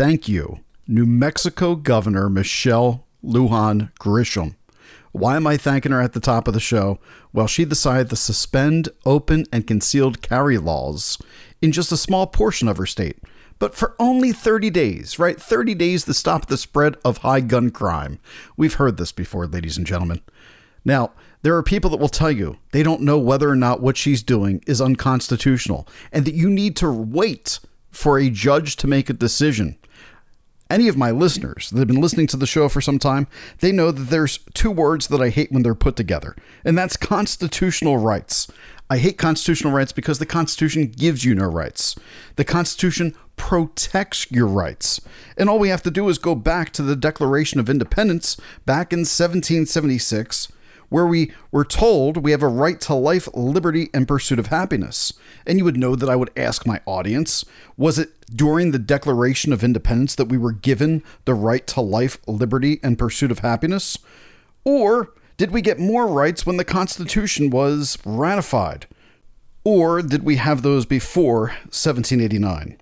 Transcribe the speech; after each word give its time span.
Thank 0.00 0.30
you, 0.30 0.60
New 0.88 1.04
Mexico 1.04 1.74
Governor 1.74 2.30
Michelle 2.30 3.06
Lujan 3.22 3.92
Grisham. 4.00 4.54
Why 5.12 5.36
am 5.36 5.46
I 5.46 5.58
thanking 5.58 5.92
her 5.92 6.00
at 6.00 6.14
the 6.14 6.20
top 6.20 6.48
of 6.48 6.54
the 6.54 6.58
show? 6.58 6.98
Well, 7.34 7.46
she 7.46 7.66
decided 7.66 8.08
to 8.08 8.16
suspend 8.16 8.88
open 9.04 9.44
and 9.52 9.66
concealed 9.66 10.22
carry 10.22 10.56
laws 10.56 11.18
in 11.60 11.70
just 11.70 11.92
a 11.92 11.98
small 11.98 12.26
portion 12.26 12.66
of 12.66 12.78
her 12.78 12.86
state, 12.86 13.18
but 13.58 13.74
for 13.74 13.94
only 13.98 14.32
30 14.32 14.70
days, 14.70 15.18
right? 15.18 15.38
30 15.38 15.74
days 15.74 16.06
to 16.06 16.14
stop 16.14 16.46
the 16.46 16.56
spread 16.56 16.96
of 17.04 17.18
high 17.18 17.40
gun 17.40 17.68
crime. 17.68 18.20
We've 18.56 18.72
heard 18.72 18.96
this 18.96 19.12
before, 19.12 19.46
ladies 19.46 19.76
and 19.76 19.86
gentlemen. 19.86 20.22
Now, 20.82 21.12
there 21.42 21.54
are 21.58 21.62
people 21.62 21.90
that 21.90 22.00
will 22.00 22.08
tell 22.08 22.32
you 22.32 22.56
they 22.72 22.82
don't 22.82 23.02
know 23.02 23.18
whether 23.18 23.50
or 23.50 23.54
not 23.54 23.82
what 23.82 23.98
she's 23.98 24.22
doing 24.22 24.64
is 24.66 24.80
unconstitutional 24.80 25.86
and 26.10 26.24
that 26.24 26.32
you 26.32 26.48
need 26.48 26.74
to 26.76 26.90
wait 26.90 27.60
for 27.90 28.18
a 28.18 28.30
judge 28.30 28.76
to 28.76 28.86
make 28.86 29.10
a 29.10 29.12
decision 29.12 29.76
any 30.70 30.88
of 30.88 30.96
my 30.96 31.10
listeners 31.10 31.70
that 31.70 31.78
have 31.78 31.88
been 31.88 32.00
listening 32.00 32.26
to 32.28 32.36
the 32.36 32.46
show 32.46 32.68
for 32.68 32.80
some 32.80 32.98
time, 32.98 33.26
they 33.58 33.72
know 33.72 33.90
that 33.90 34.04
there's 34.04 34.38
two 34.54 34.70
words 34.70 35.08
that 35.08 35.20
I 35.20 35.28
hate 35.28 35.52
when 35.52 35.62
they're 35.62 35.74
put 35.74 35.96
together, 35.96 36.36
and 36.64 36.78
that's 36.78 36.96
constitutional 36.96 37.98
rights. 37.98 38.46
I 38.88 38.98
hate 38.98 39.18
constitutional 39.18 39.72
rights 39.72 39.92
because 39.92 40.18
the 40.18 40.26
Constitution 40.26 40.86
gives 40.86 41.24
you 41.24 41.34
no 41.34 41.46
rights. 41.46 41.96
The 42.36 42.44
Constitution 42.44 43.14
protects 43.36 44.30
your 44.32 44.48
rights. 44.48 45.00
And 45.36 45.48
all 45.48 45.60
we 45.60 45.68
have 45.68 45.82
to 45.84 45.92
do 45.92 46.08
is 46.08 46.18
go 46.18 46.34
back 46.34 46.72
to 46.72 46.82
the 46.82 46.96
Declaration 46.96 47.60
of 47.60 47.70
Independence 47.70 48.36
back 48.66 48.92
in 48.92 49.00
1776 49.00 50.48
where 50.90 51.06
we 51.06 51.32
were 51.50 51.64
told 51.64 52.18
we 52.18 52.32
have 52.32 52.42
a 52.42 52.48
right 52.48 52.80
to 52.82 52.94
life, 52.94 53.28
liberty, 53.32 53.88
and 53.94 54.06
pursuit 54.06 54.38
of 54.38 54.48
happiness. 54.48 55.14
And 55.46 55.58
you 55.58 55.64
would 55.64 55.78
know 55.78 55.96
that 55.96 56.10
I 56.10 56.16
would 56.16 56.30
ask 56.36 56.66
my 56.66 56.80
audience 56.84 57.46
was 57.78 57.98
it 57.98 58.10
during 58.28 58.72
the 58.72 58.78
Declaration 58.78 59.52
of 59.52 59.64
Independence 59.64 60.14
that 60.16 60.28
we 60.28 60.36
were 60.36 60.52
given 60.52 61.02
the 61.24 61.34
right 61.34 61.66
to 61.68 61.80
life, 61.80 62.18
liberty, 62.26 62.78
and 62.82 62.98
pursuit 62.98 63.30
of 63.30 63.38
happiness? 63.38 63.96
Or 64.64 65.14
did 65.38 65.52
we 65.52 65.62
get 65.62 65.78
more 65.78 66.06
rights 66.06 66.44
when 66.44 66.58
the 66.58 66.64
Constitution 66.64 67.48
was 67.48 67.96
ratified? 68.04 68.86
Or 69.64 70.02
did 70.02 70.22
we 70.22 70.36
have 70.36 70.62
those 70.62 70.84
before 70.84 71.48
1789? 71.70 72.78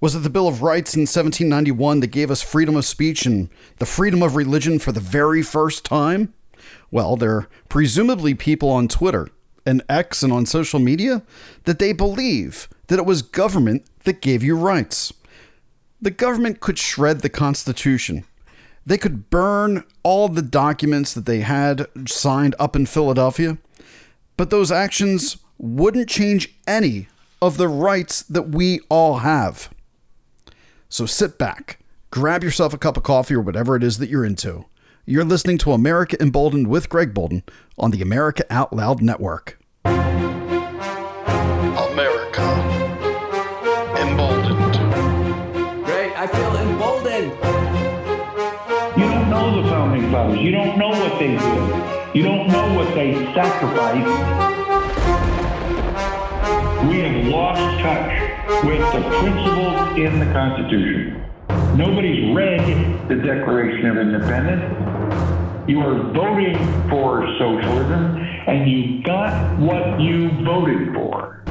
Was 0.00 0.16
it 0.16 0.20
the 0.20 0.30
Bill 0.30 0.48
of 0.48 0.62
Rights 0.62 0.94
in 0.94 1.02
1791 1.02 2.00
that 2.00 2.08
gave 2.08 2.30
us 2.30 2.42
freedom 2.42 2.74
of 2.74 2.84
speech 2.84 3.24
and 3.24 3.48
the 3.78 3.86
freedom 3.86 4.22
of 4.22 4.34
religion 4.34 4.78
for 4.78 4.90
the 4.90 5.00
very 5.00 5.42
first 5.42 5.84
time? 5.84 6.34
Well, 6.92 7.16
there 7.16 7.34
are 7.34 7.48
presumably 7.70 8.34
people 8.34 8.70
on 8.70 8.86
Twitter 8.86 9.28
and 9.64 9.82
X 9.88 10.22
and 10.22 10.32
on 10.32 10.44
social 10.44 10.78
media 10.78 11.22
that 11.64 11.78
they 11.78 11.92
believe 11.92 12.68
that 12.88 12.98
it 12.98 13.06
was 13.06 13.22
government 13.22 13.84
that 14.04 14.20
gave 14.20 14.42
you 14.44 14.54
rights. 14.54 15.12
The 16.02 16.10
government 16.10 16.60
could 16.60 16.78
shred 16.78 17.20
the 17.20 17.30
Constitution. 17.30 18.24
They 18.84 18.98
could 18.98 19.30
burn 19.30 19.84
all 20.02 20.28
the 20.28 20.42
documents 20.42 21.14
that 21.14 21.24
they 21.24 21.40
had 21.40 21.86
signed 22.06 22.54
up 22.58 22.76
in 22.76 22.84
Philadelphia, 22.84 23.56
but 24.36 24.50
those 24.50 24.70
actions 24.70 25.38
wouldn't 25.56 26.10
change 26.10 26.54
any 26.66 27.08
of 27.40 27.56
the 27.56 27.68
rights 27.68 28.22
that 28.22 28.50
we 28.50 28.80
all 28.90 29.18
have. 29.18 29.70
So 30.90 31.06
sit 31.06 31.38
back, 31.38 31.78
grab 32.10 32.44
yourself 32.44 32.74
a 32.74 32.78
cup 32.78 32.98
of 32.98 33.02
coffee 33.02 33.34
or 33.34 33.40
whatever 33.40 33.76
it 33.76 33.82
is 33.82 33.96
that 33.96 34.10
you're 34.10 34.26
into 34.26 34.66
you're 35.04 35.24
listening 35.24 35.58
to 35.58 35.72
America 35.72 36.16
Emboldened 36.22 36.68
with 36.68 36.88
Greg 36.88 37.12
Boulden 37.12 37.42
on 37.76 37.90
the 37.90 38.00
America 38.02 38.44
Out 38.50 38.72
Loud 38.72 39.02
Network. 39.02 39.58
America 39.84 40.06
Emboldened. 43.98 44.74
Greg, 45.84 46.12
I 46.16 46.26
feel 46.28 46.56
emboldened. 46.56 47.32
You 48.96 49.08
don't 49.10 49.28
know 49.28 49.62
the 49.62 49.68
founding 49.68 50.10
fathers. 50.12 50.38
You 50.38 50.52
don't 50.52 50.78
know 50.78 50.90
what 50.90 51.18
they 51.18 51.36
did. 51.36 52.14
You 52.14 52.22
don't 52.22 52.46
know 52.48 52.74
what 52.74 52.94
they 52.94 53.14
sacrificed. 53.34 54.06
We 56.88 56.98
have 57.00 57.26
lost 57.26 57.80
touch 57.80 58.64
with 58.64 58.92
the 58.92 59.00
principles 59.18 59.98
in 59.98 60.20
the 60.20 60.26
Constitution. 60.32 61.31
Nobody's 61.76 62.34
read 62.34 63.08
the 63.08 63.16
Declaration 63.16 63.86
of 63.86 63.98
Independence. 63.98 65.68
You 65.68 65.80
are 65.80 66.12
voting 66.12 66.56
for 66.88 67.26
socialism, 67.38 68.16
and 68.46 68.70
you 68.70 69.02
got 69.02 69.58
what 69.58 70.00
you 70.00 70.30
voted 70.44 70.94
for. 70.94 71.42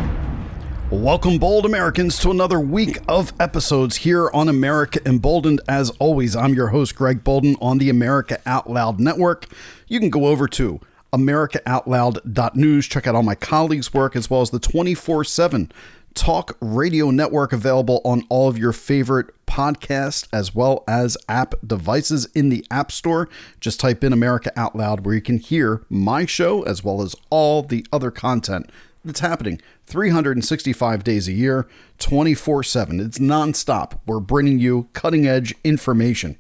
Welcome, 0.92 1.38
bold 1.38 1.66
Americans, 1.66 2.20
to 2.20 2.32
another 2.32 2.60
week 2.60 3.00
of 3.08 3.32
episodes 3.40 3.96
here 3.98 4.30
on 4.32 4.50
America 4.50 5.00
Emboldened. 5.06 5.62
As 5.68 5.90
always, 5.92 6.36
I'm 6.36 6.54
your 6.54 6.68
host, 6.68 6.96
Greg 6.96 7.24
Boulden, 7.24 7.56
on 7.62 7.78
the 7.78 7.90
America 7.90 8.42
Out 8.46 8.70
Loud 8.70 9.00
Network. 9.00 9.48
You 9.88 10.00
can 10.02 10.10
go 10.10 10.26
over 10.26 10.48
to 10.50 10.82
americaoutloud.news, 11.14 12.88
check 12.88 13.08
out 13.08 13.16
all 13.16 13.24
my 13.24 13.36
colleagues' 13.36 13.94
work, 13.94 14.16
as 14.16 14.30
well 14.30 14.42
as 14.42 14.50
the 14.50 14.60
24 14.60 15.24
7 15.24 15.72
talk 16.14 16.58
radio 16.60 17.10
network 17.10 17.54
available 17.54 18.02
on 18.04 18.26
all 18.30 18.50
of 18.50 18.58
your 18.58 18.74
favorite 18.74 19.30
podcast 19.52 20.30
as 20.32 20.56
well 20.56 20.82
as 20.88 21.18
app 21.28 21.56
devices 21.66 22.26
in 22.34 22.48
the 22.48 22.66
App 22.72 22.90
Store. 22.90 23.28
Just 23.60 23.82
type 23.82 24.02
in 24.02 24.14
America 24.14 24.52
Out 24.56 24.78
Loud 24.78 25.06
where 25.06 25.14
you 25.14 25.22
can 25.22 25.40
hear 25.40 25.84
my 25.90 26.26
show 26.26 26.64
as 26.64 26.86
well 26.86 27.02
as 27.02 27.18
all 27.30 27.62
the 27.62 27.86
other 27.92 28.12
content 28.12 28.70
that's 29.04 29.20
happening 29.20 29.60
365 29.88 31.04
days 31.04 31.28
a 31.28 31.34
year, 31.34 31.68
24 32.00 32.64
7. 32.64 33.00
It's 33.02 33.20
nonstop. 33.20 34.00
We're 34.06 34.22
bringing 34.22 34.60
you 34.60 34.88
cutting 34.94 35.28
edge 35.28 35.54
information. 35.66 36.40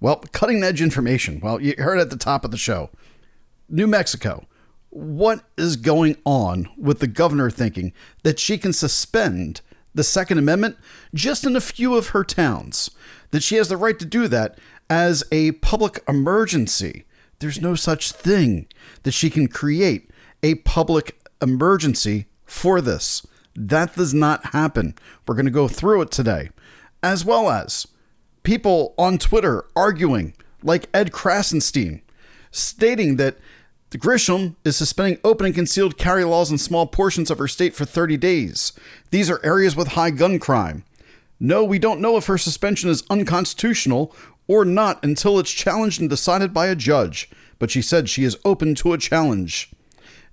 Well, 0.00 0.22
cutting 0.30 0.62
edge 0.62 0.80
information. 0.80 1.40
Well, 1.40 1.60
you 1.60 1.74
heard 1.78 1.98
at 1.98 2.10
the 2.10 2.16
top 2.16 2.44
of 2.44 2.52
the 2.52 2.58
show. 2.58 2.90
New 3.68 3.88
Mexico 3.88 4.46
what 4.90 5.44
is 5.58 5.76
going 5.76 6.16
on 6.24 6.70
with 6.78 7.00
the 7.00 7.06
governor 7.06 7.50
thinking 7.50 7.92
that 8.22 8.38
she 8.38 8.56
can 8.56 8.72
suspend 8.72 9.60
the 9.96 10.04
Second 10.04 10.38
Amendment 10.38 10.76
just 11.12 11.44
in 11.44 11.56
a 11.56 11.60
few 11.60 11.96
of 11.96 12.08
her 12.08 12.22
towns? 12.22 12.90
That 13.32 13.42
she 13.42 13.56
has 13.56 13.68
the 13.68 13.76
right 13.76 13.98
to 13.98 14.04
do 14.04 14.28
that 14.28 14.56
as 14.88 15.24
a 15.32 15.52
public 15.52 16.02
emergency. 16.06 17.04
There's 17.40 17.60
no 17.60 17.74
such 17.74 18.12
thing 18.12 18.68
that 19.02 19.12
she 19.12 19.30
can 19.30 19.48
create 19.48 20.10
a 20.42 20.56
public 20.56 21.20
emergency 21.42 22.26
for 22.44 22.80
this. 22.80 23.26
That 23.54 23.96
does 23.96 24.14
not 24.14 24.46
happen. 24.46 24.94
We're 25.26 25.34
going 25.34 25.46
to 25.46 25.50
go 25.50 25.66
through 25.66 26.02
it 26.02 26.10
today, 26.10 26.50
as 27.02 27.24
well 27.24 27.50
as 27.50 27.86
people 28.42 28.94
on 28.96 29.18
Twitter 29.18 29.64
arguing, 29.74 30.34
like 30.62 30.88
Ed 30.94 31.10
Krasenstein, 31.10 32.02
stating 32.50 33.16
that 33.16 33.38
Grisham 33.96 34.56
is 34.64 34.76
suspending 34.76 35.18
open 35.24 35.46
and 35.46 35.54
concealed 35.54 35.96
carry 35.96 36.24
laws 36.24 36.50
in 36.50 36.58
small 36.58 36.86
portions 36.86 37.30
of 37.30 37.38
her 37.38 37.48
state 37.48 37.74
for 37.74 37.84
30 37.84 38.16
days. 38.16 38.72
These 39.10 39.30
are 39.30 39.44
areas 39.44 39.76
with 39.76 39.88
high 39.88 40.10
gun 40.10 40.38
crime. 40.38 40.84
No, 41.38 41.64
we 41.64 41.78
don't 41.78 42.00
know 42.00 42.16
if 42.16 42.26
her 42.26 42.38
suspension 42.38 42.90
is 42.90 43.04
unconstitutional 43.10 44.14
or 44.48 44.64
not 44.64 45.04
until 45.04 45.38
it's 45.38 45.50
challenged 45.50 46.00
and 46.00 46.08
decided 46.10 46.52
by 46.52 46.66
a 46.66 46.74
judge, 46.74 47.30
but 47.58 47.70
she 47.70 47.82
said 47.82 48.08
she 48.08 48.24
is 48.24 48.38
open 48.44 48.74
to 48.76 48.92
a 48.92 48.98
challenge. 48.98 49.70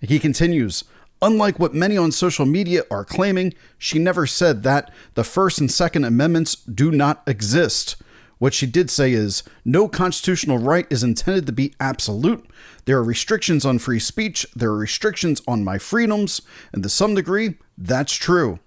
He 0.02 0.20
continues, 0.20 0.84
Unlike 1.22 1.58
what 1.58 1.74
many 1.74 1.96
on 1.96 2.12
social 2.12 2.46
media 2.46 2.84
are 2.92 3.06
claiming, 3.06 3.54
she 3.78 3.98
never 3.98 4.28
said 4.28 4.64
that 4.64 4.92
the 5.14 5.24
First 5.24 5.62
and 5.62 5.72
Second 5.72 6.04
Amendments 6.04 6.56
do 6.56 6.92
not 6.92 7.24
exist. 7.26 7.96
What 8.44 8.54
she 8.54 8.66
did 8.66 8.90
say 8.90 9.14
is 9.14 9.42
no 9.64 9.88
constitutional 9.88 10.58
right 10.58 10.86
is 10.90 11.02
intended 11.02 11.46
to 11.46 11.54
be 11.54 11.74
absolute. 11.80 12.46
There 12.84 12.98
are 12.98 13.04
restrictions 13.04 13.64
on 13.64 13.80
free 13.80 14.00
speech, 14.00 14.46
there 14.54 14.72
are 14.72 14.78
restrictions 14.78 15.42
on 15.48 15.64
my 15.64 15.78
freedoms, 15.78 16.42
and 16.74 16.84
to 16.84 16.90
some 16.90 17.16
degree, 17.16 17.56
that's 17.78 18.12
true. 18.12 18.60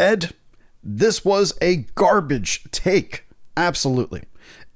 Ed, 0.00 0.34
this 0.82 1.24
was 1.24 1.56
a 1.62 1.86
garbage 1.94 2.64
take. 2.72 3.24
Absolutely. 3.56 4.24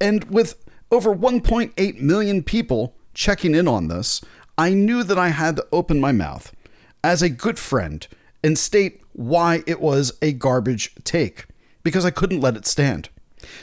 And 0.00 0.22
with 0.30 0.64
over 0.92 1.12
1.8 1.12 2.00
million 2.00 2.44
people 2.44 2.94
checking 3.12 3.56
in 3.56 3.66
on 3.66 3.88
this, 3.88 4.20
I 4.56 4.72
knew 4.72 5.02
that 5.02 5.18
I 5.18 5.30
had 5.30 5.56
to 5.56 5.66
open 5.72 5.98
my 5.98 6.12
mouth 6.12 6.54
as 7.02 7.22
a 7.22 7.28
good 7.28 7.58
friend 7.58 8.06
and 8.44 8.56
state 8.56 9.00
why 9.14 9.64
it 9.66 9.80
was 9.80 10.12
a 10.22 10.30
garbage 10.30 10.94
take 11.02 11.46
because 11.82 12.04
I 12.04 12.12
couldn't 12.12 12.40
let 12.40 12.56
it 12.56 12.66
stand. 12.66 13.08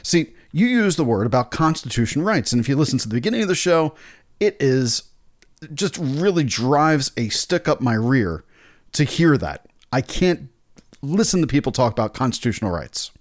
See, 0.01 0.33
you 0.51 0.68
use 0.68 0.95
the 0.95 1.03
word 1.03 1.25
about 1.25 1.51
constitution 1.51 2.24
rights, 2.24 2.51
and 2.51 2.59
if 2.59 2.69
you 2.69 2.75
listen 2.75 3.00
to 3.00 3.07
the 3.07 3.15
beginning 3.15 3.41
of 3.41 3.47
the 3.47 3.56
show, 3.56 3.95
it 4.39 4.56
is 4.59 5.03
just 5.74 5.97
really 5.97 6.44
drives 6.44 7.12
a 7.18 7.30
stick 7.30 7.68
up 7.68 7.81
my 7.81 7.94
rear 7.94 8.44
to 8.94 9.03
hear 9.03 9.38
that. 9.38 9.65
I 9.91 10.01
can't 10.01 10.50
listen 11.01 11.41
to 11.41 11.47
people 11.47 11.71
talk 11.71 11.91
about 11.91 12.13
constitutional 12.13 12.71
rights. 12.71 13.12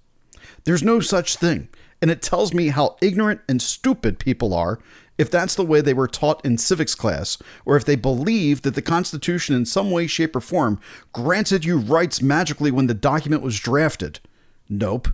There's 0.64 0.82
no 0.82 1.00
such 1.00 1.36
thing. 1.36 1.68
And 2.00 2.10
it 2.10 2.20
tells 2.20 2.52
me 2.52 2.68
how 2.68 2.96
ignorant 3.00 3.42
and 3.48 3.62
stupid 3.62 4.18
people 4.18 4.52
are 4.52 4.80
if 5.18 5.30
that's 5.30 5.54
the 5.54 5.64
way 5.64 5.80
they 5.80 5.94
were 5.94 6.08
taught 6.08 6.44
in 6.44 6.58
civics 6.58 6.94
class, 6.94 7.38
or 7.64 7.76
if 7.76 7.84
they 7.84 7.94
believe 7.94 8.62
that 8.62 8.74
the 8.74 8.82
Constitution 8.82 9.54
in 9.54 9.64
some 9.66 9.90
way, 9.90 10.06
shape, 10.06 10.34
or 10.34 10.40
form 10.40 10.80
granted 11.12 11.64
you 11.64 11.78
rights 11.78 12.20
magically 12.22 12.70
when 12.70 12.86
the 12.86 12.94
document 12.94 13.42
was 13.42 13.60
drafted. 13.60 14.18
Nope. 14.68 15.08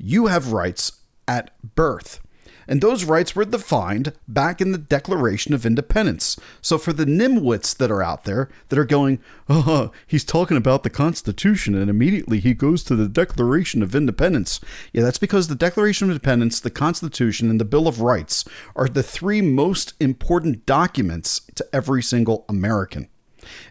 You 0.00 0.26
have 0.26 0.52
rights 0.52 1.02
at 1.28 1.50
birth. 1.74 2.20
And 2.66 2.80
those 2.80 3.04
rights 3.04 3.34
were 3.34 3.44
defined 3.44 4.12
back 4.28 4.60
in 4.60 4.70
the 4.70 4.78
Declaration 4.78 5.54
of 5.54 5.66
Independence. 5.66 6.38
So 6.60 6.78
for 6.78 6.92
the 6.92 7.04
nimwits 7.04 7.76
that 7.76 7.90
are 7.90 8.02
out 8.02 8.24
there 8.24 8.48
that 8.68 8.78
are 8.78 8.84
going, 8.84 9.18
oh, 9.48 9.90
he's 10.06 10.24
talking 10.24 10.56
about 10.56 10.84
the 10.84 10.90
Constitution, 10.90 11.74
and 11.74 11.90
immediately 11.90 12.38
he 12.38 12.54
goes 12.54 12.84
to 12.84 12.94
the 12.94 13.08
Declaration 13.08 13.82
of 13.82 13.96
Independence. 13.96 14.60
Yeah, 14.92 15.02
that's 15.02 15.18
because 15.18 15.48
the 15.48 15.56
Declaration 15.56 16.08
of 16.08 16.12
Independence, 16.12 16.60
the 16.60 16.70
Constitution, 16.70 17.50
and 17.50 17.60
the 17.60 17.64
Bill 17.64 17.88
of 17.88 18.00
Rights 18.00 18.44
are 18.76 18.88
the 18.88 19.02
three 19.02 19.42
most 19.42 19.94
important 19.98 20.64
documents 20.64 21.40
to 21.56 21.66
every 21.72 22.04
single 22.04 22.44
American. 22.48 23.08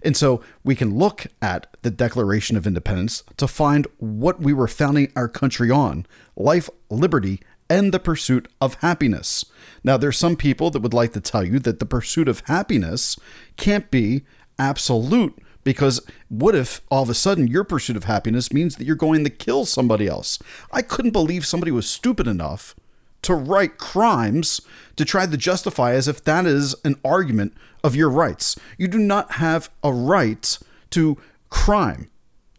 And 0.01 0.15
so 0.15 0.41
we 0.63 0.75
can 0.75 0.97
look 0.97 1.27
at 1.41 1.67
the 1.81 1.91
Declaration 1.91 2.57
of 2.57 2.67
Independence 2.67 3.23
to 3.37 3.47
find 3.47 3.87
what 3.97 4.39
we 4.39 4.53
were 4.53 4.67
founding 4.67 5.11
our 5.15 5.27
country 5.27 5.71
on 5.71 6.05
life, 6.35 6.69
liberty, 6.89 7.41
and 7.69 7.93
the 7.93 7.99
pursuit 7.99 8.47
of 8.59 8.75
happiness. 8.75 9.45
Now, 9.83 9.97
there's 9.97 10.17
some 10.17 10.35
people 10.35 10.71
that 10.71 10.81
would 10.81 10.93
like 10.93 11.13
to 11.13 11.21
tell 11.21 11.43
you 11.43 11.59
that 11.59 11.79
the 11.79 11.85
pursuit 11.85 12.27
of 12.27 12.41
happiness 12.45 13.17
can't 13.57 13.91
be 13.91 14.23
absolute 14.57 15.37
because 15.63 16.01
what 16.29 16.55
if 16.55 16.81
all 16.89 17.03
of 17.03 17.09
a 17.09 17.13
sudden 17.13 17.47
your 17.47 17.63
pursuit 17.63 17.95
of 17.95 18.05
happiness 18.05 18.51
means 18.51 18.75
that 18.75 18.85
you're 18.85 18.95
going 18.95 19.23
to 19.23 19.29
kill 19.29 19.65
somebody 19.65 20.07
else? 20.07 20.39
I 20.71 20.81
couldn't 20.81 21.11
believe 21.11 21.45
somebody 21.45 21.71
was 21.71 21.87
stupid 21.87 22.27
enough 22.27 22.75
to 23.21 23.33
write 23.33 23.77
crimes 23.77 24.61
to 24.95 25.05
try 25.05 25.25
to 25.25 25.37
justify 25.37 25.93
as 25.93 26.07
if 26.07 26.23
that 26.23 26.45
is 26.45 26.75
an 26.83 26.95
argument 27.03 27.53
of 27.83 27.95
your 27.95 28.09
rights. 28.09 28.57
You 28.77 28.87
do 28.87 28.99
not 28.99 29.33
have 29.33 29.69
a 29.83 29.93
right 29.93 30.57
to 30.91 31.17
crime. 31.49 32.09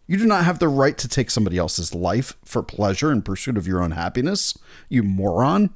You 0.06 0.16
do 0.16 0.26
not 0.26 0.44
have 0.44 0.58
the 0.58 0.68
right 0.68 0.98
to 0.98 1.08
take 1.08 1.30
somebody 1.30 1.56
else's 1.56 1.94
life 1.94 2.36
for 2.44 2.62
pleasure 2.62 3.12
in 3.12 3.22
pursuit 3.22 3.56
of 3.56 3.66
your 3.66 3.82
own 3.82 3.92
happiness, 3.92 4.58
you 4.88 5.02
moron. 5.02 5.70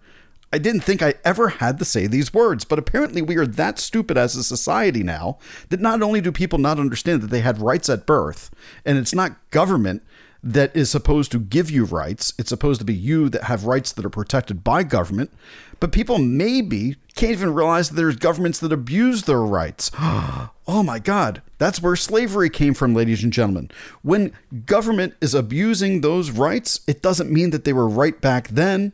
I 0.52 0.58
didn't 0.58 0.82
think 0.82 1.02
I 1.02 1.14
ever 1.24 1.48
had 1.48 1.78
to 1.78 1.84
say 1.84 2.06
these 2.06 2.32
words, 2.32 2.64
but 2.64 2.78
apparently 2.78 3.22
we 3.22 3.36
are 3.36 3.46
that 3.46 3.78
stupid 3.78 4.16
as 4.16 4.36
a 4.36 4.44
society 4.44 5.02
now 5.02 5.38
that 5.68 5.80
not 5.80 6.00
only 6.00 6.20
do 6.20 6.32
people 6.32 6.58
not 6.58 6.78
understand 6.78 7.22
that 7.22 7.30
they 7.30 7.40
had 7.40 7.60
rights 7.60 7.88
at 7.88 8.06
birth, 8.06 8.50
and 8.84 8.96
it's 8.96 9.14
not 9.14 9.50
government 9.50 10.02
that 10.44 10.76
is 10.76 10.90
supposed 10.90 11.32
to 11.32 11.40
give 11.40 11.70
you 11.70 11.86
rights. 11.86 12.34
It's 12.38 12.50
supposed 12.50 12.78
to 12.80 12.84
be 12.84 12.92
you 12.92 13.30
that 13.30 13.44
have 13.44 13.64
rights 13.64 13.92
that 13.92 14.04
are 14.04 14.10
protected 14.10 14.62
by 14.62 14.82
government. 14.82 15.32
But 15.80 15.90
people 15.90 16.18
maybe 16.18 16.96
can't 17.14 17.32
even 17.32 17.54
realize 17.54 17.88
that 17.88 17.96
there's 17.96 18.16
governments 18.16 18.58
that 18.58 18.72
abuse 18.72 19.22
their 19.22 19.40
rights. 19.40 19.90
oh 19.98 20.82
my 20.84 20.98
God. 20.98 21.40
That's 21.56 21.80
where 21.80 21.96
slavery 21.96 22.50
came 22.50 22.74
from, 22.74 22.94
ladies 22.94 23.24
and 23.24 23.32
gentlemen. 23.32 23.70
When 24.02 24.32
government 24.66 25.14
is 25.22 25.34
abusing 25.34 26.02
those 26.02 26.30
rights, 26.30 26.80
it 26.86 27.00
doesn't 27.00 27.32
mean 27.32 27.48
that 27.50 27.64
they 27.64 27.72
were 27.72 27.88
right 27.88 28.20
back 28.20 28.48
then. 28.48 28.92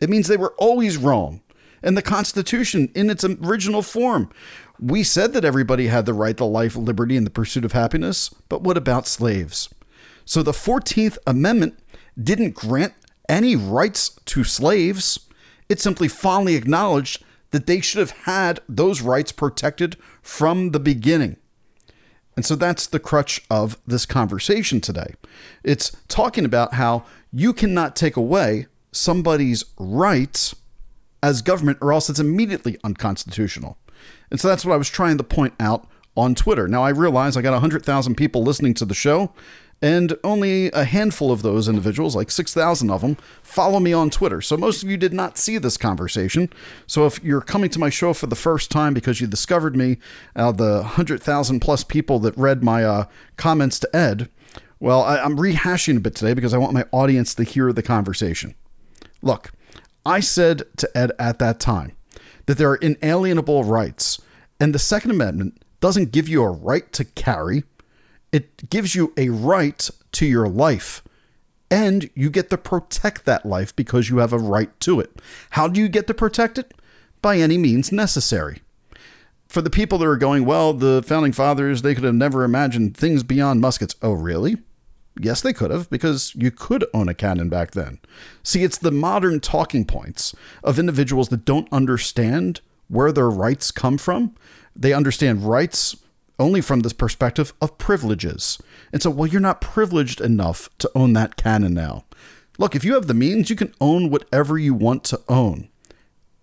It 0.00 0.08
means 0.08 0.28
they 0.28 0.38
were 0.38 0.54
always 0.56 0.96
wrong. 0.96 1.42
And 1.82 1.94
the 1.94 2.02
Constitution, 2.02 2.90
in 2.94 3.10
its 3.10 3.22
original 3.22 3.82
form, 3.82 4.30
we 4.80 5.02
said 5.02 5.34
that 5.34 5.44
everybody 5.44 5.88
had 5.88 6.06
the 6.06 6.14
right 6.14 6.36
to 6.38 6.44
life, 6.44 6.74
liberty, 6.74 7.18
and 7.18 7.26
the 7.26 7.30
pursuit 7.30 7.66
of 7.66 7.72
happiness. 7.72 8.30
But 8.48 8.62
what 8.62 8.78
about 8.78 9.06
slaves? 9.06 9.68
So 10.26 10.42
the 10.42 10.52
14th 10.52 11.16
Amendment 11.26 11.78
didn't 12.22 12.54
grant 12.54 12.92
any 13.28 13.56
rights 13.56 14.10
to 14.26 14.44
slaves. 14.44 15.20
It 15.68 15.80
simply 15.80 16.08
fondly 16.08 16.56
acknowledged 16.56 17.24
that 17.52 17.66
they 17.66 17.80
should 17.80 18.00
have 18.00 18.10
had 18.10 18.60
those 18.68 19.00
rights 19.00 19.32
protected 19.32 19.96
from 20.20 20.72
the 20.72 20.80
beginning. 20.80 21.36
And 22.36 22.44
so 22.44 22.54
that's 22.54 22.86
the 22.86 22.98
crutch 22.98 23.42
of 23.50 23.78
this 23.86 24.04
conversation 24.04 24.80
today. 24.80 25.14
It's 25.64 25.96
talking 26.08 26.44
about 26.44 26.74
how 26.74 27.04
you 27.32 27.52
cannot 27.54 27.96
take 27.96 28.16
away 28.16 28.66
somebody's 28.92 29.64
rights 29.78 30.54
as 31.22 31.40
government, 31.40 31.78
or 31.80 31.92
else 31.92 32.10
it's 32.10 32.20
immediately 32.20 32.78
unconstitutional. 32.84 33.78
And 34.30 34.38
so 34.38 34.48
that's 34.48 34.64
what 34.64 34.74
I 34.74 34.76
was 34.76 34.90
trying 34.90 35.18
to 35.18 35.24
point 35.24 35.54
out 35.58 35.88
on 36.16 36.34
Twitter. 36.34 36.66
Now, 36.68 36.82
I 36.82 36.90
realize 36.90 37.36
I 37.36 37.42
got 37.42 37.52
100,000 37.52 38.14
people 38.16 38.42
listening 38.42 38.74
to 38.74 38.84
the 38.84 38.94
show, 38.94 39.32
and 39.82 40.16
only 40.24 40.70
a 40.72 40.84
handful 40.84 41.30
of 41.30 41.42
those 41.42 41.68
individuals, 41.68 42.16
like 42.16 42.30
6,000 42.30 42.90
of 42.90 43.02
them, 43.02 43.16
follow 43.42 43.78
me 43.78 43.92
on 43.92 44.10
Twitter. 44.10 44.40
So 44.40 44.56
most 44.56 44.82
of 44.82 44.90
you 44.90 44.96
did 44.96 45.12
not 45.12 45.36
see 45.36 45.58
this 45.58 45.76
conversation. 45.76 46.50
So 46.86 47.06
if 47.06 47.22
you're 47.22 47.42
coming 47.42 47.68
to 47.70 47.78
my 47.78 47.90
show 47.90 48.12
for 48.14 48.26
the 48.26 48.36
first 48.36 48.70
time 48.70 48.94
because 48.94 49.20
you 49.20 49.26
discovered 49.26 49.76
me, 49.76 49.98
uh, 50.34 50.52
the 50.52 50.80
100,000 50.80 51.60
plus 51.60 51.84
people 51.84 52.18
that 52.20 52.36
read 52.36 52.64
my 52.64 52.84
uh, 52.84 53.04
comments 53.36 53.78
to 53.80 53.96
Ed, 53.96 54.30
well, 54.80 55.02
I, 55.02 55.18
I'm 55.18 55.36
rehashing 55.36 55.98
a 55.98 56.00
bit 56.00 56.14
today 56.14 56.32
because 56.32 56.54
I 56.54 56.58
want 56.58 56.72
my 56.72 56.84
audience 56.90 57.34
to 57.34 57.44
hear 57.44 57.72
the 57.72 57.82
conversation. 57.82 58.54
Look, 59.22 59.52
I 60.04 60.20
said 60.20 60.62
to 60.78 60.96
Ed 60.96 61.12
at 61.18 61.38
that 61.38 61.60
time 61.60 61.92
that 62.46 62.58
there 62.58 62.70
are 62.70 62.76
inalienable 62.76 63.64
rights, 63.64 64.20
and 64.60 64.74
the 64.74 64.78
Second 64.78 65.10
Amendment 65.10 65.62
doesn't 65.80 66.12
give 66.12 66.28
you 66.28 66.42
a 66.42 66.50
right 66.50 66.90
to 66.92 67.04
carry 67.04 67.64
it 68.36 68.68
gives 68.68 68.94
you 68.94 69.14
a 69.16 69.30
right 69.30 69.88
to 70.12 70.26
your 70.26 70.46
life. 70.46 71.02
And 71.70 72.10
you 72.14 72.28
get 72.30 72.50
to 72.50 72.58
protect 72.58 73.24
that 73.24 73.46
life 73.46 73.74
because 73.74 74.10
you 74.10 74.18
have 74.18 74.32
a 74.32 74.38
right 74.38 74.78
to 74.80 75.00
it. 75.00 75.20
How 75.50 75.66
do 75.66 75.80
you 75.80 75.88
get 75.88 76.06
to 76.06 76.14
protect 76.14 76.58
it? 76.58 76.74
By 77.22 77.38
any 77.38 77.56
means 77.56 77.90
necessary. 77.90 78.60
For 79.48 79.62
the 79.62 79.70
people 79.70 79.98
that 79.98 80.06
are 80.06 80.16
going, 80.16 80.44
well, 80.44 80.74
the 80.74 81.02
founding 81.02 81.32
fathers, 81.32 81.80
they 81.80 81.94
could 81.94 82.04
have 82.04 82.14
never 82.14 82.44
imagined 82.44 82.96
things 82.96 83.22
beyond 83.22 83.62
muskets. 83.62 83.96
Oh, 84.02 84.12
really? 84.12 84.58
Yes, 85.18 85.40
they 85.40 85.54
could 85.54 85.70
have, 85.70 85.88
because 85.88 86.34
you 86.34 86.50
could 86.50 86.84
own 86.92 87.08
a 87.08 87.14
cannon 87.14 87.48
back 87.48 87.70
then. 87.70 88.00
See, 88.42 88.62
it's 88.62 88.76
the 88.76 88.90
modern 88.90 89.40
talking 89.40 89.86
points 89.86 90.34
of 90.62 90.78
individuals 90.78 91.30
that 91.30 91.46
don't 91.46 91.72
understand 91.72 92.60
where 92.88 93.12
their 93.12 93.30
rights 93.30 93.70
come 93.70 93.96
from. 93.96 94.34
They 94.76 94.92
understand 94.92 95.48
rights 95.48 95.96
only 96.38 96.60
from 96.60 96.80
this 96.80 96.92
perspective 96.92 97.52
of 97.60 97.78
privileges. 97.78 98.58
And 98.92 99.02
so, 99.02 99.10
well, 99.10 99.26
you're 99.26 99.40
not 99.40 99.60
privileged 99.60 100.20
enough 100.20 100.68
to 100.78 100.90
own 100.94 101.12
that 101.14 101.36
cannon 101.36 101.74
now. 101.74 102.04
Look, 102.58 102.74
if 102.74 102.84
you 102.84 102.94
have 102.94 103.06
the 103.06 103.14
means, 103.14 103.50
you 103.50 103.56
can 103.56 103.74
own 103.80 104.10
whatever 104.10 104.58
you 104.58 104.74
want 104.74 105.04
to 105.04 105.20
own. 105.28 105.68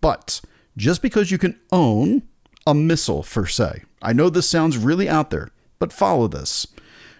But 0.01 0.41
just 0.77 1.01
because 1.01 1.31
you 1.31 1.37
can 1.37 1.59
own 1.71 2.23
a 2.65 2.73
missile, 2.73 3.23
per 3.23 3.45
se, 3.45 3.83
I 4.01 4.13
know 4.13 4.29
this 4.29 4.49
sounds 4.49 4.77
really 4.77 5.09
out 5.09 5.29
there, 5.29 5.49
but 5.79 5.93
follow 5.93 6.27
this. 6.27 6.67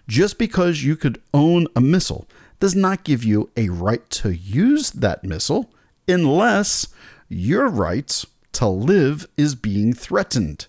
Just 0.07 0.37
because 0.37 0.83
you 0.83 0.95
could 0.95 1.21
own 1.33 1.67
a 1.75 1.81
missile 1.81 2.27
does 2.59 2.75
not 2.75 3.03
give 3.03 3.23
you 3.23 3.49
a 3.55 3.69
right 3.69 4.09
to 4.09 4.33
use 4.33 4.91
that 4.91 5.23
missile 5.23 5.71
unless 6.07 6.87
your 7.29 7.68
right 7.68 8.23
to 8.53 8.68
live 8.68 9.27
is 9.37 9.56
being 9.56 9.94
threatened 9.94 10.68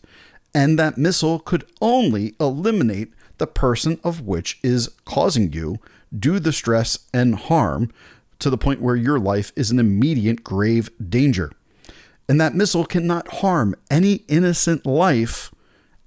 and 0.54 0.78
that 0.78 0.96
missile 0.96 1.38
could 1.40 1.66
only 1.80 2.34
eliminate 2.38 3.12
the 3.38 3.46
person 3.46 3.98
of 4.04 4.20
which 4.20 4.58
is 4.62 4.88
causing 5.04 5.52
you 5.52 5.78
do 6.16 6.38
the 6.38 6.52
stress 6.52 6.98
and 7.12 7.34
harm 7.34 7.92
to 8.38 8.48
the 8.48 8.58
point 8.58 8.80
where 8.80 8.96
your 8.96 9.18
life 9.18 9.52
is 9.56 9.70
in 9.70 9.78
immediate 9.78 10.44
grave 10.44 10.90
danger. 11.08 11.50
And 12.28 12.40
that 12.40 12.54
missile 12.54 12.84
cannot 12.84 13.28
harm 13.28 13.74
any 13.90 14.24
innocent 14.28 14.86
life 14.86 15.50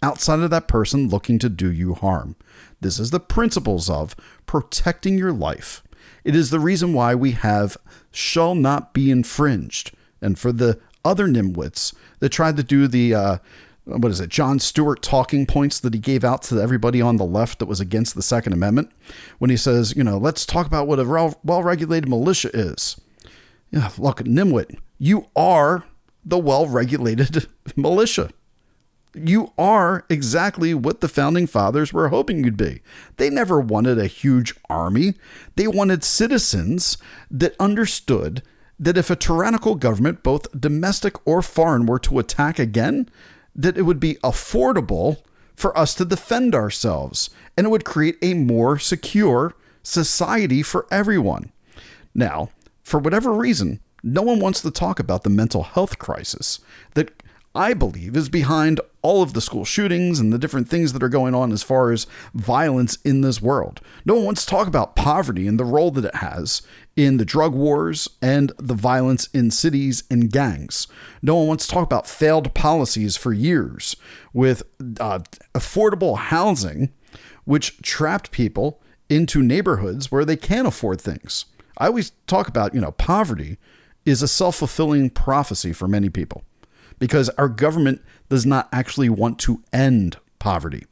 outside 0.01 0.39
of 0.39 0.49
that 0.51 0.67
person 0.67 1.09
looking 1.09 1.39
to 1.39 1.49
do 1.49 1.71
you 1.71 1.93
harm. 1.93 2.35
This 2.79 2.99
is 2.99 3.11
the 3.11 3.19
principles 3.19 3.89
of 3.89 4.15
protecting 4.45 5.17
your 5.17 5.33
life. 5.33 5.83
It 6.23 6.35
is 6.35 6.49
the 6.49 6.59
reason 6.59 6.93
why 6.93 7.15
we 7.15 7.31
have 7.31 7.77
shall 8.11 8.55
not 8.55 8.93
be 8.93 9.11
infringed. 9.11 9.91
And 10.21 10.37
for 10.37 10.51
the 10.51 10.79
other 11.03 11.27
nimwits 11.27 11.93
that 12.19 12.29
tried 12.29 12.57
to 12.57 12.63
do 12.63 12.87
the 12.87 13.13
uh, 13.13 13.37
Uh, 13.89 13.97
what 13.97 14.11
is 14.11 14.19
it, 14.19 14.29
Jon 14.29 14.59
Stewart 14.59 15.01
talking 15.01 15.45
points 15.45 15.79
that 15.79 15.93
he 15.93 15.99
gave 15.99 16.23
out 16.23 16.41
to 16.43 16.61
everybody 16.61 17.01
on 17.01 17.17
the 17.17 17.25
left 17.25 17.59
that 17.59 17.65
was 17.65 17.79
against 17.79 18.15
the 18.15 18.21
Second 18.21 18.53
Amendment 18.53 18.91
when 19.39 19.49
he 19.49 19.57
says, 19.57 19.95
you 19.95 20.03
know, 20.03 20.17
let's 20.17 20.45
talk 20.45 20.67
about 20.67 20.87
what 20.87 20.99
a 20.99 21.35
well 21.43 21.63
regulated 21.63 22.09
militia 22.09 22.49
is. 22.53 22.99
Yeah, 23.71 23.89
look, 23.97 24.19
Nimwit, 24.19 24.77
you 24.97 25.27
are 25.35 25.83
the 26.23 26.37
well 26.37 26.67
regulated 26.67 27.47
militia. 27.75 28.29
You 29.13 29.51
are 29.57 30.05
exactly 30.09 30.73
what 30.73 31.01
the 31.01 31.07
founding 31.07 31.47
fathers 31.47 31.91
were 31.91 32.09
hoping 32.09 32.43
you'd 32.43 32.57
be. 32.57 32.81
They 33.15 33.29
never 33.29 33.59
wanted 33.59 33.97
a 33.97 34.05
huge 34.05 34.53
army. 34.69 35.15
They 35.55 35.67
wanted 35.67 36.03
citizens 36.03 36.97
that 37.31 37.55
understood 37.59 38.43
that 38.79 38.97
if 38.97 39.09
a 39.09 39.15
tyrannical 39.15 39.73
government, 39.73 40.21
both 40.21 40.59
domestic 40.59 41.15
or 41.25 41.41
foreign, 41.41 41.87
were 41.87 41.97
to 41.99 42.19
attack 42.19 42.59
again, 42.59 43.09
that 43.57 43.77
it 43.77 43.81
would 43.81 43.99
be 43.99 44.15
affordable 44.23 45.17
for 45.55 45.75
us 45.77 45.95
to 45.95 46.05
defend 46.05 46.53
ourselves 46.53 47.29
and 47.57 47.65
it 47.65 47.69
would 47.71 47.83
create 47.83 48.17
a 48.21 48.35
more 48.35 48.77
secure 48.77 49.55
society 49.81 50.61
for 50.61 50.85
everyone. 50.91 51.51
Now, 52.13 52.51
for 52.83 52.99
whatever 52.99 53.33
reason, 53.33 53.79
no 54.03 54.21
one 54.21 54.39
wants 54.39 54.61
to 54.61 54.71
talk 54.71 54.99
about 54.99 55.23
the 55.23 55.29
mental 55.29 55.63
health 55.63 55.97
crisis 55.97 56.59
that 56.93 57.11
I 57.57 57.73
believe, 57.73 58.15
is 58.15 58.29
behind 58.29 58.79
all 59.01 59.23
of 59.23 59.33
the 59.33 59.41
school 59.41 59.65
shootings 59.65 60.19
and 60.19 60.31
the 60.31 60.37
different 60.37 60.69
things 60.69 60.93
that 60.93 61.01
are 61.01 61.09
going 61.09 61.33
on 61.33 61.51
as 61.51 61.63
far 61.63 61.91
as 61.91 62.05
violence 62.35 62.99
in 63.03 63.21
this 63.21 63.41
world. 63.41 63.81
No 64.05 64.13
one 64.13 64.25
wants 64.25 64.45
to 64.45 64.51
talk 64.51 64.67
about 64.67 64.95
poverty 64.95 65.47
and 65.47 65.59
the 65.59 65.65
role 65.65 65.89
that 65.91 66.05
it 66.05 66.15
has 66.15 66.61
in 66.95 67.17
the 67.17 67.25
drug 67.25 67.55
wars 67.55 68.07
and 68.21 68.51
the 68.59 68.75
violence 68.75 69.27
in 69.33 69.49
cities 69.49 70.03
and 70.11 70.31
gangs. 70.31 70.87
No 71.23 71.35
one 71.35 71.47
wants 71.47 71.65
to 71.65 71.73
talk 71.73 71.83
about 71.83 72.05
failed 72.05 72.53
policies 72.53 73.17
for 73.17 73.33
years 73.33 73.95
with 74.33 74.61
uh, 74.99 75.19
affordable 75.55 76.17
housing, 76.17 76.93
which 77.45 77.81
trapped 77.81 78.29
people 78.29 78.83
into 79.09 79.41
neighborhoods 79.41 80.11
where 80.11 80.25
they 80.25 80.37
can't 80.37 80.67
afford 80.67 81.01
things. 81.01 81.45
I 81.79 81.87
always 81.87 82.11
talk 82.27 82.47
about, 82.47 82.75
you 82.75 82.81
know, 82.81 82.91
poverty 82.91 83.57
is 84.05 84.21
a 84.21 84.27
self 84.27 84.57
fulfilling 84.57 85.09
prophecy 85.09 85.73
for 85.73 85.87
many 85.87 86.09
people 86.09 86.43
because 86.99 87.29
our 87.29 87.49
government 87.49 88.01
does 88.29 88.45
not 88.45 88.67
actually 88.71 89.09
want 89.09 89.39
to 89.39 89.61
end 89.71 90.17
poverty. 90.39 90.85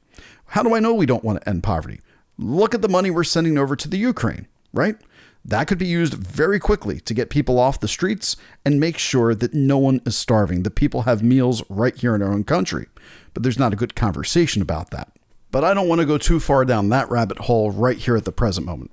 How 0.48 0.64
do 0.64 0.76
I 0.76 0.80
know 0.80 0.94
we 0.94 1.06
don't 1.06 1.24
want 1.24 1.42
to 1.42 1.50
end 1.50 1.64
poverty? 1.64 2.00
Look 2.38 2.74
at 2.74 2.82
the 2.82 2.90
money 2.90 3.10
we're 3.10 3.24
sending 3.24 3.58
over 3.58 3.76
to 3.76 3.88
the 3.88 3.98
Ukraine, 3.98 4.48
right? 4.74 4.96
That 5.44 5.68
could 5.68 5.78
be 5.78 5.86
used 5.86 6.16
very 6.16 6.60
quickly 6.60 7.00
to 7.02 7.14
get 7.14 7.30
people 7.30 7.60
off 7.60 7.80
the 7.80 7.88
streets 7.88 8.36
and 8.66 8.80
make 8.80 8.98
sure 8.98 9.36
that 9.36 9.54
no 9.54 9.78
one 9.78 10.02
is 10.06 10.18
starving, 10.18 10.64
that 10.64 10.72
people 10.72 11.04
have 11.04 11.22
meals 11.22 11.64
right 11.70 11.96
here 11.96 12.16
in 12.16 12.24
our 12.24 12.34
own 12.34 12.44
country. 12.44 12.88
But 13.34 13.44
there's 13.44 13.60
not 13.60 13.74
a 13.74 13.78
good 13.78 13.96
conversation 13.96 14.62
about 14.62 14.90
that. 14.90 15.12
But 15.52 15.64
I 15.64 15.74
don't 15.74 15.88
want 15.88 16.02
to 16.02 16.08
go 16.08 16.18
too 16.18 16.40
far 16.40 16.66
down 16.66 16.90
that 16.90 17.10
rabbit 17.10 17.38
hole 17.40 17.72
right 17.72 17.98
here 17.98 18.18
at 18.18 18.26
the 18.26 18.32
present 18.32 18.66
moment. 18.66 18.92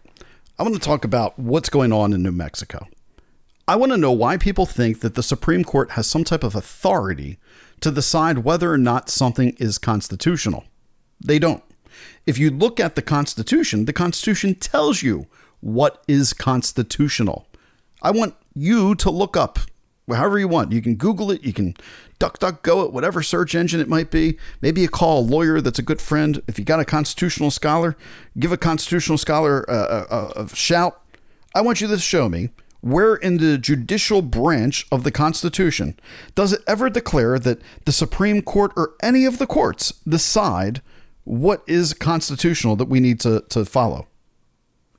I 0.59 0.63
want 0.63 0.75
to 0.75 0.81
talk 0.81 1.05
about 1.05 1.39
what's 1.39 1.71
going 1.71 1.93
on 1.93 2.13
in 2.13 2.23
New 2.23 2.33
Mexico. 2.33 2.87
I 3.69 3.77
want 3.77 3.93
to 3.93 3.99
know 3.99 4.13
why 4.13 4.37
people 4.37 4.67
think 4.67 5.01
that 5.01 5.15
the 5.15 5.23
Supreme 5.23 5.65
Court 5.65 5.93
has 5.93 6.07
some 6.07 6.25
type 6.25 6.43
of 6.43 6.55
authority 6.55 7.39
to 7.81 7.91
decide 7.91 8.39
whether 8.39 8.73
or 8.73 8.79
not 8.79 9.09
something 9.09 9.51
is 9.59 9.79
constitutional. 9.79 10.65
They 11.25 11.39
don't. 11.39 11.63
If 12.27 12.39
you 12.39 12.51
look 12.51 12.81
at 12.81 12.97
the 12.97 13.03
Constitution, 13.03 13.85
the 13.85 13.93
Constitution 13.93 14.55
tells 14.57 15.03
you 15.03 15.27
what 15.61 16.03
is 16.09 16.33
constitutional. 16.33 17.47
I 18.03 18.11
want 18.11 18.35
you 18.55 18.95
to 18.97 19.11
look 19.11 19.37
up 19.37 19.59
however 20.09 20.39
you 20.39 20.49
want. 20.49 20.73
You 20.73 20.83
can 20.83 20.97
Google 20.97 21.31
it, 21.31 21.43
you 21.45 21.53
can 21.53 21.75
duck, 22.19 22.39
duck, 22.39 22.63
go 22.63 22.83
it, 22.83 22.93
whatever 22.93 23.23
search 23.23 23.55
engine 23.55 23.81
it 23.81 23.89
might 23.89 24.11
be. 24.11 24.39
Maybe 24.61 24.81
you 24.81 24.89
call 24.89 25.21
a 25.21 25.23
lawyer 25.23 25.61
that's 25.61 25.79
a 25.79 25.83
good 25.83 26.01
friend. 26.01 26.43
If 26.47 26.59
you 26.59 26.65
got 26.65 26.81
a 26.81 26.85
constitutional 26.85 27.51
scholar, 27.51 27.97
give 28.39 28.53
a 28.53 28.57
constitutional 28.57 29.19
scholar 29.19 29.63
a, 29.69 30.07
a, 30.11 30.43
a 30.43 30.49
shout. 30.55 31.01
I 31.55 31.61
want 31.61 31.81
you 31.81 31.87
to 31.89 31.99
show 31.99 32.29
me 32.29 32.51
where 32.83 33.15
in 33.15 33.39
the 33.39 33.57
judicial 33.57 34.21
branch 34.21 34.87
of 34.93 35.05
the 35.05 35.11
Constitution 35.11 35.99
does 36.35 36.53
it 36.53 36.63
ever 36.67 36.91
declare 36.91 37.39
that 37.39 37.63
the 37.85 37.93
Supreme 37.93 38.43
Court 38.43 38.73
or 38.77 38.95
any 39.01 39.25
of 39.25 39.39
the 39.39 39.47
courts 39.47 39.93
decide 40.07 40.83
what 41.25 41.63
is 41.69 41.95
constitutional 41.95 42.77
that 42.77 42.89
we 42.89 43.01
need 43.01 43.21
to, 43.21 43.45
to 43.49 43.65
follow? 43.65 44.09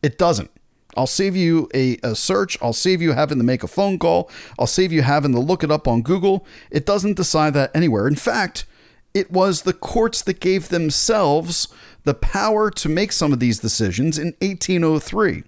It 0.01 0.17
doesn't. 0.17 0.49
I'll 0.95 1.07
save 1.07 1.35
you 1.35 1.69
a, 1.73 1.97
a, 2.03 2.15
search. 2.15 2.57
I'll 2.61 2.71
save 2.71 3.01
you 3.01 3.11
having 3.11 3.37
to 3.37 3.43
make 3.43 3.63
a 3.63 3.67
phone 3.67 3.99
call. 3.99 4.29
I'll 4.57 4.67
save 4.67 4.91
you 4.91 5.01
having 5.01 5.33
to 5.33 5.39
look 5.39 5.63
it 5.63 5.71
up 5.71 5.87
on 5.87 6.03
Google. 6.03 6.45
It 6.71 6.85
doesn't 6.85 7.17
decide 7.17 7.53
that 7.55 7.75
anywhere. 7.75 8.07
In 8.07 8.15
fact, 8.15 8.65
it 9.13 9.29
was 9.31 9.63
the 9.63 9.73
courts 9.73 10.21
that 10.21 10.39
gave 10.39 10.69
themselves 10.69 11.67
the 12.03 12.13
power 12.13 12.69
to 12.71 12.89
make 12.89 13.11
some 13.11 13.33
of 13.33 13.39
these 13.39 13.59
decisions 13.59 14.17
in 14.17 14.35
1803 14.41 15.43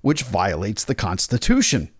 which 0.00 0.22
violates 0.22 0.84
the 0.84 0.94
Constitution. 0.94 1.90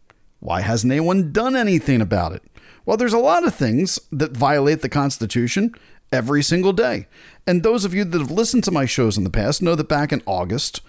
Why 0.40 0.60
hasn't 0.60 0.92
anyone 0.92 1.32
done 1.32 1.56
anything 1.56 2.00
about 2.00 2.32
it? 2.32 2.42
Well, 2.86 2.96
there's 2.96 3.12
a 3.12 3.18
lot 3.18 3.46
of 3.46 3.54
things 3.54 3.98
that 4.12 4.36
violate 4.36 4.82
the 4.82 4.88
Constitution 4.88 5.74
every 6.12 6.42
single 6.42 6.72
day. 6.72 7.06
And 7.46 7.62
those 7.62 7.84
of 7.84 7.94
you 7.94 8.04
that 8.04 8.18
have 8.18 8.30
listened 8.30 8.64
to 8.64 8.70
my 8.70 8.86
shows 8.86 9.18
in 9.18 9.24
the 9.24 9.30
past 9.30 9.62
know 9.62 9.74
that 9.74 9.88
back 9.88 10.12
in 10.12 10.22
August, 10.26 10.80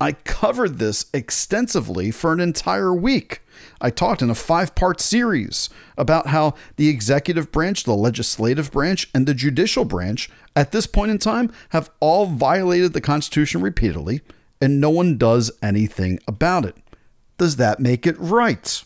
I 0.00 0.12
covered 0.12 0.78
this 0.78 1.06
extensively 1.14 2.10
for 2.10 2.32
an 2.32 2.40
entire 2.40 2.94
week. 2.94 3.40
I 3.80 3.90
talked 3.90 4.22
in 4.22 4.30
a 4.30 4.34
five 4.34 4.74
part 4.74 5.00
series 5.00 5.70
about 5.96 6.28
how 6.28 6.54
the 6.76 6.88
executive 6.88 7.52
branch, 7.52 7.84
the 7.84 7.94
legislative 7.94 8.72
branch, 8.72 9.08
and 9.14 9.26
the 9.26 9.34
judicial 9.34 9.84
branch 9.84 10.30
at 10.56 10.72
this 10.72 10.86
point 10.86 11.10
in 11.10 11.18
time 11.18 11.52
have 11.70 11.90
all 12.00 12.26
violated 12.26 12.92
the 12.92 13.00
Constitution 13.00 13.62
repeatedly 13.62 14.22
and 14.60 14.80
no 14.80 14.90
one 14.90 15.18
does 15.18 15.50
anything 15.62 16.18
about 16.26 16.64
it. 16.64 16.76
Does 17.38 17.56
that 17.56 17.80
make 17.80 18.06
it 18.06 18.16
right? 18.18 18.84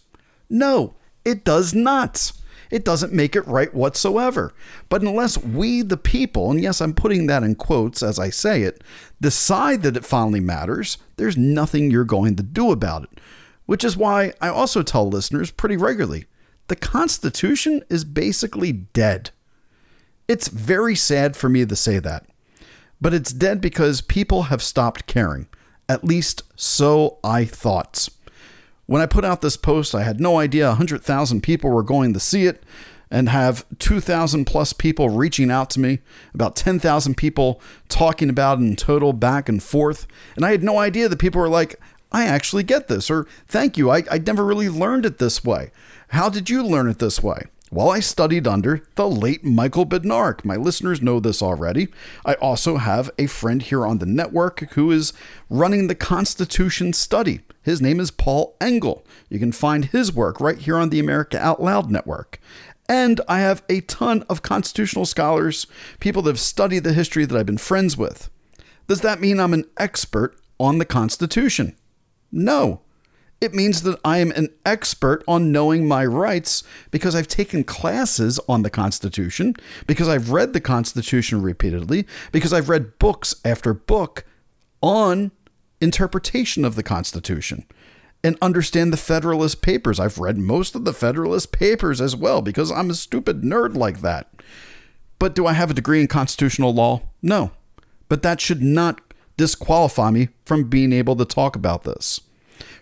No, 0.48 0.94
it 1.24 1.44
does 1.44 1.74
not. 1.74 2.32
It 2.70 2.84
doesn't 2.84 3.12
make 3.12 3.34
it 3.34 3.46
right 3.46 3.72
whatsoever. 3.72 4.52
But 4.88 5.02
unless 5.02 5.38
we, 5.38 5.82
the 5.82 5.96
people, 5.96 6.50
and 6.50 6.62
yes, 6.62 6.80
I'm 6.80 6.92
putting 6.92 7.26
that 7.26 7.42
in 7.42 7.54
quotes 7.54 8.02
as 8.02 8.18
I 8.18 8.30
say 8.30 8.62
it, 8.62 8.82
decide 9.20 9.82
that 9.82 9.96
it 9.96 10.04
finally 10.04 10.40
matters, 10.40 10.98
there's 11.16 11.36
nothing 11.36 11.90
you're 11.90 12.04
going 12.04 12.36
to 12.36 12.42
do 12.42 12.70
about 12.70 13.04
it. 13.04 13.20
Which 13.66 13.84
is 13.84 13.96
why 13.96 14.32
I 14.40 14.48
also 14.48 14.82
tell 14.82 15.08
listeners 15.08 15.50
pretty 15.50 15.76
regularly 15.76 16.26
the 16.68 16.76
Constitution 16.76 17.82
is 17.88 18.04
basically 18.04 18.72
dead. 18.72 19.30
It's 20.26 20.48
very 20.48 20.94
sad 20.94 21.36
for 21.36 21.48
me 21.48 21.64
to 21.64 21.76
say 21.76 21.98
that, 21.98 22.26
but 23.00 23.14
it's 23.14 23.32
dead 23.32 23.62
because 23.62 24.02
people 24.02 24.44
have 24.44 24.62
stopped 24.62 25.06
caring. 25.06 25.48
At 25.88 26.04
least 26.04 26.42
so 26.54 27.18
I 27.24 27.44
thought. 27.44 28.08
When 28.86 29.02
I 29.02 29.06
put 29.06 29.24
out 29.24 29.42
this 29.42 29.56
post, 29.56 29.94
I 29.94 30.02
had 30.02 30.20
no 30.20 30.38
idea 30.38 30.68
100,000 30.68 31.42
people 31.42 31.70
were 31.70 31.82
going 31.82 32.12
to 32.14 32.20
see 32.20 32.46
it 32.46 32.62
and 33.10 33.28
have 33.28 33.64
2,000 33.78 34.44
plus 34.44 34.72
people 34.72 35.08
reaching 35.08 35.50
out 35.50 35.70
to 35.70 35.80
me, 35.80 36.00
about 36.34 36.56
10,000 36.56 37.16
people 37.16 37.60
talking 37.88 38.28
about 38.28 38.58
it 38.58 38.62
in 38.62 38.76
total 38.76 39.12
back 39.12 39.48
and 39.48 39.62
forth. 39.62 40.06
And 40.36 40.44
I 40.44 40.50
had 40.50 40.62
no 40.62 40.78
idea 40.78 41.08
that 41.08 41.18
people 41.18 41.40
were 41.40 41.48
like, 41.48 41.80
I 42.10 42.26
actually 42.26 42.62
get 42.62 42.88
this, 42.88 43.10
or 43.10 43.26
thank 43.46 43.76
you, 43.76 43.90
I, 43.90 44.02
I 44.10 44.18
never 44.18 44.44
really 44.44 44.68
learned 44.68 45.04
it 45.04 45.18
this 45.18 45.44
way. 45.44 45.70
How 46.08 46.30
did 46.30 46.48
you 46.48 46.62
learn 46.62 46.88
it 46.88 46.98
this 46.98 47.22
way? 47.22 47.44
Well, 47.70 47.90
I 47.90 48.00
studied 48.00 48.46
under 48.46 48.82
the 48.94 49.08
late 49.08 49.44
Michael 49.44 49.84
Badnarik. 49.84 50.44
My 50.44 50.56
listeners 50.56 51.02
know 51.02 51.20
this 51.20 51.42
already. 51.42 51.88
I 52.24 52.34
also 52.34 52.78
have 52.78 53.10
a 53.18 53.26
friend 53.26 53.60
here 53.60 53.86
on 53.86 53.98
the 53.98 54.06
network 54.06 54.60
who 54.72 54.90
is 54.90 55.12
running 55.50 55.86
the 55.86 55.94
Constitution 55.94 56.94
study. 56.94 57.40
His 57.62 57.82
name 57.82 58.00
is 58.00 58.10
Paul 58.10 58.56
Engel. 58.60 59.04
You 59.28 59.38
can 59.38 59.52
find 59.52 59.86
his 59.86 60.12
work 60.12 60.40
right 60.40 60.56
here 60.56 60.76
on 60.76 60.88
the 60.88 61.00
America 61.00 61.38
Out 61.38 61.62
Loud 61.62 61.90
network. 61.90 62.40
And 62.88 63.20
I 63.28 63.40
have 63.40 63.62
a 63.68 63.82
ton 63.82 64.24
of 64.30 64.40
constitutional 64.40 65.04
scholars, 65.04 65.66
people 66.00 66.22
that 66.22 66.30
have 66.30 66.40
studied 66.40 66.84
the 66.84 66.94
history 66.94 67.26
that 67.26 67.36
I've 67.36 67.44
been 67.44 67.58
friends 67.58 67.98
with. 67.98 68.30
Does 68.86 69.02
that 69.02 69.20
mean 69.20 69.38
I'm 69.38 69.52
an 69.52 69.66
expert 69.76 70.40
on 70.58 70.78
the 70.78 70.86
Constitution? 70.86 71.76
No. 72.32 72.80
It 73.40 73.54
means 73.54 73.82
that 73.82 74.00
I 74.04 74.18
am 74.18 74.32
an 74.32 74.48
expert 74.66 75.22
on 75.28 75.52
knowing 75.52 75.86
my 75.86 76.04
rights 76.04 76.64
because 76.90 77.14
I've 77.14 77.28
taken 77.28 77.62
classes 77.62 78.40
on 78.48 78.62
the 78.62 78.70
Constitution, 78.70 79.54
because 79.86 80.08
I've 80.08 80.30
read 80.30 80.52
the 80.52 80.60
Constitution 80.60 81.40
repeatedly, 81.40 82.06
because 82.32 82.52
I've 82.52 82.68
read 82.68 82.98
books 82.98 83.36
after 83.44 83.72
book 83.72 84.24
on 84.80 85.30
interpretation 85.80 86.64
of 86.64 86.74
the 86.74 86.82
Constitution 86.82 87.64
and 88.24 88.36
understand 88.42 88.92
the 88.92 88.96
Federalist 88.96 89.62
Papers. 89.62 90.00
I've 90.00 90.18
read 90.18 90.38
most 90.38 90.74
of 90.74 90.84
the 90.84 90.92
Federalist 90.92 91.52
Papers 91.52 92.00
as 92.00 92.16
well 92.16 92.42
because 92.42 92.72
I'm 92.72 92.90
a 92.90 92.94
stupid 92.94 93.42
nerd 93.42 93.76
like 93.76 94.00
that. 94.00 94.28
But 95.20 95.34
do 95.34 95.46
I 95.46 95.52
have 95.52 95.70
a 95.70 95.74
degree 95.74 96.00
in 96.00 96.08
constitutional 96.08 96.74
law? 96.74 97.02
No. 97.22 97.52
But 98.08 98.22
that 98.22 98.40
should 98.40 98.62
not 98.62 99.00
disqualify 99.36 100.10
me 100.10 100.28
from 100.44 100.68
being 100.68 100.92
able 100.92 101.14
to 101.16 101.24
talk 101.24 101.54
about 101.54 101.84
this. 101.84 102.20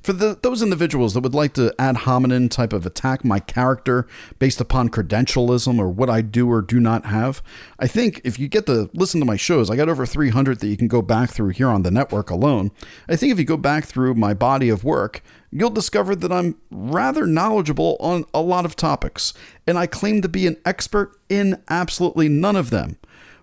For 0.07 0.13
the, 0.13 0.39
those 0.41 0.63
individuals 0.63 1.15
that 1.15 1.25
would 1.25 1.35
like 1.35 1.53
to 1.55 1.75
ad 1.81 1.97
hominem 1.97 2.49
type 2.49 2.73
of 2.73 2.87
attack 2.87 3.25
my 3.25 3.41
character 3.41 4.07
based 4.39 4.61
upon 4.61 4.89
credentialism 4.89 5.81
or 5.81 5.89
what 5.89 6.09
I 6.09 6.21
do 6.21 6.49
or 6.49 6.63
do 6.63 6.79
not 6.79 7.07
have, 7.07 7.43
I 7.81 7.89
think 7.89 8.21
if 8.23 8.39
you 8.39 8.47
get 8.47 8.67
to 8.67 8.89
listen 8.95 9.19
to 9.19 9.27
my 9.27 9.35
shows, 9.35 9.69
I 9.69 9.75
got 9.75 9.89
over 9.89 10.07
300 10.07 10.61
that 10.61 10.69
you 10.69 10.77
can 10.77 10.87
go 10.87 11.03
back 11.03 11.31
through 11.31 11.49
here 11.49 11.71
on 11.71 11.83
the 11.83 11.91
network 11.91 12.31
alone. 12.31 12.71
I 13.09 13.17
think 13.17 13.33
if 13.33 13.39
you 13.41 13.45
go 13.45 13.57
back 13.57 13.87
through 13.87 14.15
my 14.15 14.33
body 14.33 14.69
of 14.69 14.85
work, 14.85 15.25
you'll 15.51 15.71
discover 15.71 16.15
that 16.15 16.31
I'm 16.31 16.55
rather 16.71 17.27
knowledgeable 17.27 17.97
on 17.99 18.27
a 18.33 18.41
lot 18.41 18.65
of 18.65 18.77
topics, 18.77 19.35
and 19.67 19.77
I 19.77 19.89
claim 19.89 20.23
to 20.23 20.29
be 20.29 20.47
an 20.47 20.57
expert 20.65 21.19
in 21.29 21.61
absolutely 21.69 22.29
none 22.29 22.55
of 22.55 22.71
them. 22.71 22.97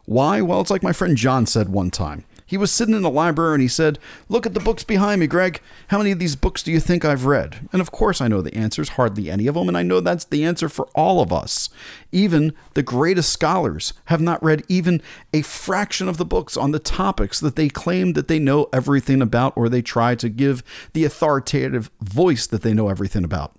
Why? 0.05 0.39
Well, 0.39 0.61
it's 0.61 0.71
like 0.71 0.81
my 0.81 0.93
friend 0.93 1.17
John 1.17 1.45
said 1.45 1.67
one 1.67 1.91
time. 1.91 2.23
He 2.53 2.57
was 2.57 2.71
sitting 2.71 2.93
in 2.93 3.01
the 3.01 3.09
library 3.09 3.55
and 3.55 3.63
he 3.63 3.67
said, 3.67 3.97
Look 4.29 4.45
at 4.45 4.53
the 4.53 4.59
books 4.59 4.83
behind 4.83 5.19
me, 5.19 5.25
Greg. 5.25 5.59
How 5.87 5.97
many 5.97 6.11
of 6.11 6.19
these 6.19 6.35
books 6.35 6.61
do 6.61 6.71
you 6.71 6.79
think 6.79 7.03
I've 7.03 7.25
read? 7.25 7.67
And 7.73 7.81
of 7.81 7.89
course, 7.89 8.21
I 8.21 8.27
know 8.27 8.43
the 8.43 8.55
answers, 8.55 8.89
hardly 8.89 9.31
any 9.31 9.47
of 9.47 9.55
them. 9.55 9.67
And 9.67 9.75
I 9.75 9.81
know 9.81 9.99
that's 9.99 10.25
the 10.25 10.43
answer 10.45 10.69
for 10.69 10.85
all 10.93 11.19
of 11.19 11.33
us. 11.33 11.71
Even 12.11 12.53
the 12.75 12.83
greatest 12.83 13.33
scholars 13.33 13.93
have 14.05 14.21
not 14.21 14.43
read 14.43 14.61
even 14.67 15.01
a 15.33 15.41
fraction 15.41 16.07
of 16.07 16.17
the 16.17 16.25
books 16.25 16.55
on 16.55 16.69
the 16.69 16.77
topics 16.77 17.39
that 17.39 17.55
they 17.55 17.69
claim 17.69 18.13
that 18.13 18.27
they 18.27 18.37
know 18.37 18.69
everything 18.71 19.19
about 19.19 19.53
or 19.55 19.67
they 19.67 19.81
try 19.81 20.13
to 20.13 20.29
give 20.29 20.61
the 20.93 21.05
authoritative 21.05 21.89
voice 22.01 22.45
that 22.45 22.61
they 22.61 22.71
know 22.71 22.87
everything 22.87 23.23
about. 23.23 23.55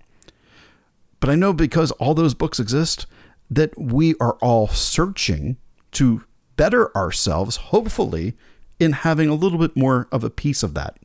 But 1.19 1.29
I 1.29 1.35
know 1.35 1.51
because 1.51 1.91
all 1.91 2.13
those 2.13 2.33
books 2.33 2.61
exist, 2.61 3.07
that 3.51 3.77
we 3.77 4.15
are 4.21 4.35
all 4.35 4.69
searching 4.69 5.57
to 5.91 6.23
better 6.55 6.95
ourselves, 6.95 7.57
hopefully, 7.57 8.35
in 8.79 8.91
having 8.91 9.29
a 9.29 9.35
little 9.35 9.59
bit 9.59 9.75
more 9.75 10.07
of 10.11 10.23
a 10.23 10.29
piece 10.29 10.63
of 10.63 10.73
that. 10.73 10.97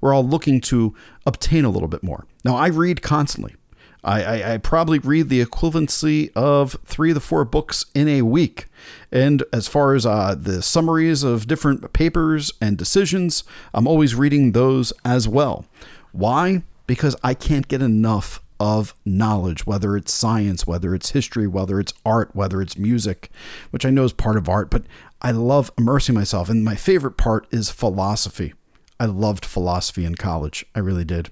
We're 0.00 0.14
all 0.14 0.26
looking 0.26 0.60
to 0.62 0.94
obtain 1.26 1.64
a 1.64 1.70
little 1.70 1.88
bit 1.88 2.02
more. 2.02 2.26
Now, 2.44 2.56
I 2.56 2.68
read 2.68 3.02
constantly. 3.02 3.54
I, 4.04 4.22
I, 4.22 4.54
I, 4.54 4.58
probably 4.58 4.98
read 4.98 5.30
the 5.30 5.42
equivalency 5.42 6.30
of 6.36 6.76
three 6.84 7.14
to 7.14 7.20
four 7.20 7.46
books 7.46 7.86
in 7.94 8.06
a 8.06 8.20
week. 8.20 8.66
And 9.10 9.42
as 9.50 9.66
far 9.66 9.94
as 9.94 10.04
uh, 10.04 10.34
the 10.38 10.60
summaries 10.60 11.22
of 11.22 11.46
different 11.46 11.90
papers 11.94 12.52
and 12.60 12.76
decisions, 12.76 13.44
I'm 13.72 13.86
always 13.86 14.14
reading 14.14 14.52
those 14.52 14.92
as 15.06 15.26
well. 15.26 15.64
Why? 16.12 16.64
Because 16.86 17.16
I 17.24 17.32
can't 17.32 17.66
get 17.66 17.80
enough 17.80 18.42
of 18.60 18.94
knowledge, 19.04 19.66
whether 19.66 19.96
it's 19.96 20.12
science, 20.12 20.66
whether 20.66 20.94
it's 20.94 21.10
history, 21.10 21.46
whether 21.46 21.80
it's 21.80 21.94
art, 22.04 22.30
whether 22.34 22.60
it's 22.60 22.78
music, 22.78 23.30
which 23.70 23.84
I 23.84 23.90
know 23.90 24.04
is 24.04 24.12
part 24.12 24.36
of 24.36 24.48
art, 24.48 24.70
but 24.70 24.84
I 25.24 25.30
love 25.30 25.72
immersing 25.78 26.14
myself. 26.14 26.50
And 26.50 26.62
my 26.62 26.74
favorite 26.74 27.16
part 27.16 27.46
is 27.50 27.70
philosophy. 27.70 28.52
I 29.00 29.06
loved 29.06 29.46
philosophy 29.46 30.04
in 30.04 30.16
college. 30.16 30.66
I 30.74 30.80
really 30.80 31.06
did. 31.06 31.30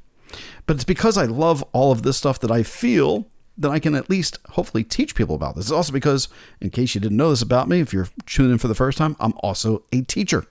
But 0.66 0.76
it's 0.76 0.84
because 0.84 1.18
I 1.18 1.26
love 1.26 1.62
all 1.72 1.92
of 1.92 2.02
this 2.02 2.16
stuff 2.16 2.40
that 2.40 2.50
I 2.50 2.62
feel 2.62 3.26
that 3.58 3.70
I 3.70 3.78
can 3.78 3.94
at 3.94 4.08
least 4.08 4.38
hopefully 4.52 4.82
teach 4.82 5.14
people 5.14 5.34
about 5.34 5.56
this. 5.56 5.66
It's 5.66 5.72
also 5.72 5.92
because, 5.92 6.28
in 6.58 6.70
case 6.70 6.94
you 6.94 7.02
didn't 7.02 7.18
know 7.18 7.28
this 7.28 7.42
about 7.42 7.68
me, 7.68 7.80
if 7.80 7.92
you're 7.92 8.08
tuning 8.24 8.52
in 8.52 8.58
for 8.58 8.66
the 8.66 8.74
first 8.74 8.96
time, 8.96 9.14
I'm 9.20 9.34
also 9.40 9.84
a 9.92 10.00
teacher. 10.00 10.46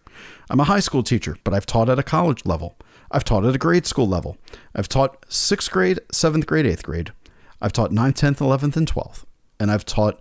I'm 0.51 0.59
a 0.59 0.65
high 0.65 0.79
school 0.79 1.01
teacher, 1.01 1.35
but 1.43 1.55
I've 1.55 1.65
taught 1.65 1.89
at 1.89 1.97
a 1.97 2.03
college 2.03 2.45
level. 2.45 2.75
I've 3.09 3.23
taught 3.23 3.43
at 3.43 3.55
a 3.55 3.57
grade 3.57 3.87
school 3.87 4.07
level. 4.07 4.37
I've 4.75 4.87
taught 4.87 5.25
sixth 5.29 5.71
grade, 5.71 5.99
seventh 6.11 6.45
grade, 6.45 6.67
eighth 6.67 6.83
grade. 6.83 7.11
I've 7.59 7.73
taught 7.73 7.89
9th, 7.89 8.19
10th, 8.19 8.37
11th, 8.37 8.75
and 8.75 8.91
12th. 8.91 9.23
And 9.59 9.71
I've 9.71 9.85
taught 9.85 10.19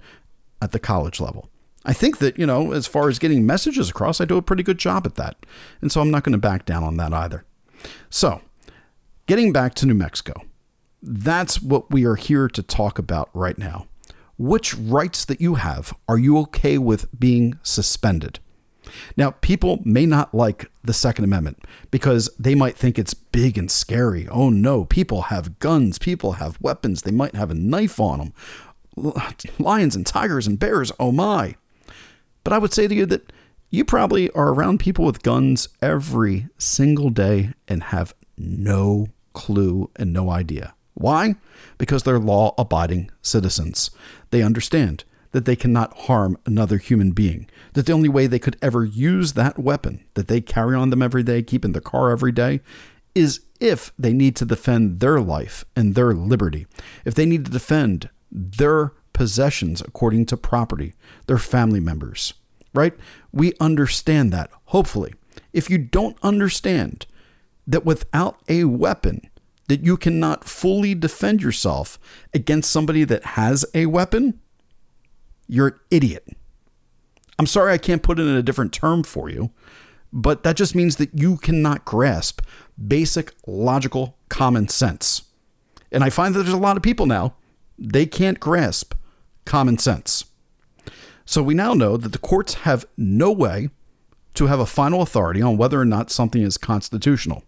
at 0.62 0.72
the 0.72 0.78
college 0.78 1.20
level. 1.20 1.49
I 1.84 1.92
think 1.92 2.18
that, 2.18 2.38
you 2.38 2.46
know, 2.46 2.72
as 2.72 2.86
far 2.86 3.08
as 3.08 3.18
getting 3.18 3.46
messages 3.46 3.90
across, 3.90 4.20
I 4.20 4.26
do 4.26 4.36
a 4.36 4.42
pretty 4.42 4.62
good 4.62 4.78
job 4.78 5.06
at 5.06 5.14
that. 5.14 5.46
And 5.80 5.90
so 5.90 6.00
I'm 6.00 6.10
not 6.10 6.24
going 6.24 6.32
to 6.32 6.38
back 6.38 6.66
down 6.66 6.84
on 6.84 6.96
that 6.98 7.12
either. 7.12 7.44
So, 8.10 8.42
Getting 9.30 9.52
back 9.52 9.74
to 9.74 9.86
New 9.86 9.94
Mexico, 9.94 10.34
that's 11.00 11.62
what 11.62 11.88
we 11.88 12.04
are 12.04 12.16
here 12.16 12.48
to 12.48 12.64
talk 12.64 12.98
about 12.98 13.30
right 13.32 13.56
now. 13.56 13.86
Which 14.36 14.74
rights 14.74 15.24
that 15.24 15.40
you 15.40 15.54
have 15.54 15.94
are 16.08 16.18
you 16.18 16.36
okay 16.38 16.78
with 16.78 17.06
being 17.16 17.56
suspended? 17.62 18.40
Now, 19.16 19.30
people 19.30 19.82
may 19.84 20.04
not 20.04 20.34
like 20.34 20.68
the 20.82 20.92
Second 20.92 21.26
Amendment 21.26 21.64
because 21.92 22.28
they 22.40 22.56
might 22.56 22.76
think 22.76 22.98
it's 22.98 23.14
big 23.14 23.56
and 23.56 23.70
scary. 23.70 24.26
Oh 24.26 24.50
no, 24.50 24.84
people 24.84 25.22
have 25.22 25.60
guns, 25.60 26.00
people 26.00 26.32
have 26.32 26.60
weapons, 26.60 27.02
they 27.02 27.12
might 27.12 27.36
have 27.36 27.52
a 27.52 27.54
knife 27.54 28.00
on 28.00 28.18
them. 28.18 28.32
Lions 29.60 29.94
and 29.94 30.04
tigers 30.04 30.48
and 30.48 30.58
bears, 30.58 30.90
oh 30.98 31.12
my. 31.12 31.54
But 32.44 32.52
I 32.52 32.58
would 32.58 32.72
say 32.72 32.88
to 32.88 32.94
you 32.94 33.06
that 33.06 33.32
you 33.70 33.84
probably 33.84 34.30
are 34.30 34.52
around 34.52 34.80
people 34.80 35.04
with 35.04 35.22
guns 35.22 35.68
every 35.80 36.48
single 36.58 37.10
day 37.10 37.52
and 37.68 37.84
have 37.84 38.14
no 38.36 39.08
clue, 39.32 39.90
and 39.96 40.12
no 40.12 40.30
idea. 40.30 40.74
Why? 40.94 41.36
Because 41.78 42.02
they're 42.02 42.18
law 42.18 42.54
abiding 42.58 43.10
citizens. 43.22 43.90
They 44.30 44.42
understand 44.42 45.04
that 45.32 45.44
they 45.44 45.56
cannot 45.56 45.96
harm 45.96 46.36
another 46.44 46.78
human 46.78 47.12
being, 47.12 47.48
that 47.74 47.86
the 47.86 47.92
only 47.92 48.08
way 48.08 48.26
they 48.26 48.38
could 48.38 48.56
ever 48.60 48.84
use 48.84 49.34
that 49.34 49.58
weapon 49.58 50.04
that 50.14 50.26
they 50.26 50.40
carry 50.40 50.74
on 50.74 50.90
them 50.90 51.02
every 51.02 51.22
day, 51.22 51.42
keep 51.42 51.64
in 51.64 51.72
their 51.72 51.80
car 51.80 52.10
every 52.10 52.32
day, 52.32 52.60
is 53.14 53.40
if 53.60 53.92
they 53.98 54.12
need 54.12 54.34
to 54.36 54.44
defend 54.44 55.00
their 55.00 55.20
life 55.20 55.64
and 55.76 55.94
their 55.94 56.12
liberty, 56.12 56.66
if 57.04 57.14
they 57.14 57.26
need 57.26 57.44
to 57.44 57.50
defend 57.50 58.08
their 58.32 58.92
possessions 59.20 59.82
according 59.82 60.24
to 60.24 60.34
property, 60.34 60.94
their 61.26 61.36
family 61.36 61.78
members, 61.78 62.32
right? 62.72 62.94
We 63.32 63.52
understand 63.60 64.32
that, 64.32 64.48
hopefully. 64.64 65.12
If 65.52 65.68
you 65.68 65.76
don't 65.76 66.16
understand 66.22 67.04
that 67.66 67.84
without 67.84 68.40
a 68.48 68.64
weapon, 68.64 69.28
that 69.68 69.84
you 69.84 69.98
cannot 69.98 70.44
fully 70.44 70.94
defend 70.94 71.42
yourself 71.42 71.98
against 72.32 72.70
somebody 72.70 73.04
that 73.04 73.36
has 73.36 73.66
a 73.74 73.84
weapon, 73.84 74.40
you're 75.46 75.66
an 75.66 75.80
idiot. 75.90 76.26
I'm 77.38 77.44
sorry 77.44 77.74
I 77.74 77.76
can't 77.76 78.02
put 78.02 78.18
it 78.18 78.26
in 78.26 78.36
a 78.36 78.42
different 78.42 78.72
term 78.72 79.02
for 79.02 79.28
you, 79.28 79.50
but 80.14 80.44
that 80.44 80.56
just 80.56 80.74
means 80.74 80.96
that 80.96 81.10
you 81.12 81.36
cannot 81.36 81.84
grasp 81.84 82.40
basic 82.88 83.34
logical 83.46 84.16
common 84.30 84.68
sense. 84.68 85.24
And 85.92 86.02
I 86.02 86.08
find 86.08 86.34
that 86.34 86.44
there's 86.44 86.54
a 86.54 86.56
lot 86.56 86.78
of 86.78 86.82
people 86.82 87.04
now, 87.04 87.34
they 87.78 88.06
can't 88.06 88.40
grasp 88.40 88.94
common 89.44 89.78
sense. 89.78 90.24
So 91.24 91.42
we 91.42 91.54
now 91.54 91.74
know 91.74 91.96
that 91.96 92.12
the 92.12 92.18
courts 92.18 92.54
have 92.54 92.86
no 92.96 93.30
way 93.30 93.70
to 94.34 94.46
have 94.46 94.60
a 94.60 94.66
final 94.66 95.02
authority 95.02 95.42
on 95.42 95.56
whether 95.56 95.80
or 95.80 95.84
not 95.84 96.10
something 96.10 96.42
is 96.42 96.56
constitutional. 96.56 97.44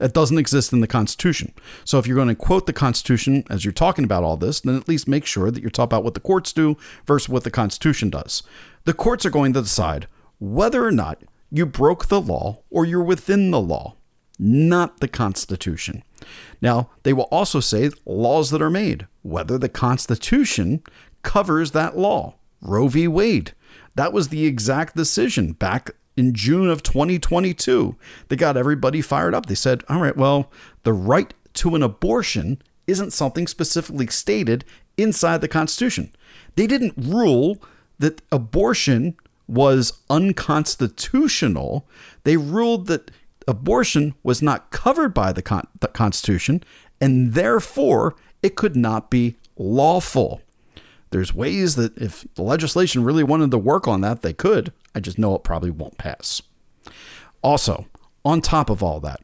It 0.00 0.12
doesn't 0.12 0.38
exist 0.38 0.72
in 0.72 0.80
the 0.80 0.86
Constitution. 0.86 1.52
So 1.84 1.98
if 1.98 2.06
you're 2.06 2.16
going 2.16 2.28
to 2.28 2.34
quote 2.34 2.66
the 2.66 2.72
Constitution 2.72 3.44
as 3.48 3.64
you're 3.64 3.72
talking 3.72 4.04
about 4.04 4.24
all 4.24 4.36
this, 4.36 4.60
then 4.60 4.76
at 4.76 4.88
least 4.88 5.06
make 5.06 5.24
sure 5.24 5.50
that 5.50 5.60
you're 5.60 5.70
talking 5.70 5.84
about 5.84 6.04
what 6.04 6.14
the 6.14 6.20
courts 6.20 6.52
do 6.52 6.76
versus 7.06 7.28
what 7.28 7.44
the 7.44 7.50
Constitution 7.50 8.10
does. 8.10 8.42
The 8.84 8.92
courts 8.92 9.24
are 9.24 9.30
going 9.30 9.52
to 9.52 9.62
decide 9.62 10.08
whether 10.40 10.84
or 10.84 10.90
not 10.90 11.22
you 11.50 11.66
broke 11.66 12.08
the 12.08 12.20
law 12.20 12.62
or 12.70 12.84
you're 12.84 13.02
within 13.02 13.50
the 13.50 13.60
law, 13.60 13.94
not 14.38 14.98
the 14.98 15.08
Constitution. 15.08 16.02
Now, 16.60 16.90
they 17.02 17.12
will 17.12 17.24
also 17.24 17.60
say 17.60 17.90
laws 18.04 18.50
that 18.50 18.62
are 18.62 18.70
made, 18.70 19.06
whether 19.22 19.58
the 19.58 19.68
Constitution 19.68 20.82
covers 21.22 21.70
that 21.72 21.96
law. 21.96 22.34
Roe 22.60 22.88
v. 22.88 23.06
Wade. 23.08 23.52
That 23.94 24.12
was 24.12 24.28
the 24.28 24.46
exact 24.46 24.96
decision 24.96 25.52
back 25.52 25.90
in 26.16 26.32
June 26.32 26.70
of 26.70 26.82
2022 26.82 27.96
They 28.28 28.36
got 28.36 28.56
everybody 28.56 29.00
fired 29.00 29.34
up. 29.34 29.46
They 29.46 29.54
said, 29.54 29.82
all 29.88 30.00
right, 30.00 30.16
well, 30.16 30.50
the 30.84 30.92
right 30.92 31.34
to 31.54 31.74
an 31.74 31.82
abortion 31.82 32.62
isn't 32.86 33.12
something 33.12 33.46
specifically 33.46 34.06
stated 34.08 34.64
inside 34.96 35.40
the 35.40 35.48
Constitution. 35.48 36.12
They 36.56 36.66
didn't 36.66 36.94
rule 36.96 37.58
that 37.98 38.22
abortion 38.30 39.16
was 39.46 40.00
unconstitutional. 40.10 41.86
They 42.24 42.36
ruled 42.36 42.86
that 42.86 43.10
abortion 43.46 44.14
was 44.22 44.42
not 44.42 44.70
covered 44.70 45.14
by 45.14 45.32
the, 45.32 45.42
con- 45.42 45.68
the 45.80 45.88
Constitution 45.88 46.62
and 47.00 47.34
therefore 47.34 48.14
it 48.42 48.56
could 48.56 48.76
not 48.76 49.10
be 49.10 49.36
lawful. 49.56 50.42
There's 51.10 51.34
ways 51.34 51.76
that 51.76 51.96
if 51.96 52.26
the 52.34 52.42
legislation 52.42 53.04
really 53.04 53.22
wanted 53.22 53.50
to 53.52 53.58
work 53.58 53.86
on 53.86 54.00
that, 54.00 54.22
they 54.22 54.32
could. 54.32 54.72
I 54.94 55.00
just 55.00 55.18
know 55.18 55.34
it 55.34 55.44
probably 55.44 55.70
won't 55.70 55.98
pass. 55.98 56.42
Also, 57.42 57.86
on 58.24 58.40
top 58.40 58.70
of 58.70 58.82
all 58.82 59.00
that, 59.00 59.20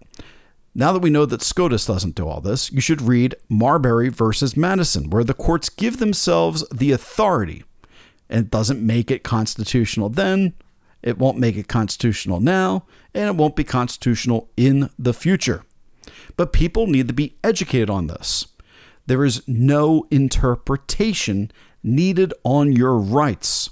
now 0.74 0.92
that 0.92 1.00
we 1.00 1.11
know 1.11 1.26
that 1.26 1.42
SCOTUS 1.42 1.87
doesn't 1.87 2.14
do 2.14 2.28
all 2.28 2.40
this, 2.40 2.70
you 2.70 2.80
should 2.80 3.02
read 3.02 3.35
Marbury 3.48 4.09
versus 4.09 4.56
Madison, 4.56 5.11
where 5.11 5.24
the 5.24 5.35
courts 5.35 5.68
give 5.68 5.98
themselves 5.98 6.64
the 6.68 6.92
authority. 6.92 7.64
And 8.28 8.44
it 8.44 8.50
doesn't 8.50 8.80
make 8.80 9.11
it 9.11 9.24
constitutional 9.24 10.11
then, 10.11 10.54
it 11.02 11.18
won't 11.18 11.38
make 11.38 11.56
it 11.56 11.66
constitutional 11.66 12.38
now, 12.40 12.85
and 13.14 13.29
it 13.29 13.37
won't 13.37 13.57
be 13.57 13.64
constitutional 13.64 14.51
in 14.57 14.90
the 14.99 15.14
future. 15.14 15.64
But 16.37 16.53
people 16.53 16.87
need 16.87 17.09
to 17.09 17.14
be 17.14 17.37
educated 17.42 17.90
on 17.90 18.07
this. 18.07 18.46
There 19.07 19.25
is 19.25 19.46
no 19.49 20.07
interpretation 20.11 21.51
needed 21.83 22.33
on 22.44 22.73
your 22.73 22.96
rights. 22.96 23.70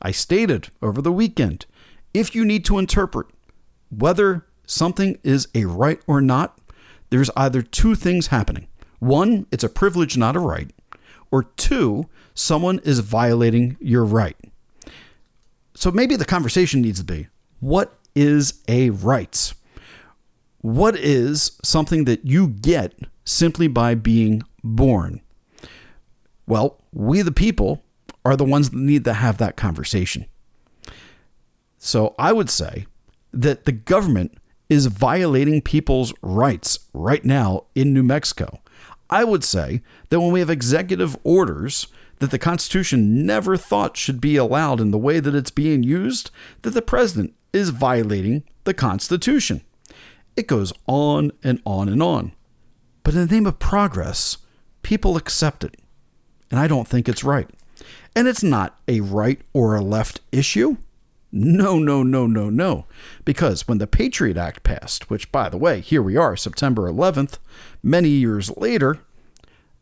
I 0.00 0.10
stated 0.10 0.68
over 0.82 1.00
the 1.00 1.12
weekend 1.12 1.66
if 2.12 2.34
you 2.34 2.44
need 2.44 2.64
to 2.66 2.78
interpret 2.78 3.26
whether 3.90 4.46
something 4.66 5.18
is 5.22 5.48
a 5.54 5.64
right 5.64 6.00
or 6.06 6.20
not, 6.20 6.58
there's 7.10 7.30
either 7.36 7.62
two 7.62 7.94
things 7.94 8.28
happening. 8.28 8.68
One, 8.98 9.46
it's 9.50 9.64
a 9.64 9.68
privilege, 9.68 10.16
not 10.16 10.36
a 10.36 10.40
right. 10.40 10.72
Or 11.30 11.44
two, 11.44 12.08
someone 12.34 12.80
is 12.80 13.00
violating 13.00 13.76
your 13.80 14.04
right. 14.04 14.36
So 15.74 15.90
maybe 15.90 16.16
the 16.16 16.24
conversation 16.24 16.82
needs 16.82 16.98
to 16.98 17.04
be 17.04 17.28
what 17.60 17.98
is 18.14 18.62
a 18.68 18.90
right? 18.90 19.52
What 20.58 20.96
is 20.96 21.58
something 21.64 22.04
that 22.04 22.24
you 22.24 22.48
get 22.48 22.94
simply 23.24 23.68
by 23.68 23.94
being 23.94 24.42
born? 24.62 25.20
Well, 26.46 26.78
we 26.92 27.22
the 27.22 27.32
people 27.32 27.82
are 28.24 28.36
the 28.36 28.44
ones 28.44 28.70
that 28.70 28.78
need 28.78 29.04
to 29.04 29.14
have 29.14 29.38
that 29.38 29.56
conversation. 29.56 30.26
So 31.78 32.14
I 32.18 32.32
would 32.32 32.50
say 32.50 32.86
that 33.32 33.64
the 33.64 33.72
government 33.72 34.38
is 34.68 34.86
violating 34.86 35.60
people's 35.60 36.14
rights 36.22 36.78
right 36.92 37.24
now 37.24 37.64
in 37.74 37.92
New 37.92 38.02
Mexico. 38.02 38.60
I 39.10 39.24
would 39.24 39.44
say 39.44 39.82
that 40.08 40.20
when 40.20 40.32
we 40.32 40.40
have 40.40 40.48
executive 40.48 41.16
orders 41.24 41.88
that 42.22 42.30
the 42.30 42.38
Constitution 42.38 43.26
never 43.26 43.56
thought 43.56 43.96
should 43.96 44.20
be 44.20 44.36
allowed 44.36 44.80
in 44.80 44.92
the 44.92 44.98
way 44.98 45.18
that 45.18 45.34
it's 45.34 45.50
being 45.50 45.82
used, 45.82 46.30
that 46.62 46.70
the 46.70 46.80
president 46.80 47.34
is 47.52 47.70
violating 47.70 48.44
the 48.62 48.72
Constitution. 48.72 49.62
It 50.36 50.46
goes 50.46 50.72
on 50.86 51.32
and 51.42 51.60
on 51.66 51.88
and 51.88 52.00
on. 52.00 52.32
But 53.02 53.14
in 53.14 53.26
the 53.26 53.34
name 53.34 53.46
of 53.46 53.58
progress, 53.58 54.38
people 54.82 55.16
accept 55.16 55.64
it. 55.64 55.74
And 56.48 56.60
I 56.60 56.68
don't 56.68 56.86
think 56.86 57.08
it's 57.08 57.24
right. 57.24 57.50
And 58.14 58.28
it's 58.28 58.44
not 58.44 58.78
a 58.86 59.00
right 59.00 59.40
or 59.52 59.74
a 59.74 59.82
left 59.82 60.20
issue. 60.30 60.76
No, 61.32 61.80
no, 61.80 62.04
no, 62.04 62.28
no, 62.28 62.50
no. 62.50 62.86
Because 63.24 63.66
when 63.66 63.78
the 63.78 63.88
Patriot 63.88 64.36
Act 64.36 64.62
passed, 64.62 65.10
which, 65.10 65.32
by 65.32 65.48
the 65.48 65.56
way, 65.56 65.80
here 65.80 66.02
we 66.02 66.16
are, 66.16 66.36
September 66.36 66.88
11th, 66.88 67.38
many 67.82 68.10
years 68.10 68.56
later, 68.56 69.00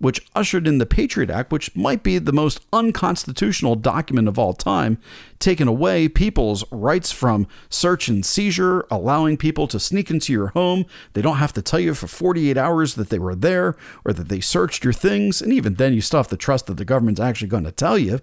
which 0.01 0.27
ushered 0.35 0.67
in 0.67 0.79
the 0.79 0.87
Patriot 0.87 1.29
Act, 1.29 1.53
which 1.53 1.77
might 1.77 2.03
be 2.03 2.19
the 2.19 2.33
most 2.33 2.65
unconstitutional 2.73 3.77
document 3.77 4.29
of 4.29 4.39
all 4.39 4.55
time, 4.55 4.99
taking 5.39 5.69
away 5.69 6.09
people's 6.09 6.65
rights 6.73 7.13
from 7.13 7.47
search 7.69 8.09
and 8.09 8.25
seizure, 8.25 8.87
allowing 8.91 9.37
people 9.37 9.67
to 9.67 9.79
sneak 9.79 10.11
into 10.11 10.33
your 10.33 10.49
home. 10.49 10.87
They 11.13 11.21
don't 11.21 11.37
have 11.37 11.53
to 11.53 11.63
tell 11.63 11.81
you 11.81 11.93
for 11.95 12.07
48 12.07 12.57
hours 12.57 12.95
that 12.95 13.11
they 13.11 13.19
were 13.19 13.35
there 13.35 13.77
or 14.03 14.15
that 14.15 14.31
they 14.31 14.41
searched 14.41 14.85
your 14.85 14.95
things. 14.95 15.43
And 15.43 15.53
even 15.53 15.75
then, 15.75 15.93
you 15.93 16.01
still 16.01 16.21
have 16.21 16.29
to 16.29 16.37
trust 16.37 16.67
that 16.67 16.79
the 16.79 16.85
government's 16.87 17.21
actually 17.21 17.49
going 17.49 17.65
to 17.65 17.73
tell 17.73 17.99
you, 17.99 18.21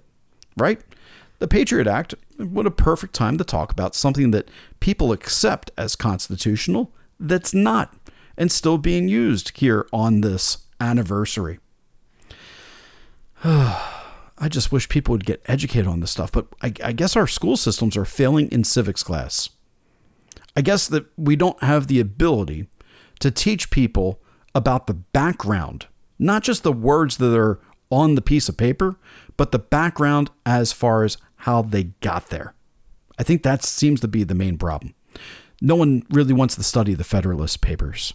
right? 0.57 0.81
The 1.37 1.47
Patriot 1.47 1.85
Act, 1.85 2.15
what 2.37 2.65
a 2.65 2.71
perfect 2.71 3.13
time 3.13 3.37
to 3.37 3.43
talk 3.43 3.71
about 3.71 3.93
something 3.93 4.31
that 4.31 4.49
people 4.79 5.11
accept 5.11 5.69
as 5.77 5.95
constitutional 5.95 6.91
that's 7.19 7.53
not 7.53 7.93
and 8.35 8.51
still 8.51 8.79
being 8.79 9.07
used 9.07 9.55
here 9.59 9.87
on 9.93 10.21
this 10.21 10.57
anniversary. 10.79 11.59
I 13.43 14.49
just 14.49 14.71
wish 14.71 14.89
people 14.89 15.13
would 15.13 15.25
get 15.25 15.41
educated 15.45 15.87
on 15.87 15.99
this 15.99 16.11
stuff, 16.11 16.31
but 16.31 16.47
I, 16.61 16.73
I, 16.83 16.91
guess 16.91 17.15
our 17.15 17.27
school 17.27 17.57
systems 17.57 17.97
are 17.97 18.05
failing 18.05 18.51
in 18.51 18.63
civics 18.63 19.03
class. 19.03 19.49
I 20.55 20.61
guess 20.61 20.87
that 20.87 21.05
we 21.17 21.35
don't 21.35 21.61
have 21.61 21.87
the 21.87 21.99
ability 21.99 22.67
to 23.19 23.31
teach 23.31 23.69
people 23.69 24.19
about 24.55 24.87
the 24.87 24.93
background, 24.93 25.87
not 26.17 26.43
just 26.43 26.63
the 26.63 26.73
words 26.73 27.17
that 27.17 27.35
are 27.35 27.59
on 27.91 28.15
the 28.15 28.21
piece 28.21 28.49
of 28.49 28.57
paper, 28.57 28.97
but 29.37 29.51
the 29.51 29.59
background 29.59 30.31
as 30.45 30.71
far 30.71 31.03
as 31.03 31.17
how 31.37 31.61
they 31.61 31.83
got 32.01 32.29
there. 32.29 32.53
I 33.19 33.23
think 33.23 33.43
that 33.43 33.63
seems 33.63 33.99
to 34.01 34.07
be 34.07 34.23
the 34.23 34.35
main 34.35 34.57
problem. 34.57 34.93
No 35.59 35.75
one 35.75 36.03
really 36.09 36.33
wants 36.33 36.55
to 36.55 36.63
study 36.63 36.93
the 36.93 37.03
Federalist 37.03 37.61
Papers 37.61 38.13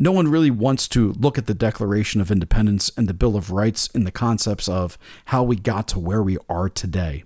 no 0.00 0.12
one 0.12 0.28
really 0.28 0.50
wants 0.50 0.88
to 0.88 1.12
look 1.12 1.36
at 1.36 1.44
the 1.44 1.52
Declaration 1.52 2.22
of 2.22 2.30
Independence 2.30 2.90
and 2.96 3.06
the 3.06 3.12
Bill 3.12 3.36
of 3.36 3.50
Rights 3.50 3.88
in 3.88 4.04
the 4.04 4.10
concepts 4.10 4.66
of 4.66 4.96
how 5.26 5.42
we 5.42 5.56
got 5.56 5.86
to 5.88 5.98
where 5.98 6.22
we 6.22 6.38
are 6.48 6.70
today. 6.70 7.24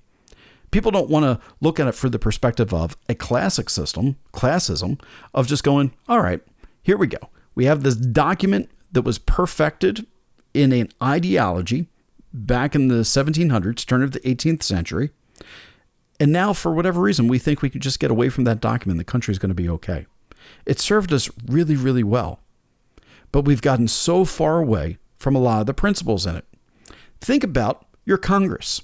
People 0.73 0.91
don't 0.91 1.09
want 1.09 1.23
to 1.23 1.47
look 1.61 1.79
at 1.79 1.87
it 1.87 1.95
for 1.95 2.09
the 2.09 2.19
perspective 2.19 2.75
of 2.75 2.97
a 3.09 3.15
classic 3.15 3.71
system, 3.71 4.17
classism, 4.33 5.01
of 5.33 5.47
just 5.47 5.63
going, 5.63 5.93
all 6.09 6.21
right, 6.21 6.41
here 6.83 6.97
we 6.97 7.07
go. 7.07 7.31
We 7.55 7.67
have 7.67 7.85
this 7.85 7.95
document 7.95 8.73
that 8.91 9.03
was 9.03 9.19
perfected 9.21 10.05
in 10.53 10.73
an 10.73 10.89
ideology 11.01 11.87
back 12.33 12.75
in 12.75 12.89
the 12.89 13.03
1700s, 13.03 13.87
turn 13.87 14.03
of 14.03 14.11
the 14.11 14.21
18th 14.21 14.65
century. 14.65 15.11
And 16.21 16.33
now, 16.33 16.53
for 16.53 16.73
whatever 16.73 17.01
reason, 17.01 17.29
we 17.29 17.39
think 17.39 17.61
we 17.61 17.71
could 17.71 17.83
just 17.83 17.99
get 17.99 18.11
away 18.11 18.29
from 18.29 18.45
that 18.45 18.61
document. 18.61 18.99
The 18.99 19.05
country 19.05 19.33
is 19.33 19.39
going 19.39 19.51
to 19.51 19.55
be 19.55 19.69
okay. 19.69 20.07
It 20.65 20.79
served 20.79 21.13
us 21.13 21.31
really, 21.49 21.77
really 21.77 22.05
well 22.05 22.41
but 23.35 23.47
we've 23.47 23.63
gotten 23.63 23.89
so 23.89 24.25
far 24.25 24.61
away 24.61 24.97
from 25.17 25.35
a 25.35 25.41
lot 25.41 25.59
of 25.59 25.67
the 25.67 25.75
principles 25.75 26.25
in 26.25 26.37
it. 26.37 26.45
Think 27.21 27.43
about 27.43 27.85
your 28.05 28.17
Congress. 28.17 28.83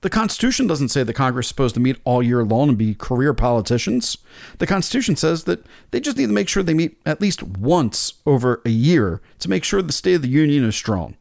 The 0.00 0.08
Constitution 0.08 0.66
doesn't 0.66 0.88
say 0.88 1.02
the 1.02 1.12
Congress 1.12 1.44
is 1.44 1.48
supposed 1.48 1.74
to 1.74 1.82
meet 1.82 2.00
all 2.04 2.22
year 2.22 2.42
long 2.42 2.70
and 2.70 2.78
be 2.78 2.94
career 2.94 3.34
politicians. 3.34 4.16
The 4.56 4.66
Constitution 4.66 5.16
says 5.16 5.44
that 5.44 5.66
they 5.90 6.00
just 6.00 6.16
need 6.16 6.28
to 6.28 6.32
make 6.32 6.48
sure 6.48 6.62
they 6.62 6.72
meet 6.72 6.98
at 7.04 7.20
least 7.20 7.42
once 7.42 8.14
over 8.24 8.62
a 8.64 8.70
year 8.70 9.20
to 9.40 9.50
make 9.50 9.64
sure 9.64 9.82
the 9.82 9.92
state 9.92 10.14
of 10.14 10.22
the 10.22 10.28
union 10.28 10.64
is 10.64 10.74
strong. 10.74 11.18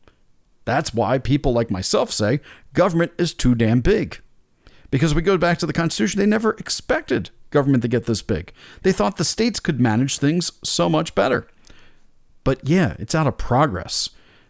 That's 0.64 0.94
why 0.94 1.18
people 1.18 1.52
like 1.52 1.70
myself 1.70 2.12
say 2.12 2.40
government 2.72 3.12
is 3.18 3.34
too 3.34 3.56
damn 3.56 3.82
big. 3.82 4.22
Because 4.92 5.14
we 5.14 5.22
go 5.22 5.38
back 5.38 5.58
to 5.60 5.66
the 5.66 5.74
Constitution, 5.74 6.20
they 6.20 6.26
never 6.26 6.52
expected 6.54 7.30
government 7.52 7.84
to 7.84 7.88
get 7.88 8.06
this 8.06 8.22
big. 8.22 8.52
They 8.84 8.92
thought 8.92 9.18
the 9.18 9.24
states 9.24 9.60
could 9.60 9.80
manage 9.80 10.18
things 10.18 10.52
so 10.64 10.90
much 10.90 11.16
better. 11.16 11.48
But 12.44 12.68
yeah, 12.68 12.96
it's 12.98 13.14
out 13.14 13.28
of 13.28 13.38
progress. 13.38 14.10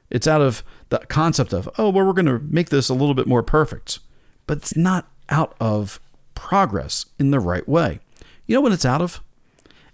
It's 0.10 0.28
out 0.28 0.41
of 0.41 0.63
the 0.89 0.99
concept 1.10 1.54
of, 1.54 1.69
oh, 1.78 1.89
well, 1.89 2.06
we're 2.06 2.13
going 2.13 2.25
to 2.25 2.39
make 2.39 2.69
this 2.69 2.89
a 2.89 2.93
little 2.93 3.13
bit 3.13 3.28
more 3.28 3.43
perfect. 3.43 3.99
But 4.47 4.60
it's 4.60 4.75
not 4.75 5.12
out 5.30 5.56
of 5.60 5.99
progress 6.36 7.06
in 7.19 7.32
the 7.32 7.39
right 7.39 7.67
way. 7.67 7.99
You 8.47 8.56
know 8.56 8.62
what 8.62 8.71
it's 8.71 8.86
out 8.86 9.02
of? 9.02 9.21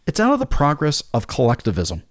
It's 0.08 0.20
out 0.20 0.34
of 0.34 0.40
the 0.40 0.46
progress 0.46 1.04
of 1.14 1.28
collectivism. 1.28 2.04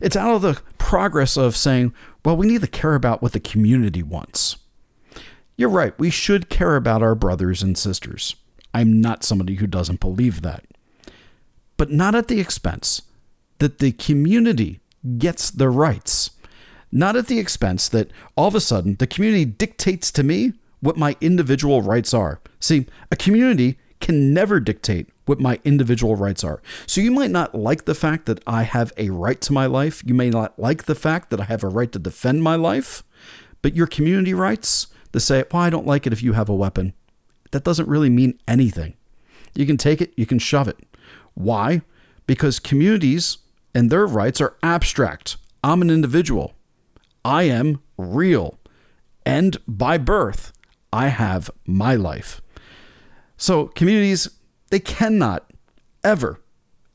It's 0.00 0.16
out 0.16 0.34
of 0.34 0.42
the 0.42 0.60
progress 0.78 1.36
of 1.36 1.56
saying, 1.56 1.94
well, 2.24 2.36
we 2.36 2.46
need 2.46 2.60
to 2.60 2.66
care 2.66 2.94
about 2.94 3.22
what 3.22 3.32
the 3.32 3.40
community 3.40 4.02
wants. 4.02 4.56
You're 5.62 5.70
right, 5.70 5.96
we 5.96 6.10
should 6.10 6.48
care 6.48 6.74
about 6.74 7.04
our 7.04 7.14
brothers 7.14 7.62
and 7.62 7.78
sisters. 7.78 8.34
I'm 8.74 9.00
not 9.00 9.22
somebody 9.22 9.54
who 9.54 9.68
doesn't 9.68 10.00
believe 10.00 10.42
that. 10.42 10.64
But 11.76 11.88
not 11.92 12.16
at 12.16 12.26
the 12.26 12.40
expense 12.40 13.02
that 13.60 13.78
the 13.78 13.92
community 13.92 14.80
gets 15.18 15.52
the 15.52 15.70
rights, 15.70 16.32
not 16.90 17.14
at 17.14 17.28
the 17.28 17.38
expense 17.38 17.88
that 17.90 18.10
all 18.34 18.48
of 18.48 18.56
a 18.56 18.60
sudden 18.60 18.96
the 18.96 19.06
community 19.06 19.44
dictates 19.44 20.10
to 20.10 20.24
me 20.24 20.54
what 20.80 20.96
my 20.96 21.14
individual 21.20 21.80
rights 21.80 22.12
are. 22.12 22.40
See, 22.58 22.86
a 23.12 23.16
community 23.16 23.78
can 24.00 24.34
never 24.34 24.58
dictate 24.58 25.10
what 25.26 25.38
my 25.38 25.60
individual 25.62 26.16
rights 26.16 26.42
are. 26.42 26.60
So 26.88 27.00
you 27.00 27.12
might 27.12 27.30
not 27.30 27.54
like 27.54 27.84
the 27.84 27.94
fact 27.94 28.26
that 28.26 28.42
I 28.48 28.64
have 28.64 28.92
a 28.96 29.10
right 29.10 29.40
to 29.42 29.52
my 29.52 29.66
life. 29.66 30.02
You 30.04 30.14
may 30.14 30.28
not 30.28 30.58
like 30.58 30.86
the 30.86 30.96
fact 30.96 31.30
that 31.30 31.40
I 31.40 31.44
have 31.44 31.62
a 31.62 31.68
right 31.68 31.92
to 31.92 32.00
defend 32.00 32.42
my 32.42 32.56
life. 32.56 33.04
But 33.62 33.76
your 33.76 33.86
community 33.86 34.34
rights, 34.34 34.88
to 35.12 35.20
say, 35.20 35.44
well, 35.52 35.62
I 35.62 35.70
don't 35.70 35.86
like 35.86 36.06
it 36.06 36.12
if 36.12 36.22
you 36.22 36.32
have 36.32 36.48
a 36.48 36.54
weapon, 36.54 36.92
that 37.50 37.64
doesn't 37.64 37.88
really 37.88 38.10
mean 38.10 38.38
anything. 38.48 38.94
You 39.54 39.66
can 39.66 39.76
take 39.76 40.00
it, 40.00 40.12
you 40.16 40.26
can 40.26 40.38
shove 40.38 40.68
it. 40.68 40.78
Why? 41.34 41.82
Because 42.26 42.58
communities 42.58 43.38
and 43.74 43.90
their 43.90 44.06
rights 44.06 44.40
are 44.40 44.56
abstract. 44.62 45.36
I'm 45.62 45.82
an 45.82 45.90
individual. 45.90 46.54
I 47.24 47.44
am 47.44 47.80
real. 47.96 48.58
And 49.24 49.58
by 49.68 49.98
birth, 49.98 50.52
I 50.92 51.08
have 51.08 51.50
my 51.66 51.94
life. 51.94 52.40
So, 53.36 53.66
communities, 53.68 54.28
they 54.70 54.80
cannot 54.80 55.50
ever, 56.04 56.40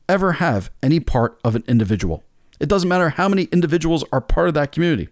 ever 0.08 0.32
have 0.32 0.70
any 0.82 1.00
part 1.00 1.38
of 1.44 1.54
an 1.54 1.64
individual. 1.66 2.24
It 2.60 2.68
doesn't 2.68 2.88
matter 2.88 3.10
how 3.10 3.28
many 3.28 3.44
individuals 3.44 4.04
are 4.12 4.20
part 4.20 4.48
of 4.48 4.54
that 4.54 4.72
community, 4.72 5.08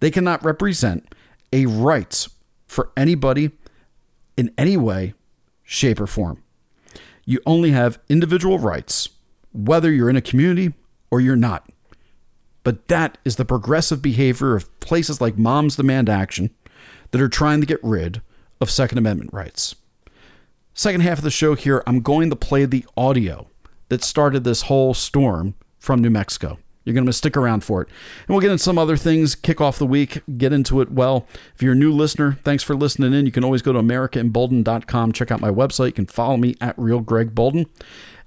they 0.00 0.10
cannot 0.10 0.44
represent 0.44 1.14
a 1.52 1.66
right 1.66 2.26
for 2.66 2.90
anybody 2.96 3.50
in 4.36 4.52
any 4.58 4.76
way, 4.76 5.14
shape, 5.62 6.00
or 6.00 6.06
form. 6.06 6.42
You 7.24 7.40
only 7.46 7.72
have 7.72 7.98
individual 8.08 8.58
rights, 8.58 9.08
whether 9.52 9.90
you're 9.90 10.10
in 10.10 10.16
a 10.16 10.20
community 10.20 10.74
or 11.10 11.20
you're 11.20 11.36
not. 11.36 11.68
But 12.62 12.88
that 12.88 13.18
is 13.24 13.36
the 13.36 13.44
progressive 13.44 14.02
behavior 14.02 14.56
of 14.56 14.80
places 14.80 15.20
like 15.20 15.38
Moms 15.38 15.76
Demand 15.76 16.08
Action 16.08 16.50
that 17.10 17.20
are 17.20 17.28
trying 17.28 17.60
to 17.60 17.66
get 17.66 17.82
rid 17.82 18.22
of 18.60 18.70
Second 18.70 18.98
Amendment 18.98 19.32
rights. 19.32 19.76
Second 20.74 21.00
half 21.00 21.18
of 21.18 21.24
the 21.24 21.30
show 21.30 21.54
here, 21.54 21.82
I'm 21.86 22.00
going 22.00 22.28
to 22.30 22.36
play 22.36 22.64
the 22.64 22.84
audio 22.96 23.48
that 23.88 24.04
started 24.04 24.44
this 24.44 24.62
whole 24.62 24.94
storm 24.94 25.54
from 25.78 26.02
New 26.02 26.10
Mexico. 26.10 26.58
You're 26.86 26.94
going 26.94 27.04
to 27.04 27.12
stick 27.12 27.36
around 27.36 27.64
for 27.64 27.82
it. 27.82 27.88
And 28.20 28.28
we'll 28.28 28.40
get 28.40 28.52
into 28.52 28.62
some 28.62 28.78
other 28.78 28.96
things, 28.96 29.34
kick 29.34 29.60
off 29.60 29.76
the 29.76 29.86
week, 29.86 30.22
get 30.38 30.52
into 30.52 30.80
it 30.80 30.90
well. 30.90 31.26
If 31.54 31.62
you're 31.62 31.72
a 31.72 31.76
new 31.76 31.92
listener, 31.92 32.38
thanks 32.44 32.62
for 32.62 32.76
listening 32.76 33.12
in. 33.12 33.26
You 33.26 33.32
can 33.32 33.44
always 33.44 33.60
go 33.60 33.72
to 33.72 33.80
AmericaEmboldened.com, 33.80 35.12
check 35.12 35.32
out 35.32 35.40
my 35.40 35.50
website. 35.50 35.86
You 35.86 35.92
can 35.92 36.06
follow 36.06 36.36
me 36.36 36.54
at 36.60 36.78
Real 36.78 37.00
Greg 37.00 37.34
Boulden. 37.34 37.66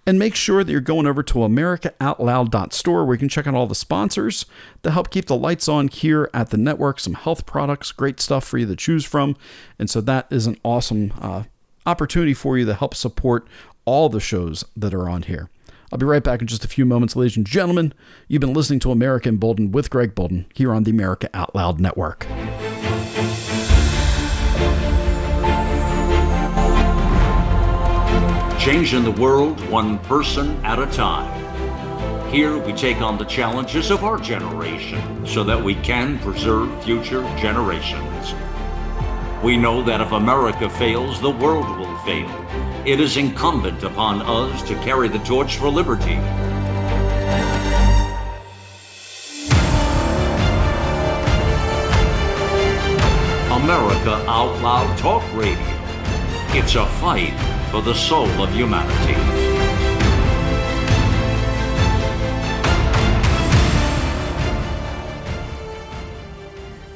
And 0.05 0.17
make 0.19 0.35
sure 0.35 0.63
that 0.63 0.71
you're 0.71 0.81
going 0.81 1.07
over 1.07 1.23
to 1.23 1.39
AmericaOutloud.store 1.39 3.05
where 3.05 3.13
you 3.13 3.19
can 3.19 3.29
check 3.29 3.47
out 3.47 3.53
all 3.53 3.67
the 3.67 3.75
sponsors 3.75 4.45
to 4.83 4.91
help 4.91 5.09
keep 5.09 5.27
the 5.27 5.37
lights 5.37 5.69
on 5.69 5.87
here 5.87 6.29
at 6.33 6.49
the 6.49 6.57
network. 6.57 6.99
Some 6.99 7.13
health 7.13 7.45
products, 7.45 7.91
great 7.91 8.19
stuff 8.19 8.43
for 8.43 8.57
you 8.57 8.65
to 8.65 8.75
choose 8.75 9.05
from. 9.05 9.37
And 9.77 9.89
so 9.89 10.01
that 10.01 10.27
is 10.31 10.47
an 10.47 10.57
awesome 10.63 11.13
uh, 11.21 11.43
opportunity 11.85 12.33
for 12.33 12.57
you 12.57 12.65
to 12.65 12.73
help 12.73 12.95
support 12.95 13.47
all 13.85 14.09
the 14.09 14.19
shows 14.19 14.65
that 14.75 14.93
are 14.93 15.07
on 15.07 15.23
here. 15.23 15.49
I'll 15.91 15.97
be 15.97 16.05
right 16.05 16.23
back 16.23 16.41
in 16.41 16.47
just 16.47 16.63
a 16.63 16.67
few 16.67 16.85
moments, 16.85 17.15
ladies 17.15 17.35
and 17.35 17.47
gentlemen. 17.47 17.93
You've 18.27 18.41
been 18.41 18.53
listening 18.53 18.79
to 18.81 18.91
America 18.91 19.27
Emboldened 19.29 19.73
with 19.73 19.89
Greg 19.89 20.13
Boulden 20.13 20.45
here 20.53 20.71
on 20.71 20.83
the 20.83 20.91
America 20.91 21.29
Out 21.33 21.55
Loud 21.55 21.79
Network. 21.79 22.27
Changing 28.59 29.03
the 29.03 29.15
world 29.19 29.59
one 29.69 29.97
person 29.99 30.63
at 30.63 30.77
a 30.77 30.85
time. 30.87 31.39
Here 32.29 32.55
we 32.59 32.73
take 32.73 32.97
on 32.97 33.17
the 33.17 33.25
challenges 33.25 33.89
of 33.89 34.03
our 34.03 34.19
generation 34.19 35.25
so 35.25 35.43
that 35.43 35.63
we 35.63 35.73
can 35.73 36.19
preserve 36.19 36.83
future 36.83 37.23
generations. 37.37 38.35
We 39.43 39.57
know 39.57 39.81
that 39.85 40.01
if 40.01 40.11
America 40.11 40.69
fails, 40.69 41.19
the 41.19 41.31
world 41.31 41.79
will 41.79 41.88
fail. 42.05 42.29
It 42.85 42.99
is 42.99 43.17
incumbent 43.17 43.83
upon 43.83 44.21
us 44.21 44.61
to 44.67 44.75
carry 44.75 45.07
the 45.07 45.19
torch 45.19 45.57
for 45.57 45.69
liberty. 45.69 46.19
America 53.51 54.15
Out 54.27 54.61
Loud 54.61 54.97
Talk 54.97 55.23
Radio. 55.35 55.59
It's 56.51 56.75
a 56.75 56.85
fight 56.85 57.33
for 57.69 57.81
the 57.81 57.93
soul 57.93 58.27
of 58.41 58.51
humanity. 58.51 59.13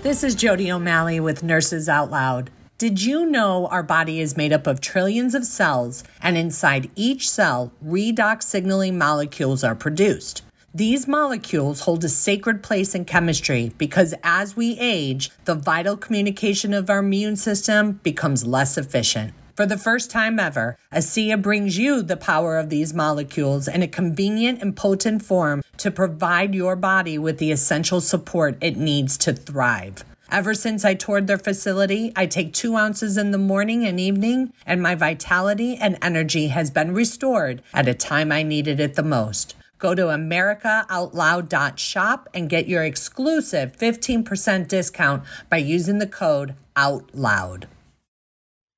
This 0.02 0.24
is 0.24 0.36
Jody 0.36 0.72
O'Malley 0.72 1.20
with 1.20 1.44
Nurses 1.44 1.88
Out 1.88 2.10
Loud. 2.10 2.50
Did 2.84 3.02
you 3.02 3.26
know 3.26 3.68
our 3.68 3.82
body 3.82 4.20
is 4.20 4.36
made 4.36 4.52
up 4.52 4.68
of 4.68 4.82
trillions 4.82 5.34
of 5.36 5.46
cells, 5.46 6.04
and 6.22 6.36
inside 6.36 6.92
each 6.98 7.30
cell, 7.30 7.72
redox 7.82 8.44
signaling 8.44 8.98
molecules 8.98 9.64
are 9.64 9.74
produced? 9.74 10.42
These 10.76 11.08
molecules 11.08 11.80
hold 11.80 12.04
a 12.04 12.10
sacred 12.10 12.62
place 12.62 12.94
in 12.94 13.06
chemistry 13.06 13.72
because 13.78 14.14
as 14.22 14.58
we 14.58 14.78
age, 14.80 15.32
the 15.46 15.56
vital 15.56 15.96
communication 15.96 16.74
of 16.74 16.90
our 16.90 17.00
immune 17.00 17.38
system 17.38 18.02
becomes 18.04 18.46
less 18.46 18.78
efficient. 18.78 19.34
For 19.56 19.66
the 19.66 19.78
first 19.78 20.12
time 20.12 20.38
ever, 20.38 20.78
ASEA 20.92 21.42
brings 21.42 21.78
you 21.78 22.02
the 22.02 22.18
power 22.18 22.58
of 22.58 22.70
these 22.70 22.94
molecules 22.94 23.70
in 23.70 23.82
a 23.82 23.88
convenient 23.88 24.62
and 24.62 24.76
potent 24.76 25.24
form 25.24 25.64
to 25.78 25.90
provide 25.90 26.54
your 26.54 26.76
body 26.76 27.18
with 27.18 27.38
the 27.38 27.54
essential 27.54 28.02
support 28.02 28.58
it 28.60 28.76
needs 28.76 29.18
to 29.20 29.32
thrive. 29.32 30.04
Ever 30.34 30.54
since 30.56 30.84
I 30.84 30.96
toured 30.96 31.28
their 31.28 31.38
facility, 31.38 32.12
I 32.16 32.26
take 32.26 32.54
two 32.54 32.76
ounces 32.76 33.18
in 33.18 33.30
the 33.30 33.38
morning 33.38 33.86
and 33.86 34.00
evening, 34.00 34.52
and 34.66 34.82
my 34.82 34.96
vitality 34.96 35.76
and 35.76 35.96
energy 36.02 36.48
has 36.48 36.72
been 36.72 36.96
restored 36.96 37.62
at 37.72 37.88
a 37.88 37.94
time 37.94 38.32
I 38.32 38.42
needed 38.42 38.80
it 38.80 38.96
the 38.96 39.04
most. 39.04 39.56
Go 39.78 39.94
to 39.94 40.06
AmericaOutloud.shop 40.06 42.30
and 42.34 42.50
get 42.50 42.68
your 42.68 42.84
exclusive 42.84 43.78
15% 43.78 44.68
discount 44.68 45.22
by 45.52 45.58
using 45.58 46.00
the 46.00 46.08
code 46.08 46.56
OUTLOUD. 46.76 47.68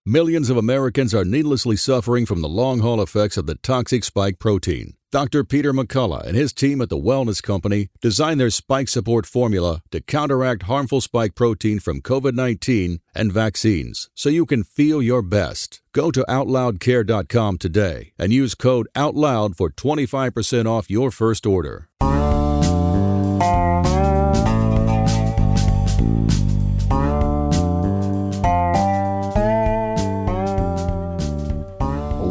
Millions 0.06 0.50
of 0.50 0.58
Americans 0.58 1.16
are 1.16 1.24
needlessly 1.24 1.78
suffering 1.78 2.26
from 2.26 2.42
the 2.42 2.50
long 2.50 2.82
haul 2.82 3.02
effects 3.02 3.38
of 3.38 3.46
the 3.46 3.56
toxic 3.56 4.04
spike 4.04 4.40
protein. 4.40 4.96
Dr. 5.16 5.46
Peter 5.46 5.72
McCullough 5.72 6.26
and 6.28 6.36
his 6.36 6.52
team 6.52 6.82
at 6.82 6.90
the 6.90 6.98
Wellness 6.98 7.42
Company 7.42 7.88
designed 8.02 8.38
their 8.38 8.50
spike 8.50 8.90
support 8.90 9.26
formula 9.26 9.82
to 9.92 10.02
counteract 10.02 10.64
harmful 10.64 11.00
spike 11.00 11.36
protein 11.36 11.80
from 11.80 12.02
COVID 12.02 12.34
19 12.34 13.00
and 13.16 13.32
vaccines 13.32 14.10
so 14.14 14.28
you 14.28 14.46
can 14.46 14.66
feel 14.66 15.02
your 15.02 15.22
best. 15.22 15.82
Go 15.94 16.12
to 16.12 16.26
OutLoudCare.com 16.28 17.58
today 17.60 18.12
and 18.20 18.34
use 18.34 18.56
code 18.56 18.90
OUTLOUD 18.94 19.56
for 19.56 19.70
25% 19.70 20.66
off 20.66 20.90
your 20.90 21.12
first 21.12 21.46
order. 21.46 21.88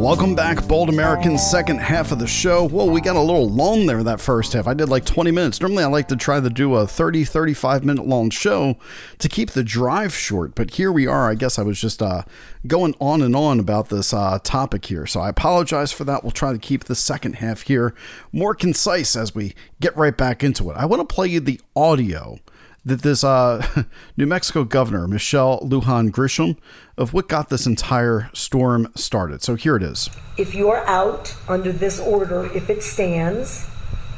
Welcome 0.05 0.35
back, 0.35 0.67
Bold 0.67 0.89
Americans, 0.89 1.41
second 1.41 1.79
half 1.79 2.11
of 2.11 2.19
the 2.19 2.27
show. 2.27 2.67
Whoa, 2.67 2.85
we 2.85 3.01
got 3.01 3.15
a 3.15 3.19
little 3.19 3.49
long 3.49 3.87
there 3.87 4.03
that 4.03 4.21
first 4.21 4.53
half. 4.53 4.67
I 4.67 4.75
did 4.75 4.87
like 4.87 5.03
20 5.03 5.31
minutes. 5.31 5.59
Normally, 5.59 5.83
I 5.83 5.87
like 5.87 6.09
to 6.09 6.15
try 6.15 6.39
to 6.39 6.47
do 6.47 6.75
a 6.75 6.85
30, 6.85 7.23
35 7.23 7.83
minute 7.83 8.05
long 8.05 8.29
show 8.29 8.77
to 9.17 9.27
keep 9.27 9.49
the 9.49 9.63
drive 9.63 10.13
short. 10.13 10.53
But 10.53 10.75
here 10.75 10.91
we 10.91 11.07
are. 11.07 11.31
I 11.31 11.33
guess 11.33 11.57
I 11.57 11.63
was 11.63 11.81
just 11.81 12.03
uh, 12.03 12.21
going 12.67 12.93
on 12.99 13.23
and 13.23 13.35
on 13.35 13.59
about 13.59 13.89
this 13.89 14.13
uh, 14.13 14.37
topic 14.43 14.85
here. 14.85 15.07
So 15.07 15.21
I 15.21 15.29
apologize 15.29 15.91
for 15.91 16.03
that. 16.03 16.23
We'll 16.23 16.29
try 16.29 16.51
to 16.53 16.59
keep 16.59 16.83
the 16.83 16.93
second 16.93 17.37
half 17.37 17.61
here 17.61 17.95
more 18.31 18.53
concise 18.53 19.15
as 19.15 19.33
we 19.33 19.55
get 19.79 19.97
right 19.97 20.15
back 20.15 20.43
into 20.43 20.69
it. 20.69 20.77
I 20.77 20.85
want 20.85 20.99
to 20.99 21.15
play 21.15 21.29
you 21.29 21.39
the 21.39 21.59
audio 21.75 22.37
that 22.85 23.01
this 23.01 23.23
uh, 23.23 23.83
New 24.17 24.27
Mexico 24.27 24.63
governor, 24.63 25.07
Michelle 25.07 25.59
Lujan 25.61 26.11
Grisham, 26.11 26.57
of 26.97 27.13
what 27.13 27.27
got 27.27 27.49
this 27.49 27.65
entire 27.65 28.29
storm 28.33 28.91
started. 28.95 29.41
So 29.41 29.55
here 29.55 29.75
it 29.75 29.83
is. 29.83 30.09
If 30.37 30.53
you're 30.53 30.85
out 30.87 31.35
under 31.49 31.71
this 31.71 31.99
order, 31.99 32.45
if 32.53 32.69
it 32.69 32.83
stands, 32.83 33.67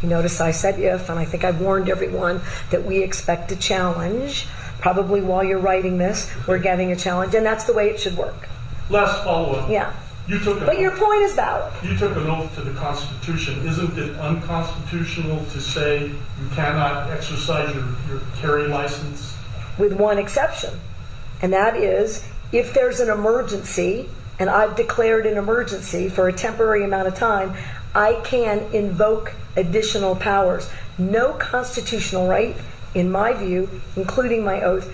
you 0.01 0.09
notice 0.09 0.41
I 0.41 0.51
said 0.51 0.79
if, 0.79 1.09
and 1.09 1.17
I 1.17 1.25
think 1.25 1.43
I've 1.43 1.61
warned 1.61 1.89
everyone 1.89 2.41
that 2.69 2.83
we 2.83 3.01
expect 3.01 3.51
a 3.51 3.55
challenge. 3.55 4.45
Probably 4.79 5.21
while 5.21 5.43
you're 5.43 5.59
writing 5.59 5.97
this, 5.97 6.31
we're 6.47 6.59
getting 6.59 6.91
a 6.91 6.95
challenge, 6.95 7.33
and 7.33 7.45
that's 7.45 7.63
the 7.63 7.73
way 7.73 7.89
it 7.89 7.99
should 7.99 8.15
work. 8.15 8.47
Last 8.89 9.23
follow-up. 9.23 9.69
Yeah. 9.69 9.93
You 10.27 10.39
took 10.39 10.59
an 10.59 10.65
But 10.65 10.79
your 10.79 10.91
oath- 10.91 10.99
point 10.99 11.21
is 11.21 11.33
valid. 11.35 11.71
You 11.83 11.97
took 11.97 12.15
an 12.17 12.27
oath 12.27 12.53
to 12.55 12.61
the 12.61 12.73
Constitution. 12.77 13.65
Isn't 13.65 13.97
it 13.97 14.15
unconstitutional 14.19 15.45
to 15.51 15.61
say 15.61 16.07
you 16.07 16.49
cannot 16.53 17.09
exercise 17.11 17.73
your, 17.73 17.85
your 18.09 18.21
carry 18.37 18.67
license? 18.67 19.33
with 19.77 19.93
one 19.93 20.17
exception, 20.17 20.73
and 21.39 21.53
that 21.53 21.75
is 21.75 22.27
if 22.51 22.73
there's 22.73 22.99
an 22.99 23.09
emergency, 23.09 24.09
and 24.39 24.49
I've 24.49 24.75
declared 24.75 25.27
an 25.27 25.37
emergency 25.37 26.09
for 26.09 26.27
a 26.27 26.33
temporary 26.33 26.83
amount 26.83 27.07
of 27.07 27.13
time, 27.15 27.53
I 27.93 28.19
can 28.23 28.63
invoke 28.73 29.33
additional 29.55 30.15
powers. 30.15 30.67
No 30.97 31.33
constitutional 31.33 32.27
right, 32.27 32.55
in 32.95 33.11
my 33.11 33.33
view, 33.33 33.69
including 33.95 34.43
my 34.43 34.61
oath, 34.61 34.91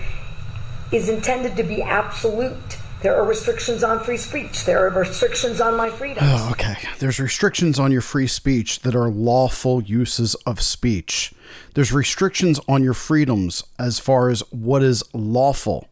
is 0.92 1.08
intended 1.08 1.56
to 1.56 1.62
be 1.62 1.82
absolute. 1.82 2.76
There 3.04 3.14
are 3.14 3.26
restrictions 3.26 3.84
on 3.84 4.00
free 4.00 4.16
speech. 4.16 4.64
There 4.64 4.86
are 4.86 4.88
restrictions 4.88 5.60
on 5.60 5.76
my 5.76 5.90
freedoms. 5.90 6.26
Oh, 6.26 6.48
okay. 6.52 6.76
There's 7.00 7.20
restrictions 7.20 7.78
on 7.78 7.92
your 7.92 8.00
free 8.00 8.26
speech 8.26 8.80
that 8.80 8.94
are 8.96 9.10
lawful 9.10 9.82
uses 9.82 10.34
of 10.46 10.62
speech. 10.62 11.34
There's 11.74 11.92
restrictions 11.92 12.58
on 12.66 12.82
your 12.82 12.94
freedoms 12.94 13.62
as 13.78 13.98
far 13.98 14.30
as 14.30 14.40
what 14.50 14.82
is 14.82 15.04
lawful. 15.12 15.86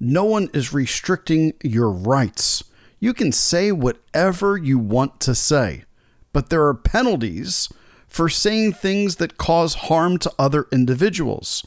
No 0.00 0.24
one 0.24 0.48
is 0.54 0.72
restricting 0.72 1.52
your 1.62 1.90
rights. 1.90 2.64
You 2.98 3.12
can 3.12 3.30
say 3.30 3.70
whatever 3.70 4.56
you 4.56 4.78
want 4.78 5.20
to 5.20 5.34
say, 5.34 5.84
but 6.32 6.48
there 6.48 6.64
are 6.64 6.72
penalties 6.72 7.70
for 8.08 8.30
saying 8.30 8.72
things 8.72 9.16
that 9.16 9.36
cause 9.36 9.74
harm 9.74 10.16
to 10.16 10.32
other 10.38 10.66
individuals. 10.72 11.62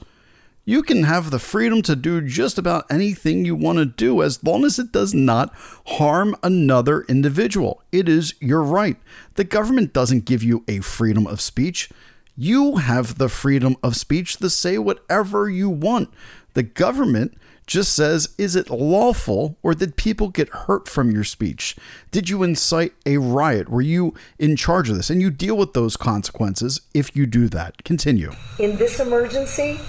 You 0.69 0.83
can 0.83 1.03
have 1.03 1.31
the 1.31 1.39
freedom 1.39 1.81
to 1.83 1.95
do 1.95 2.19
just 2.19 2.57
about 2.57 2.87
anything 2.89 3.45
you 3.45 3.55
want 3.55 3.77
to 3.77 3.85
do 3.85 4.21
as 4.21 4.43
long 4.43 4.65
as 4.65 4.77
it 4.77 4.91
does 4.91 5.13
not 5.13 5.53
harm 5.85 6.35
another 6.43 7.03
individual. 7.03 7.81
It 7.93 8.09
is 8.09 8.33
your 8.41 8.61
right. 8.61 8.97
The 9.35 9.45
government 9.45 9.93
doesn't 9.93 10.25
give 10.25 10.43
you 10.43 10.65
a 10.67 10.81
freedom 10.81 11.25
of 11.25 11.39
speech. 11.39 11.89
You 12.35 12.75
have 12.75 13.17
the 13.17 13.29
freedom 13.29 13.77
of 13.81 13.95
speech 13.95 14.35
to 14.39 14.49
say 14.49 14.77
whatever 14.77 15.49
you 15.49 15.69
want. 15.69 16.13
The 16.53 16.63
government 16.63 17.37
just 17.65 17.93
says, 17.93 18.35
is 18.37 18.57
it 18.57 18.69
lawful 18.69 19.55
or 19.63 19.73
did 19.73 19.95
people 19.95 20.27
get 20.27 20.49
hurt 20.49 20.89
from 20.89 21.11
your 21.11 21.23
speech? 21.23 21.77
Did 22.11 22.29
you 22.29 22.43
incite 22.43 22.91
a 23.05 23.19
riot? 23.19 23.69
Were 23.69 23.79
you 23.79 24.15
in 24.37 24.57
charge 24.57 24.89
of 24.89 24.97
this? 24.97 25.09
And 25.09 25.21
you 25.21 25.31
deal 25.31 25.55
with 25.55 25.71
those 25.71 25.95
consequences 25.95 26.81
if 26.93 27.15
you 27.15 27.25
do 27.25 27.47
that. 27.47 27.85
Continue. 27.85 28.33
in 28.59 28.75
this 28.75 28.99
emergency, 28.99 29.79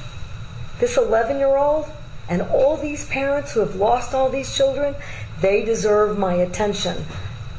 this 0.78 0.96
11 0.96 1.38
year 1.38 1.56
old 1.56 1.86
and 2.28 2.42
all 2.42 2.76
these 2.76 3.06
parents 3.06 3.52
who 3.52 3.60
have 3.60 3.76
lost 3.76 4.14
all 4.14 4.28
these 4.28 4.54
children, 4.56 4.94
they 5.40 5.64
deserve 5.64 6.18
my 6.18 6.34
attention 6.34 7.04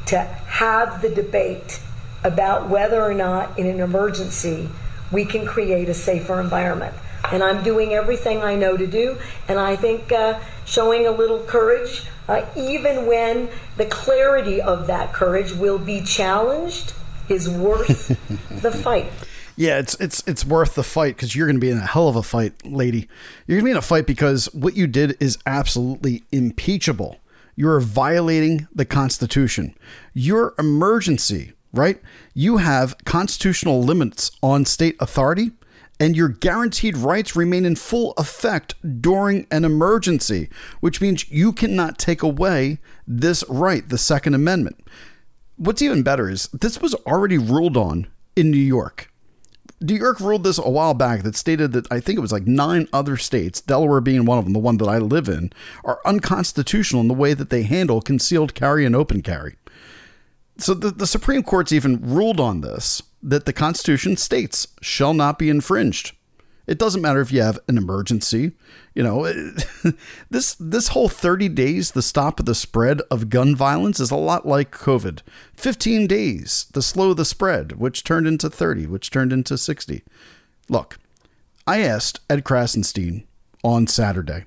to 0.06 0.18
have 0.20 1.02
the 1.02 1.08
debate 1.08 1.80
about 2.22 2.68
whether 2.68 3.02
or 3.02 3.14
not 3.14 3.58
in 3.58 3.66
an 3.66 3.80
emergency 3.80 4.68
we 5.10 5.24
can 5.24 5.46
create 5.46 5.88
a 5.88 5.94
safer 5.94 6.40
environment. 6.40 6.94
And 7.32 7.42
I'm 7.42 7.62
doing 7.62 7.92
everything 7.92 8.42
I 8.42 8.54
know 8.56 8.76
to 8.76 8.86
do, 8.86 9.18
and 9.48 9.58
I 9.58 9.76
think 9.76 10.10
uh, 10.12 10.40
showing 10.64 11.06
a 11.06 11.10
little 11.10 11.40
courage, 11.40 12.04
uh, 12.28 12.44
even 12.56 13.06
when 13.06 13.48
the 13.76 13.86
clarity 13.86 14.60
of 14.60 14.86
that 14.86 15.12
courage 15.12 15.52
will 15.52 15.78
be 15.78 16.00
challenged, 16.00 16.92
is 17.28 17.48
worth 17.48 18.08
the 18.62 18.70
fight. 18.70 19.12
Yeah, 19.60 19.78
it's 19.78 19.94
it's 19.96 20.26
it's 20.26 20.42
worth 20.42 20.74
the 20.74 20.82
fight 20.82 21.16
because 21.16 21.36
you're 21.36 21.46
going 21.46 21.56
to 21.56 21.60
be 21.60 21.68
in 21.68 21.76
a 21.76 21.86
hell 21.86 22.08
of 22.08 22.16
a 22.16 22.22
fight, 22.22 22.54
lady. 22.64 23.10
You're 23.46 23.56
going 23.56 23.64
to 23.64 23.66
be 23.66 23.70
in 23.72 23.76
a 23.76 23.82
fight 23.82 24.06
because 24.06 24.46
what 24.54 24.74
you 24.74 24.86
did 24.86 25.18
is 25.20 25.36
absolutely 25.44 26.24
impeachable. 26.32 27.18
You're 27.56 27.78
violating 27.80 28.68
the 28.74 28.86
Constitution. 28.86 29.76
Your 30.14 30.54
emergency, 30.58 31.52
right? 31.74 32.00
You 32.32 32.56
have 32.56 32.96
constitutional 33.04 33.82
limits 33.82 34.30
on 34.42 34.64
state 34.64 34.96
authority, 34.98 35.50
and 36.00 36.16
your 36.16 36.28
guaranteed 36.30 36.96
rights 36.96 37.36
remain 37.36 37.66
in 37.66 37.76
full 37.76 38.12
effect 38.12 38.76
during 39.02 39.46
an 39.50 39.66
emergency, 39.66 40.48
which 40.80 41.02
means 41.02 41.30
you 41.30 41.52
cannot 41.52 41.98
take 41.98 42.22
away 42.22 42.78
this 43.06 43.44
right, 43.46 43.86
the 43.86 43.98
Second 43.98 44.32
Amendment. 44.32 44.82
What's 45.56 45.82
even 45.82 46.02
better 46.02 46.30
is 46.30 46.48
this 46.48 46.80
was 46.80 46.94
already 47.06 47.36
ruled 47.36 47.76
on 47.76 48.06
in 48.34 48.50
New 48.50 48.56
York. 48.56 49.09
New 49.80 49.96
York 49.96 50.20
ruled 50.20 50.44
this 50.44 50.58
a 50.58 50.68
while 50.68 50.92
back 50.92 51.22
that 51.22 51.34
stated 51.34 51.72
that 51.72 51.90
I 51.90 52.00
think 52.00 52.18
it 52.18 52.20
was 52.20 52.32
like 52.32 52.46
nine 52.46 52.86
other 52.92 53.16
states, 53.16 53.62
Delaware 53.62 54.02
being 54.02 54.26
one 54.26 54.38
of 54.38 54.44
them, 54.44 54.52
the 54.52 54.58
one 54.58 54.76
that 54.76 54.88
I 54.88 54.98
live 54.98 55.28
in, 55.28 55.52
are 55.84 56.00
unconstitutional 56.04 57.00
in 57.00 57.08
the 57.08 57.14
way 57.14 57.32
that 57.32 57.48
they 57.48 57.62
handle 57.62 58.02
concealed 58.02 58.54
carry 58.54 58.84
and 58.84 58.94
open 58.94 59.22
carry. 59.22 59.56
So 60.58 60.74
the, 60.74 60.90
the 60.90 61.06
Supreme 61.06 61.42
Court's 61.42 61.72
even 61.72 62.00
ruled 62.02 62.38
on 62.38 62.60
this 62.60 63.02
that 63.22 63.46
the 63.46 63.52
Constitution 63.54 64.18
states 64.18 64.68
shall 64.82 65.14
not 65.14 65.38
be 65.38 65.48
infringed. 65.48 66.12
It 66.70 66.78
doesn't 66.78 67.02
matter 67.02 67.20
if 67.20 67.32
you 67.32 67.42
have 67.42 67.58
an 67.66 67.76
emergency. 67.76 68.52
You 68.94 69.02
know, 69.02 69.24
this 70.30 70.54
this 70.54 70.88
whole 70.88 71.08
30 71.08 71.48
days 71.48 71.90
the 71.90 72.00
stop 72.00 72.38
of 72.38 72.46
the 72.46 72.54
spread 72.54 73.00
of 73.10 73.28
gun 73.28 73.56
violence 73.56 73.98
is 73.98 74.12
a 74.12 74.16
lot 74.16 74.46
like 74.46 74.70
COVID. 74.70 75.22
15 75.54 76.06
days 76.06 76.66
to 76.72 76.80
slow 76.80 77.12
the 77.12 77.24
spread, 77.24 77.72
which 77.72 78.04
turned 78.04 78.28
into 78.28 78.48
30, 78.48 78.86
which 78.86 79.10
turned 79.10 79.32
into 79.32 79.58
60. 79.58 80.04
Look, 80.68 80.98
I 81.66 81.80
asked 81.82 82.20
Ed 82.30 82.44
Krasenstein 82.44 83.24
on 83.64 83.88
Saturday, 83.88 84.44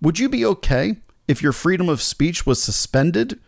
would 0.00 0.18
you 0.18 0.28
be 0.28 0.44
okay 0.44 0.96
if 1.28 1.44
your 1.44 1.52
freedom 1.52 1.88
of 1.88 2.02
speech 2.02 2.44
was 2.44 2.60
suspended 2.60 3.38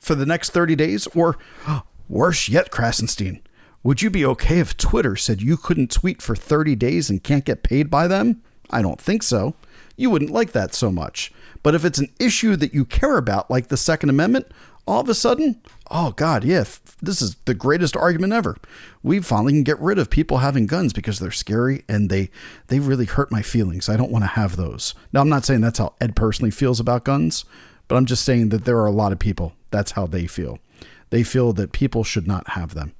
for 0.00 0.16
the 0.16 0.26
next 0.26 0.50
30 0.50 0.74
days? 0.74 1.06
Or 1.14 1.38
worse 2.08 2.48
yet, 2.48 2.72
Krasenstein, 2.72 3.42
would 3.82 4.02
you 4.02 4.10
be 4.10 4.26
okay 4.26 4.58
if 4.58 4.76
Twitter 4.76 5.16
said 5.16 5.40
you 5.40 5.56
couldn't 5.56 5.90
tweet 5.90 6.20
for 6.20 6.36
30 6.36 6.76
days 6.76 7.08
and 7.08 7.22
can't 7.22 7.44
get 7.44 7.62
paid 7.62 7.90
by 7.90 8.06
them? 8.06 8.42
I 8.70 8.82
don't 8.82 9.00
think 9.00 9.22
so. 9.22 9.54
You 9.96 10.10
wouldn't 10.10 10.30
like 10.30 10.52
that 10.52 10.74
so 10.74 10.90
much. 10.90 11.32
But 11.62 11.74
if 11.74 11.84
it's 11.84 11.98
an 11.98 12.12
issue 12.18 12.56
that 12.56 12.74
you 12.74 12.84
care 12.84 13.16
about, 13.18 13.50
like 13.50 13.68
the 13.68 13.76
Second 13.76 14.10
Amendment, 14.10 14.46
all 14.86 15.00
of 15.00 15.08
a 15.08 15.14
sudden, 15.14 15.60
oh 15.90 16.12
God, 16.12 16.44
yeah, 16.44 16.64
this 17.02 17.22
is 17.22 17.36
the 17.44 17.54
greatest 17.54 17.96
argument 17.96 18.32
ever. 18.32 18.56
We 19.02 19.20
finally 19.20 19.52
can 19.52 19.62
get 19.62 19.78
rid 19.80 19.98
of 19.98 20.10
people 20.10 20.38
having 20.38 20.66
guns 20.66 20.92
because 20.92 21.18
they're 21.18 21.30
scary 21.30 21.84
and 21.88 22.10
they 22.10 22.30
they 22.68 22.80
really 22.80 23.04
hurt 23.04 23.30
my 23.30 23.42
feelings. 23.42 23.88
I 23.88 23.96
don't 23.96 24.10
want 24.10 24.24
to 24.24 24.28
have 24.30 24.56
those. 24.56 24.94
Now, 25.12 25.20
I'm 25.20 25.28
not 25.28 25.44
saying 25.44 25.60
that's 25.60 25.78
how 25.78 25.94
Ed 26.00 26.16
personally 26.16 26.50
feels 26.50 26.80
about 26.80 27.04
guns, 27.04 27.44
but 27.88 27.96
I'm 27.96 28.06
just 28.06 28.24
saying 28.24 28.50
that 28.50 28.64
there 28.64 28.78
are 28.78 28.86
a 28.86 28.92
lot 28.92 29.12
of 29.12 29.18
people 29.18 29.54
that's 29.70 29.92
how 29.92 30.06
they 30.06 30.26
feel. 30.26 30.58
They 31.10 31.22
feel 31.22 31.52
that 31.54 31.72
people 31.72 32.04
should 32.04 32.26
not 32.26 32.50
have 32.50 32.74
them. 32.74 32.94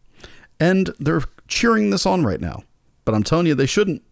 And 0.61 0.95
they're 1.01 1.23
cheering 1.49 1.91
this 1.91 2.07
on 2.07 2.25
right 2.25 2.41
now. 2.41 2.63
But 3.05 3.15
I'm 3.15 3.25
telling 3.25 3.47
you, 3.47 3.55
they 3.55 3.67
shouldn't, 3.67 4.03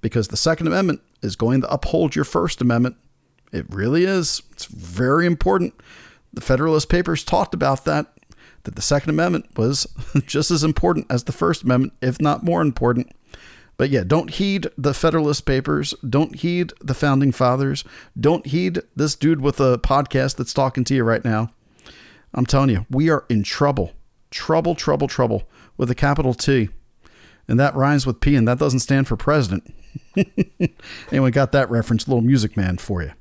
because 0.00 0.28
the 0.28 0.36
Second 0.36 0.66
Amendment 0.66 1.02
is 1.22 1.36
going 1.36 1.60
to 1.60 1.72
uphold 1.72 2.16
your 2.16 2.24
First 2.24 2.60
Amendment. 2.60 2.96
It 3.52 3.66
really 3.68 4.04
is. 4.04 4.42
It's 4.50 4.64
very 4.64 5.26
important. 5.26 5.74
The 6.32 6.40
Federalist 6.40 6.88
Papers 6.88 7.24
talked 7.24 7.54
about 7.54 7.84
that, 7.84 8.06
that 8.64 8.74
the 8.74 8.82
Second 8.82 9.10
Amendment 9.10 9.46
was 9.56 9.86
just 10.26 10.50
as 10.50 10.64
important 10.64 11.06
as 11.10 11.24
the 11.24 11.32
First 11.32 11.62
Amendment, 11.62 11.92
if 12.00 12.20
not 12.20 12.42
more 12.42 12.62
important. 12.62 13.12
But 13.76 13.90
yeah, 13.90 14.02
don't 14.04 14.30
heed 14.30 14.66
the 14.76 14.92
Federalist 14.92 15.46
Papers. 15.46 15.94
Don't 16.08 16.34
heed 16.34 16.72
the 16.80 16.94
Founding 16.94 17.30
Fathers. 17.30 17.84
Don't 18.18 18.44
heed 18.44 18.80
this 18.96 19.14
dude 19.14 19.40
with 19.40 19.60
a 19.60 19.78
podcast 19.78 20.36
that's 20.36 20.52
talking 20.52 20.82
to 20.84 20.94
you 20.94 21.04
right 21.04 21.24
now. 21.24 21.50
I'm 22.34 22.44
telling 22.44 22.70
you, 22.70 22.86
we 22.90 23.08
are 23.08 23.24
in 23.28 23.44
trouble. 23.44 23.92
Trouble, 24.30 24.74
trouble, 24.74 25.06
trouble 25.06 25.48
with 25.78 25.90
a 25.90 25.94
capital 25.94 26.34
T. 26.34 26.68
And 27.48 27.58
that 27.58 27.74
rhymes 27.74 28.06
with 28.06 28.20
P, 28.20 28.36
and 28.36 28.46
that 28.46 28.58
doesn't 28.58 28.80
stand 28.80 29.08
for 29.08 29.16
president. 29.16 29.74
Anyone 31.10 31.30
got 31.30 31.52
that 31.52 31.70
reference? 31.70 32.06
Little 32.06 32.20
music 32.20 32.56
man 32.56 32.76
for 32.76 33.02
you. 33.02 33.12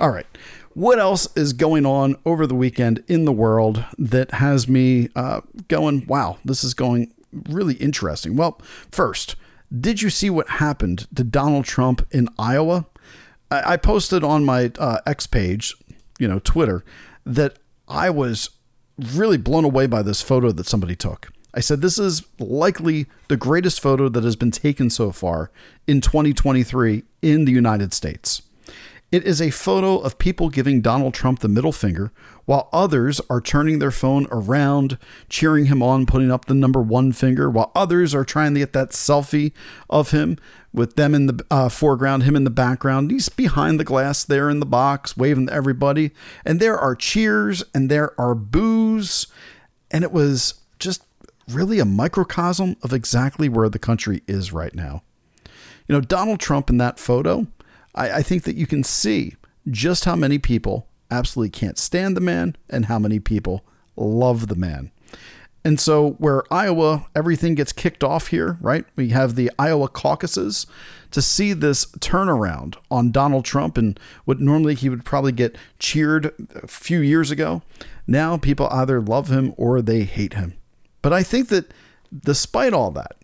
All 0.00 0.10
right. 0.10 0.26
What 0.72 0.98
else 0.98 1.28
is 1.36 1.52
going 1.52 1.84
on 1.86 2.16
over 2.24 2.46
the 2.46 2.54
weekend 2.54 3.04
in 3.06 3.26
the 3.26 3.32
world 3.32 3.84
that 3.98 4.32
has 4.32 4.66
me 4.66 5.08
uh, 5.14 5.42
going, 5.68 6.06
wow, 6.06 6.38
this 6.44 6.64
is 6.64 6.74
going 6.74 7.12
really 7.48 7.74
interesting? 7.74 8.36
Well, 8.36 8.60
first, 8.90 9.36
did 9.80 10.02
you 10.02 10.10
see 10.10 10.30
what 10.30 10.48
happened 10.48 11.06
to 11.14 11.22
Donald 11.22 11.64
Trump 11.64 12.06
in 12.10 12.28
Iowa? 12.38 12.86
I, 13.50 13.74
I 13.74 13.76
posted 13.76 14.24
on 14.24 14.44
my 14.44 14.72
uh, 14.78 14.98
X 15.06 15.26
page, 15.26 15.74
you 16.18 16.26
know, 16.26 16.40
Twitter, 16.40 16.84
that 17.24 17.58
I 17.86 18.10
was 18.10 18.50
really 18.98 19.36
blown 19.36 19.64
away 19.64 19.86
by 19.86 20.02
this 20.02 20.22
photo 20.22 20.50
that 20.52 20.66
somebody 20.66 20.96
took. 20.96 21.30
I 21.54 21.60
said, 21.60 21.80
This 21.80 21.98
is 21.98 22.24
likely 22.38 23.06
the 23.28 23.36
greatest 23.36 23.80
photo 23.80 24.08
that 24.08 24.24
has 24.24 24.36
been 24.36 24.50
taken 24.50 24.90
so 24.90 25.12
far 25.12 25.50
in 25.86 26.00
2023 26.00 27.04
in 27.22 27.44
the 27.44 27.52
United 27.52 27.94
States. 27.94 28.42
It 29.12 29.22
is 29.24 29.40
a 29.40 29.50
photo 29.50 29.98
of 29.98 30.18
people 30.18 30.48
giving 30.48 30.80
Donald 30.80 31.14
Trump 31.14 31.38
the 31.38 31.48
middle 31.48 31.70
finger 31.70 32.10
while 32.46 32.68
others 32.72 33.20
are 33.30 33.40
turning 33.40 33.78
their 33.78 33.92
phone 33.92 34.26
around, 34.32 34.98
cheering 35.28 35.66
him 35.66 35.84
on, 35.84 36.04
putting 36.04 36.32
up 36.32 36.46
the 36.46 36.54
number 36.54 36.82
one 36.82 37.12
finger, 37.12 37.48
while 37.48 37.70
others 37.76 38.12
are 38.12 38.24
trying 38.24 38.54
to 38.54 38.60
get 38.60 38.72
that 38.72 38.90
selfie 38.90 39.52
of 39.88 40.10
him 40.10 40.36
with 40.72 40.96
them 40.96 41.14
in 41.14 41.26
the 41.26 41.46
uh, 41.48 41.68
foreground, 41.68 42.24
him 42.24 42.34
in 42.34 42.42
the 42.42 42.50
background. 42.50 43.12
He's 43.12 43.28
behind 43.28 43.78
the 43.78 43.84
glass 43.84 44.24
there 44.24 44.50
in 44.50 44.58
the 44.58 44.66
box, 44.66 45.16
waving 45.16 45.46
to 45.46 45.52
everybody. 45.52 46.10
And 46.44 46.58
there 46.58 46.76
are 46.76 46.96
cheers 46.96 47.62
and 47.72 47.88
there 47.88 48.20
are 48.20 48.34
boos. 48.34 49.28
And 49.92 50.02
it 50.02 50.10
was 50.10 50.54
just 50.80 51.04
really 51.48 51.78
a 51.78 51.84
microcosm 51.84 52.76
of 52.82 52.92
exactly 52.92 53.48
where 53.48 53.68
the 53.68 53.78
country 53.78 54.22
is 54.26 54.52
right 54.52 54.74
now. 54.74 55.02
You 55.86 55.94
know, 55.94 56.00
Donald 56.00 56.40
Trump 56.40 56.70
in 56.70 56.78
that 56.78 56.98
photo, 56.98 57.46
I, 57.94 58.10
I 58.10 58.22
think 58.22 58.44
that 58.44 58.56
you 58.56 58.66
can 58.66 58.84
see 58.84 59.34
just 59.70 60.04
how 60.04 60.16
many 60.16 60.38
people 60.38 60.88
absolutely 61.10 61.50
can't 61.50 61.78
stand 61.78 62.16
the 62.16 62.20
man 62.20 62.56
and 62.68 62.86
how 62.86 62.98
many 62.98 63.20
people 63.20 63.64
love 63.96 64.48
the 64.48 64.56
man. 64.56 64.90
And 65.66 65.80
so, 65.80 66.10
where 66.18 66.42
Iowa, 66.52 67.06
everything 67.16 67.54
gets 67.54 67.72
kicked 67.72 68.04
off 68.04 68.26
here, 68.26 68.58
right? 68.60 68.84
We 68.96 69.08
have 69.10 69.34
the 69.34 69.50
Iowa 69.58 69.88
caucuses 69.88 70.66
to 71.10 71.22
see 71.22 71.54
this 71.54 71.86
turnaround 72.00 72.76
on 72.90 73.10
Donald 73.10 73.46
Trump 73.46 73.78
and 73.78 73.98
what 74.26 74.40
normally 74.40 74.74
he 74.74 74.90
would 74.90 75.06
probably 75.06 75.32
get 75.32 75.56
cheered 75.78 76.34
a 76.54 76.66
few 76.66 76.98
years 76.98 77.30
ago. 77.30 77.62
Now, 78.06 78.36
people 78.36 78.68
either 78.70 79.00
love 79.00 79.30
him 79.30 79.54
or 79.56 79.80
they 79.80 80.02
hate 80.02 80.34
him. 80.34 80.54
But 81.04 81.12
I 81.12 81.22
think 81.22 81.50
that 81.50 81.70
despite 82.18 82.72
all 82.72 82.90
that, 82.92 83.16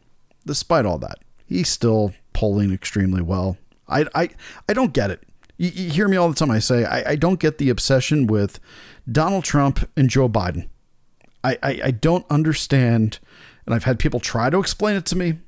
despite 0.45 0.85
all 0.85 0.99
that, 0.99 1.21
he's 1.47 1.71
still 1.71 2.13
polling 2.35 2.75
extremely 2.75 3.23
well. 3.23 3.57
I, 3.89 4.05
I, 4.15 4.29
I 4.69 4.75
don't 4.75 4.93
get 4.93 5.11
it. 5.11 5.23
You, 5.57 5.71
you 5.71 5.91
hear 5.91 6.07
me 6.07 6.19
all 6.19 6.29
the 6.29 6.35
time. 6.35 6.51
I 6.51 6.59
say 6.59 6.85
I, 6.85 7.13
I 7.13 7.17
don't 7.17 7.41
get 7.41 7.57
the 7.57 7.71
obsession 7.71 8.27
with 8.27 8.61
Donald 9.11 9.45
Trump 9.45 9.89
and 9.97 10.11
Joe 10.11 10.29
Biden. 10.29 10.69
I, 11.43 11.57
I, 11.63 11.81
I 11.85 11.91
don't 11.91 12.27
understand, 12.29 13.19
and 13.65 13.75
I've 13.75 13.85
had 13.85 13.99
people 13.99 14.21
try 14.21 14.51
to 14.51 14.59
explain 14.59 14.97
it 14.97 15.07
to 15.07 15.17
me. 15.17 15.39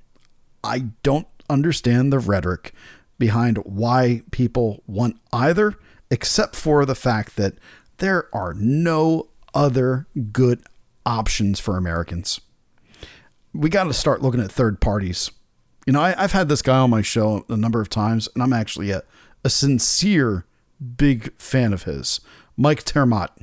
I 0.65 0.87
don't 1.03 1.29
understand 1.51 2.15
the 2.15 2.19
rhetoric 2.19 2.73
behind 3.19 3.59
why 3.59 4.23
people 4.31 4.83
want 4.87 5.21
either, 5.35 5.75
except 6.11 6.57
for 6.57 6.87
the 6.87 6.95
fact 6.95 7.37
that 7.37 7.57
there 7.99 8.35
are 8.35 8.55
no 8.55 9.29
other 9.53 10.07
good 10.33 10.63
options 11.05 11.61
for 11.61 11.77
Americans. 11.77 12.41
We 13.53 13.69
got 13.69 13.85
to 13.85 13.93
start 13.93 14.23
looking 14.23 14.41
at 14.41 14.51
third 14.51 14.81
parties. 14.81 15.31
You 15.87 15.93
know, 15.93 16.01
I, 16.01 16.21
have 16.21 16.33
had 16.33 16.49
this 16.49 16.63
guy 16.63 16.79
on 16.79 16.91
my 16.91 17.03
show 17.03 17.45
a 17.49 17.57
number 17.57 17.81
of 17.81 17.91
times, 17.91 18.29
and 18.35 18.43
I'm 18.43 18.53
actually 18.53 18.91
a, 18.91 19.03
a 19.45 19.51
sincere 19.51 20.47
big 20.97 21.37
fan 21.39 21.73
of 21.73 21.85
his, 21.85 22.21
Mike 22.57 22.85
ter 22.85 23.05
Maat. 23.05 23.37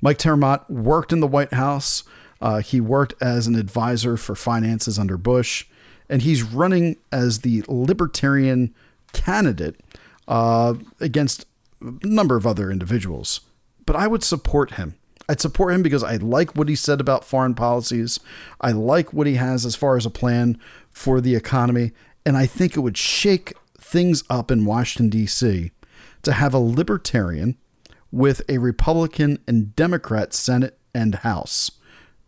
Mike 0.00 0.18
ter 0.18 0.36
Maat 0.36 0.68
worked 0.70 1.12
in 1.12 1.20
the 1.20 1.26
White 1.26 1.54
House. 1.54 2.04
Uh, 2.40 2.60
he 2.60 2.80
worked 2.80 3.14
as 3.20 3.46
an 3.46 3.54
advisor 3.54 4.16
for 4.16 4.34
finances 4.34 4.98
under 4.98 5.16
Bush, 5.16 5.66
and 6.08 6.22
he's 6.22 6.42
running 6.42 6.96
as 7.10 7.40
the 7.40 7.64
libertarian 7.68 8.74
candidate 9.12 9.80
uh, 10.28 10.74
against 11.00 11.46
a 11.80 12.06
number 12.06 12.36
of 12.36 12.46
other 12.46 12.70
individuals. 12.70 13.40
But 13.86 13.96
I 13.96 14.06
would 14.06 14.24
support 14.24 14.72
him. 14.72 14.96
I'd 15.28 15.40
support 15.40 15.74
him 15.74 15.82
because 15.82 16.04
I 16.04 16.16
like 16.16 16.54
what 16.56 16.68
he 16.68 16.76
said 16.76 17.00
about 17.00 17.24
foreign 17.24 17.54
policies. 17.54 18.20
I 18.60 18.72
like 18.72 19.12
what 19.12 19.26
he 19.26 19.34
has 19.34 19.66
as 19.66 19.74
far 19.74 19.96
as 19.96 20.06
a 20.06 20.10
plan 20.10 20.58
for 20.90 21.20
the 21.20 21.34
economy. 21.34 21.92
And 22.24 22.36
I 22.36 22.46
think 22.46 22.76
it 22.76 22.80
would 22.80 22.96
shake 22.96 23.54
things 23.78 24.22
up 24.30 24.50
in 24.50 24.64
Washington, 24.64 25.10
D.C. 25.10 25.72
to 26.22 26.32
have 26.32 26.54
a 26.54 26.58
libertarian 26.58 27.56
with 28.12 28.42
a 28.48 28.58
Republican 28.58 29.38
and 29.46 29.74
Democrat 29.74 30.32
Senate 30.32 30.78
and 30.94 31.16
House. 31.16 31.70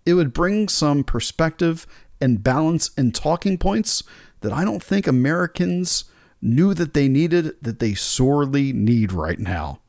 It 0.04 0.14
would 0.14 0.32
bring 0.32 0.68
some 0.68 1.04
perspective 1.04 1.87
and 2.20 2.42
balance 2.42 2.90
and 2.96 3.14
talking 3.14 3.58
points 3.58 4.02
that 4.40 4.52
I 4.52 4.64
don't 4.64 4.82
think 4.82 5.06
Americans 5.06 6.04
knew 6.40 6.74
that 6.74 6.94
they 6.94 7.08
needed, 7.08 7.54
that 7.62 7.78
they 7.78 7.94
sorely 7.94 8.72
need 8.72 9.12
right 9.12 9.38
now. 9.38 9.80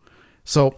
So 0.44 0.78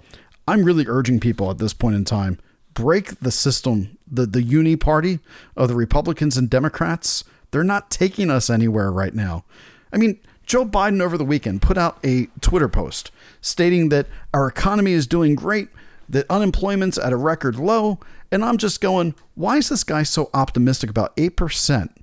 I'm 0.51 0.65
really 0.65 0.85
urging 0.85 1.21
people 1.21 1.49
at 1.49 1.59
this 1.59 1.73
point 1.73 1.95
in 1.95 2.03
time 2.03 2.37
break 2.73 3.21
the 3.21 3.31
system, 3.31 3.97
the, 4.05 4.25
the 4.25 4.43
uni 4.43 4.75
party 4.75 5.19
of 5.55 5.69
the 5.69 5.75
Republicans 5.75 6.35
and 6.35 6.49
Democrats. 6.49 7.23
They're 7.51 7.63
not 7.63 7.89
taking 7.89 8.29
us 8.29 8.49
anywhere 8.49 8.91
right 8.91 9.13
now. 9.13 9.45
I 9.93 9.97
mean, 9.97 10.19
Joe 10.45 10.65
Biden 10.65 11.01
over 11.01 11.17
the 11.17 11.23
weekend 11.23 11.61
put 11.61 11.77
out 11.77 11.99
a 12.03 12.25
Twitter 12.41 12.67
post 12.67 13.11
stating 13.39 13.87
that 13.89 14.07
our 14.33 14.45
economy 14.45 14.91
is 14.91 15.07
doing 15.07 15.35
great, 15.35 15.69
that 16.09 16.25
unemployment's 16.29 16.97
at 16.97 17.13
a 17.13 17.17
record 17.17 17.55
low. 17.55 18.01
And 18.29 18.43
I'm 18.43 18.57
just 18.57 18.81
going, 18.81 19.15
why 19.35 19.55
is 19.55 19.69
this 19.69 19.85
guy 19.85 20.03
so 20.03 20.29
optimistic 20.33 20.89
about 20.89 21.15
8% 21.15 21.95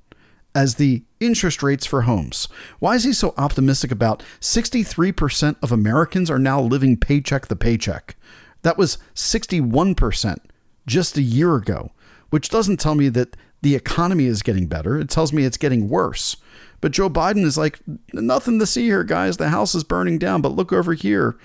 as 0.55 0.77
the 0.77 1.03
interest 1.21 1.63
rates 1.63 1.85
for 1.85 2.03
homes? 2.03 2.49
Why 2.79 2.95
is 2.95 3.05
he 3.05 3.13
so 3.13 3.35
optimistic 3.37 3.93
about 3.93 4.23
63% 4.41 5.57
of 5.63 5.71
Americans 5.71 6.31
are 6.31 6.39
now 6.39 6.63
living 6.63 6.97
paycheck 6.97 7.49
to 7.49 7.57
paycheck? 7.57 8.17
That 8.63 8.79
was 8.79 8.99
61% 9.15 10.39
just 10.87 11.17
a 11.17 11.23
year 11.23 11.57
ago, 11.57 11.93
which 12.31 12.49
doesn't 12.49 12.79
tell 12.79 12.95
me 12.95 13.09
that 13.11 13.37
the 13.63 13.75
economy 13.75 14.27
is 14.27 14.43
getting 14.43 14.67
better. 14.67 14.99
It 14.99 15.09
tells 15.09 15.33
me 15.33 15.45
it's 15.45 15.57
getting 15.57 15.89
worse. 15.89 16.37
But 16.81 16.93
Joe 16.93 17.11
Biden 17.11 17.45
is 17.45 17.59
like, 17.59 17.81
nothing 18.13 18.59
to 18.59 18.67
see 18.67 18.85
here, 18.85 19.05
guys. 19.05 19.37
The 19.37 19.49
house 19.49 19.75
is 19.75 19.85
burning 19.85 20.19
down, 20.19 20.43
but 20.43 20.53
look 20.53 20.73
over 20.73 20.95
here. 20.95 21.37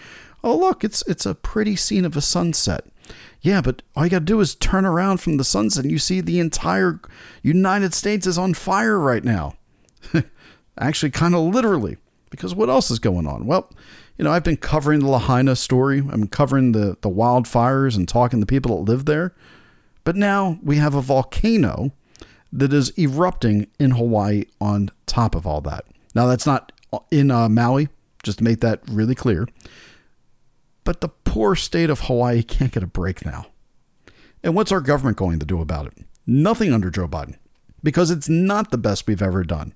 Oh, 0.43 0.57
look, 0.57 0.83
it's 0.83 1.03
it's 1.07 1.25
a 1.25 1.35
pretty 1.35 1.75
scene 1.75 2.05
of 2.05 2.17
a 2.17 2.21
sunset. 2.21 2.85
Yeah, 3.41 3.61
but 3.61 3.81
all 3.95 4.05
you 4.05 4.09
got 4.09 4.19
to 4.19 4.25
do 4.25 4.39
is 4.41 4.55
turn 4.55 4.85
around 4.85 5.17
from 5.17 5.37
the 5.37 5.43
sunset 5.43 5.83
and 5.83 5.91
you 5.91 5.99
see 5.99 6.21
the 6.21 6.39
entire 6.39 6.99
United 7.41 7.93
States 7.93 8.27
is 8.27 8.37
on 8.37 8.53
fire 8.53 8.99
right 8.99 9.23
now. 9.23 9.55
Actually, 10.77 11.11
kind 11.11 11.35
of 11.35 11.41
literally, 11.53 11.97
because 12.29 12.53
what 12.53 12.69
else 12.69 12.91
is 12.91 12.99
going 12.99 13.27
on? 13.27 13.45
Well, 13.45 13.69
you 14.17 14.25
know, 14.25 14.31
I've 14.31 14.43
been 14.43 14.57
covering 14.57 14.99
the 14.99 15.07
Lahaina 15.07 15.55
story. 15.55 15.99
I'm 15.99 16.27
covering 16.27 16.71
the, 16.71 16.97
the 17.01 17.09
wildfires 17.09 17.95
and 17.95 18.07
talking 18.07 18.39
to 18.39 18.45
people 18.45 18.77
that 18.77 18.91
live 18.91 19.05
there. 19.05 19.33
But 20.03 20.15
now 20.15 20.59
we 20.61 20.77
have 20.77 20.95
a 20.95 21.01
volcano 21.01 21.91
that 22.51 22.71
is 22.73 22.97
erupting 22.97 23.67
in 23.79 23.91
Hawaii 23.91 24.45
on 24.61 24.91
top 25.05 25.33
of 25.33 25.47
all 25.47 25.61
that. 25.61 25.85
Now, 26.13 26.27
that's 26.27 26.45
not 26.45 26.71
in 27.09 27.31
uh, 27.31 27.49
Maui, 27.49 27.89
just 28.21 28.37
to 28.37 28.43
make 28.43 28.59
that 28.59 28.81
really 28.87 29.15
clear. 29.15 29.47
But 30.83 31.01
the 31.01 31.09
poor 31.09 31.55
state 31.55 31.89
of 31.89 32.01
Hawaii 32.01 32.43
can't 32.43 32.71
get 32.71 32.83
a 32.83 32.87
break 32.87 33.25
now. 33.25 33.47
And 34.43 34.53
what's 34.53 34.71
our 34.71 34.81
government 34.81 35.17
going 35.17 35.39
to 35.39 35.45
do 35.45 35.61
about 35.61 35.87
it? 35.87 35.93
Nothing 36.27 36.71
under 36.71 36.91
Joe 36.91 37.07
Biden, 37.07 37.37
because 37.83 38.09
it's 38.09 38.29
not 38.29 38.71
the 38.71 38.77
best 38.77 39.07
we've 39.07 39.21
ever 39.21 39.43
done. 39.43 39.73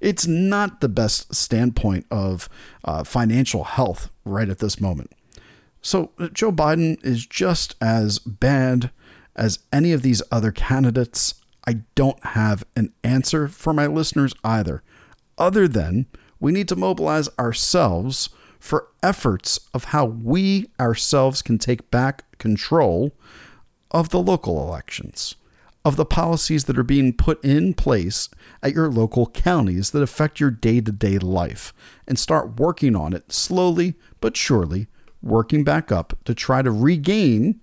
It's 0.00 0.26
not 0.26 0.80
the 0.80 0.88
best 0.88 1.34
standpoint 1.34 2.06
of 2.10 2.48
uh, 2.84 3.04
financial 3.04 3.64
health 3.64 4.10
right 4.24 4.48
at 4.48 4.58
this 4.58 4.80
moment. 4.80 5.12
So 5.82 6.10
uh, 6.18 6.28
Joe 6.28 6.52
Biden 6.52 7.02
is 7.04 7.26
just 7.26 7.74
as 7.80 8.18
bad 8.18 8.90
as 9.36 9.60
any 9.72 9.92
of 9.92 10.02
these 10.02 10.22
other 10.30 10.52
candidates. 10.52 11.34
I 11.66 11.82
don't 11.94 12.24
have 12.24 12.64
an 12.74 12.92
answer 13.04 13.48
for 13.48 13.72
my 13.72 13.86
listeners 13.86 14.34
either, 14.42 14.82
other 15.38 15.68
than 15.68 16.06
we 16.40 16.52
need 16.52 16.68
to 16.68 16.76
mobilize 16.76 17.28
ourselves 17.38 18.30
for 18.58 18.88
efforts 19.02 19.60
of 19.72 19.84
how 19.84 20.04
we 20.04 20.68
ourselves 20.78 21.42
can 21.42 21.58
take 21.58 21.90
back 21.90 22.38
control 22.38 23.12
of 23.90 24.10
the 24.10 24.20
local 24.20 24.62
elections, 24.62 25.34
of 25.84 25.96
the 25.96 26.04
policies 26.04 26.64
that 26.64 26.78
are 26.78 26.82
being 26.84 27.12
put 27.12 27.42
in 27.44 27.72
place 27.74 28.28
at 28.62 28.74
your 28.74 28.90
local 28.90 29.26
counties 29.26 29.90
that 29.90 30.02
affect 30.02 30.40
your 30.40 30.50
day 30.50 30.80
to 30.80 30.92
day 30.92 31.18
life, 31.18 31.72
and 32.06 32.18
start 32.18 32.60
working 32.60 32.94
on 32.94 33.12
it 33.12 33.32
slowly 33.32 33.94
but 34.20 34.36
surely, 34.36 34.88
working 35.22 35.64
back 35.64 35.90
up 35.90 36.18
to 36.24 36.34
try 36.34 36.62
to 36.62 36.70
regain 36.70 37.60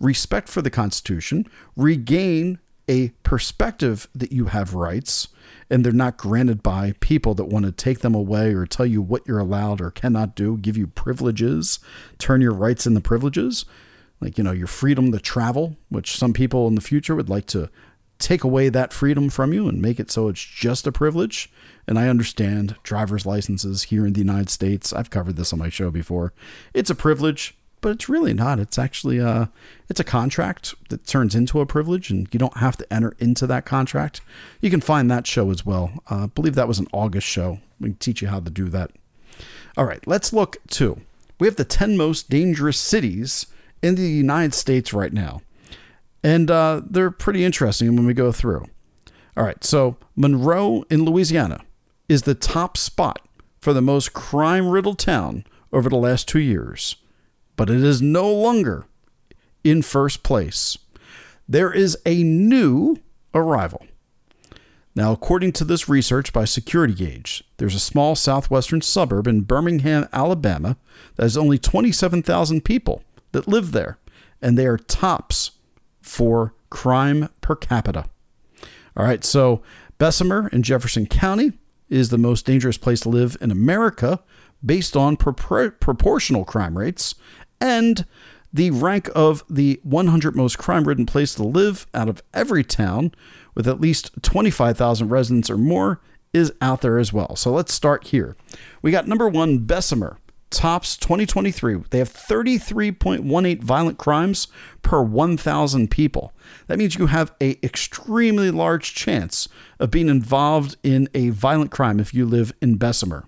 respect 0.00 0.48
for 0.48 0.62
the 0.62 0.70
Constitution, 0.70 1.46
regain 1.76 2.58
a 2.88 3.10
perspective 3.22 4.08
that 4.14 4.32
you 4.32 4.46
have 4.46 4.74
rights 4.74 5.28
and 5.70 5.84
they're 5.84 5.92
not 5.92 6.16
granted 6.16 6.62
by 6.62 6.94
people 6.98 7.34
that 7.34 7.44
want 7.44 7.64
to 7.64 7.70
take 7.70 8.00
them 8.00 8.14
away 8.14 8.52
or 8.52 8.66
tell 8.66 8.86
you 8.86 9.00
what 9.00 9.26
you're 9.28 9.38
allowed 9.38 9.80
or 9.80 9.92
cannot 9.92 10.34
do, 10.34 10.56
give 10.56 10.76
you 10.76 10.88
privileges, 10.88 11.78
turn 12.18 12.40
your 12.40 12.52
rights 12.52 12.86
into 12.86 13.00
privileges, 13.00 13.64
like, 14.20 14.38
you 14.38 14.44
know, 14.44 14.52
your 14.52 14.66
freedom 14.66 15.12
to 15.12 15.18
travel, 15.18 15.76
which 15.88 16.16
some 16.16 16.32
people 16.32 16.66
in 16.68 16.74
the 16.74 16.80
future 16.80 17.16
would 17.16 17.28
like 17.28 17.46
to 17.46 17.70
take 18.18 18.44
away 18.44 18.68
that 18.68 18.92
freedom 18.92 19.30
from 19.30 19.52
you 19.52 19.66
and 19.66 19.80
make 19.80 19.98
it 19.98 20.10
so 20.10 20.28
it's 20.28 20.44
just 20.44 20.86
a 20.86 20.92
privilege. 20.92 21.50
And 21.86 21.98
I 21.98 22.08
understand 22.08 22.76
driver's 22.82 23.24
licenses 23.24 23.84
here 23.84 24.06
in 24.06 24.12
the 24.12 24.20
United 24.20 24.50
States. 24.50 24.92
I've 24.92 25.10
covered 25.10 25.36
this 25.36 25.52
on 25.52 25.58
my 25.58 25.70
show 25.70 25.90
before. 25.90 26.32
It's 26.74 26.90
a 26.90 26.94
privilege 26.94 27.56
but 27.80 27.90
it's 27.90 28.08
really 28.08 28.34
not. 28.34 28.58
It's 28.58 28.78
actually 28.78 29.18
a 29.18 29.26
uh, 29.26 29.46
it's 29.88 30.00
a 30.00 30.04
contract 30.04 30.74
that 30.88 31.06
turns 31.06 31.34
into 31.34 31.60
a 31.60 31.66
privilege, 31.66 32.10
and 32.10 32.28
you 32.32 32.38
don't 32.38 32.56
have 32.58 32.76
to 32.76 32.92
enter 32.92 33.14
into 33.18 33.46
that 33.46 33.64
contract. 33.64 34.20
You 34.60 34.70
can 34.70 34.80
find 34.80 35.10
that 35.10 35.26
show 35.26 35.50
as 35.50 35.64
well. 35.66 35.92
Uh, 36.10 36.24
I 36.24 36.26
believe 36.26 36.54
that 36.54 36.68
was 36.68 36.78
an 36.78 36.88
August 36.92 37.26
show. 37.26 37.58
We 37.80 37.90
can 37.90 37.96
teach 37.96 38.22
you 38.22 38.28
how 38.28 38.40
to 38.40 38.50
do 38.50 38.68
that. 38.68 38.92
All 39.76 39.84
right, 39.84 40.06
let's 40.06 40.32
look 40.32 40.58
to. 40.70 41.00
We 41.38 41.46
have 41.46 41.56
the 41.56 41.64
ten 41.64 41.96
most 41.96 42.28
dangerous 42.28 42.78
cities 42.78 43.46
in 43.82 43.94
the 43.94 44.08
United 44.08 44.54
States 44.54 44.92
right 44.92 45.12
now, 45.12 45.40
and 46.22 46.50
uh, 46.50 46.82
they're 46.88 47.10
pretty 47.10 47.44
interesting 47.44 47.96
when 47.96 48.06
we 48.06 48.14
go 48.14 48.32
through. 48.32 48.66
All 49.36 49.44
right, 49.44 49.62
so 49.64 49.96
Monroe 50.16 50.84
in 50.90 51.04
Louisiana 51.04 51.60
is 52.08 52.22
the 52.22 52.34
top 52.34 52.76
spot 52.76 53.26
for 53.60 53.72
the 53.72 53.82
most 53.82 54.12
crime-riddled 54.12 54.98
town 54.98 55.44
over 55.72 55.88
the 55.88 55.96
last 55.96 56.26
two 56.26 56.40
years 56.40 56.96
but 57.60 57.68
it 57.68 57.84
is 57.84 58.00
no 58.00 58.32
longer 58.32 58.86
in 59.62 59.82
first 59.82 60.22
place. 60.22 60.78
There 61.46 61.70
is 61.70 61.94
a 62.06 62.22
new 62.22 62.96
arrival. 63.34 63.86
Now, 64.94 65.12
according 65.12 65.52
to 65.52 65.64
this 65.66 65.86
research 65.86 66.32
by 66.32 66.46
Security 66.46 66.94
Gauge, 66.94 67.44
there's 67.58 67.74
a 67.74 67.78
small 67.78 68.16
southwestern 68.16 68.80
suburb 68.80 69.26
in 69.26 69.42
Birmingham, 69.42 70.08
Alabama, 70.10 70.78
that 71.16 71.24
has 71.24 71.36
only 71.36 71.58
27,000 71.58 72.64
people 72.64 73.04
that 73.32 73.48
live 73.48 73.72
there, 73.72 73.98
and 74.40 74.56
they 74.58 74.66
are 74.66 74.78
tops 74.78 75.52
for 76.00 76.54
crime 76.70 77.28
per 77.40 77.56
capita. 77.56 78.06
All 78.96 79.04
right, 79.04 79.24
so 79.24 79.62
Bessemer 79.98 80.48
in 80.48 80.62
Jefferson 80.62 81.06
County 81.06 81.52
is 81.88 82.08
the 82.08 82.18
most 82.18 82.46
dangerous 82.46 82.78
place 82.78 83.00
to 83.00 83.08
live 83.08 83.36
in 83.40 83.50
America 83.50 84.20
based 84.64 84.96
on 84.96 85.16
propor- 85.16 85.78
proportional 85.80 86.44
crime 86.44 86.76
rates, 86.76 87.14
and 87.60 88.06
the 88.52 88.70
rank 88.70 89.08
of 89.14 89.44
the 89.48 89.80
100 89.82 90.34
most 90.34 90.58
crime 90.58 90.84
ridden 90.84 91.06
place 91.06 91.34
to 91.34 91.44
live 91.44 91.86
out 91.94 92.08
of 92.08 92.22
every 92.34 92.64
town 92.64 93.12
with 93.54 93.68
at 93.68 93.80
least 93.80 94.10
25,000 94.22 95.08
residents 95.08 95.50
or 95.50 95.56
more 95.56 96.00
is 96.32 96.52
out 96.60 96.80
there 96.80 96.98
as 96.98 97.12
well. 97.12 97.36
So 97.36 97.52
let's 97.52 97.72
start 97.72 98.08
here. 98.08 98.36
We 98.82 98.90
got 98.90 99.08
number 99.08 99.28
one, 99.28 99.58
Bessemer. 99.58 100.18
Tops 100.50 100.96
2023. 100.96 101.84
They 101.90 101.98
have 101.98 102.12
33.18 102.12 103.62
violent 103.62 103.98
crimes 103.98 104.48
per 104.82 105.00
1,000 105.00 105.90
people. 105.90 106.32
That 106.66 106.78
means 106.78 106.96
you 106.96 107.06
have 107.06 107.32
a 107.40 107.64
extremely 107.64 108.50
large 108.50 108.94
chance 108.94 109.48
of 109.78 109.92
being 109.92 110.08
involved 110.08 110.76
in 110.82 111.08
a 111.14 111.30
violent 111.30 111.70
crime 111.70 112.00
if 112.00 112.12
you 112.12 112.26
live 112.26 112.52
in 112.60 112.76
Bessemer. 112.76 113.26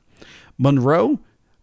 Monroe 0.59 1.20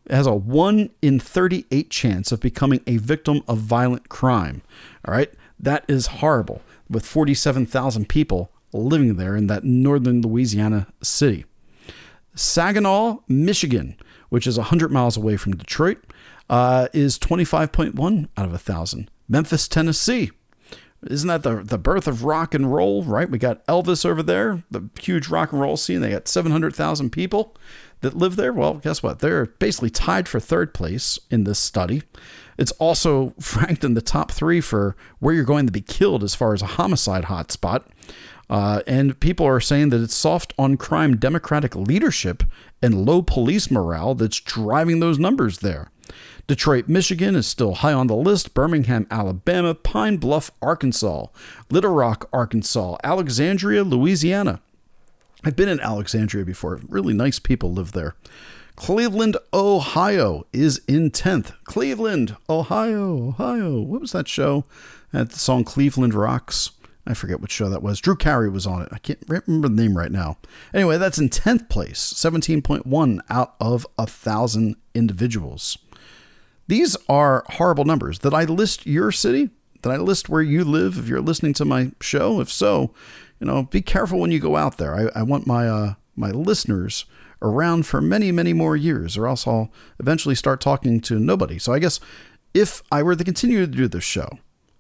has 0.10 0.26
a 0.26 0.34
1 0.34 0.90
in 1.02 1.20
38 1.20 1.90
chance 1.90 2.32
of 2.32 2.40
becoming 2.40 2.82
a 2.88 2.98
victim 2.98 3.42
of 3.48 3.58
violent 3.60 4.10
crime. 4.10 4.62
All 5.06 5.14
right? 5.14 5.32
That 5.60 5.84
is 5.90 6.08
horrible 6.08 6.62
with 6.90 7.06
47,000 7.06 8.08
people 8.08 8.50
living 8.72 9.18
there 9.18 9.36
in 9.36 9.48
that 9.48 9.64
northern 9.64 10.22
Louisiana 10.22 10.88
city. 11.04 11.46
Saginaw, 12.34 13.18
Michigan, 13.28 13.98
which 14.30 14.48
is 14.48 14.58
100 14.58 14.92
miles 14.92 15.18
away 15.18 15.38
from 15.38 15.56
Detroit, 15.56 16.00
uh, 16.50 16.88
is 16.94 17.20
25.1 17.20 18.30
out 18.38 18.46
of 18.46 18.52
1,000. 18.52 19.12
Memphis, 19.28 19.68
Tennessee. 19.68 20.32
Isn't 21.08 21.30
that 21.30 21.44
the, 21.44 21.64
the 21.64 21.78
birth 21.78 22.08
of 22.08 22.26
rock 22.26 22.54
and 22.54 22.74
roll, 22.74 23.04
right? 23.04 23.30
We 23.30 23.38
got 23.38 23.66
Elvis 23.68 24.06
over 24.06 24.22
there, 24.22 24.64
the 24.70 24.90
huge 25.00 25.30
rock 25.30 25.54
and 25.54 25.62
roll 25.62 25.78
scene. 25.78 26.02
They 26.02 26.10
got 26.10 26.28
700,000 26.28 27.10
people 27.12 27.56
that 28.02 28.18
live 28.18 28.36
there, 28.36 28.52
well, 28.52 28.76
guess 28.76 29.02
what? 29.02 29.20
They're 29.20 29.46
basically 29.46 29.90
tied 29.90 30.28
for 30.28 30.40
third 30.40 30.74
place 30.74 31.20
in 31.30 31.44
this 31.44 31.60
study. 31.60 32.04
It's 32.58 32.72
also 32.74 33.34
ranked 33.56 33.84
in 33.84 33.94
the 33.94 34.02
top 34.02 34.32
three 34.32 34.60
for 34.60 34.96
where 35.20 35.34
you're 35.34 35.46
going 35.46 35.66
to 35.66 35.72
be 35.72 35.82
killed 35.82 36.24
as 36.24 36.36
far 36.36 36.54
as 36.54 36.62
a 36.62 36.68
homicide 36.68 37.26
hotspot. 37.26 37.86
Uh, 38.50 38.82
and 38.88 39.20
people 39.20 39.46
are 39.46 39.60
saying 39.60 39.90
that 39.90 40.02
it's 40.02 40.16
soft 40.16 40.54
on 40.58 40.76
crime 40.76 41.18
democratic 41.18 41.76
leadership 41.76 42.44
and 42.82 43.06
low 43.06 43.22
police 43.22 43.70
morale 43.70 44.16
that's 44.16 44.40
driving 44.40 45.00
those 45.00 45.20
numbers 45.20 45.60
there. 45.60 45.92
Detroit, 46.48 46.88
Michigan 46.88 47.36
is 47.36 47.46
still 47.46 47.76
high 47.76 47.94
on 47.94 48.08
the 48.08 48.16
list. 48.16 48.56
Birmingham, 48.56 49.06
Alabama, 49.12 49.76
Pine 49.76 50.18
Bluff, 50.18 50.50
Arkansas, 50.64 51.28
Little 51.70 51.94
Rock, 51.94 52.28
Arkansas, 52.34 52.98
Alexandria, 53.04 53.84
Louisiana, 53.84 54.60
I've 55.44 55.56
been 55.56 55.70
in 55.70 55.80
Alexandria 55.80 56.44
before. 56.44 56.82
Really 56.88 57.14
nice 57.14 57.40
people 57.40 57.72
live 57.72 57.94
there. 57.94 58.16
Cleveland, 58.76 59.38
Ohio 59.54 60.46
is 60.52 60.82
in 60.88 61.12
10th. 61.12 61.54
Cleveland, 61.64 62.36
Ohio, 62.50 63.30
Ohio. 63.30 63.80
What 63.80 64.02
was 64.02 64.12
that 64.12 64.28
show? 64.28 64.66
That 65.12 65.32
song 65.32 65.64
Cleveland 65.64 66.14
Rocks. 66.14 66.72
I 67.08 67.14
forget 67.14 67.42
what 67.42 67.52
show 67.52 67.70
that 67.70 67.82
was. 67.82 68.00
Drew 68.00 68.16
Carey 68.16 68.50
was 68.50 68.68
on 68.68 68.84
it. 68.84 68.90
I 68.92 69.00
can't 69.00 69.24
remember 69.28 69.68
the 69.68 69.82
name 69.82 69.98
right 69.98 70.12
now. 70.12 70.38
Anyway, 70.74 70.98
that's 70.98 71.18
in 71.18 71.30
10th 71.30 71.70
place, 71.70 72.14
17.1 72.14 73.20
out 73.30 73.56
of 73.60 73.88
a 73.98 74.06
thousand 74.06 74.76
individuals. 74.94 75.78
These 76.68 76.96
are 77.08 77.46
horrible 77.48 77.86
numbers. 77.86 78.20
Did 78.20 78.34
I 78.34 78.44
list 78.44 78.86
your 78.86 79.12
city? 79.12 79.50
Did 79.82 79.92
I 79.92 79.98
list 79.98 80.30
where 80.30 80.42
you 80.42 80.64
live 80.64 80.98
if 80.98 81.08
you're 81.08 81.22
listening 81.22 81.54
to 81.56 81.66
my 81.66 81.92
show? 82.00 82.42
If 82.42 82.52
so, 82.52 82.94
you 83.40 83.48
know, 83.48 83.64
be 83.64 83.82
careful 83.82 84.20
when 84.20 84.32
you 84.32 84.40
go 84.40 84.56
out 84.56 84.78
there. 84.78 84.96
I, 84.96 85.20
I 85.20 85.24
want 85.24 85.48
my 85.48 85.68
uh, 85.68 85.94
my 86.16 86.32
listeners 86.32 87.06
around 87.42 87.88
for 87.88 88.02
many, 88.02 88.32
many 88.32 88.54
more 88.54 88.76
years, 88.76 89.18
or 89.18 89.28
else 89.28 89.48
I'll 89.48 89.72
eventually 90.00 90.36
start 90.36 90.62
talking 90.62 91.00
to 91.02 91.18
nobody. 91.18 91.58
So 91.58 91.74
I 91.74 91.80
guess 91.80 92.00
if 92.54 92.84
I 92.92 93.02
were 93.02 93.16
to 93.16 93.24
continue 93.24 93.60
to 93.60 93.68
do 93.68 93.88
this 93.88 94.04
show, 94.04 94.38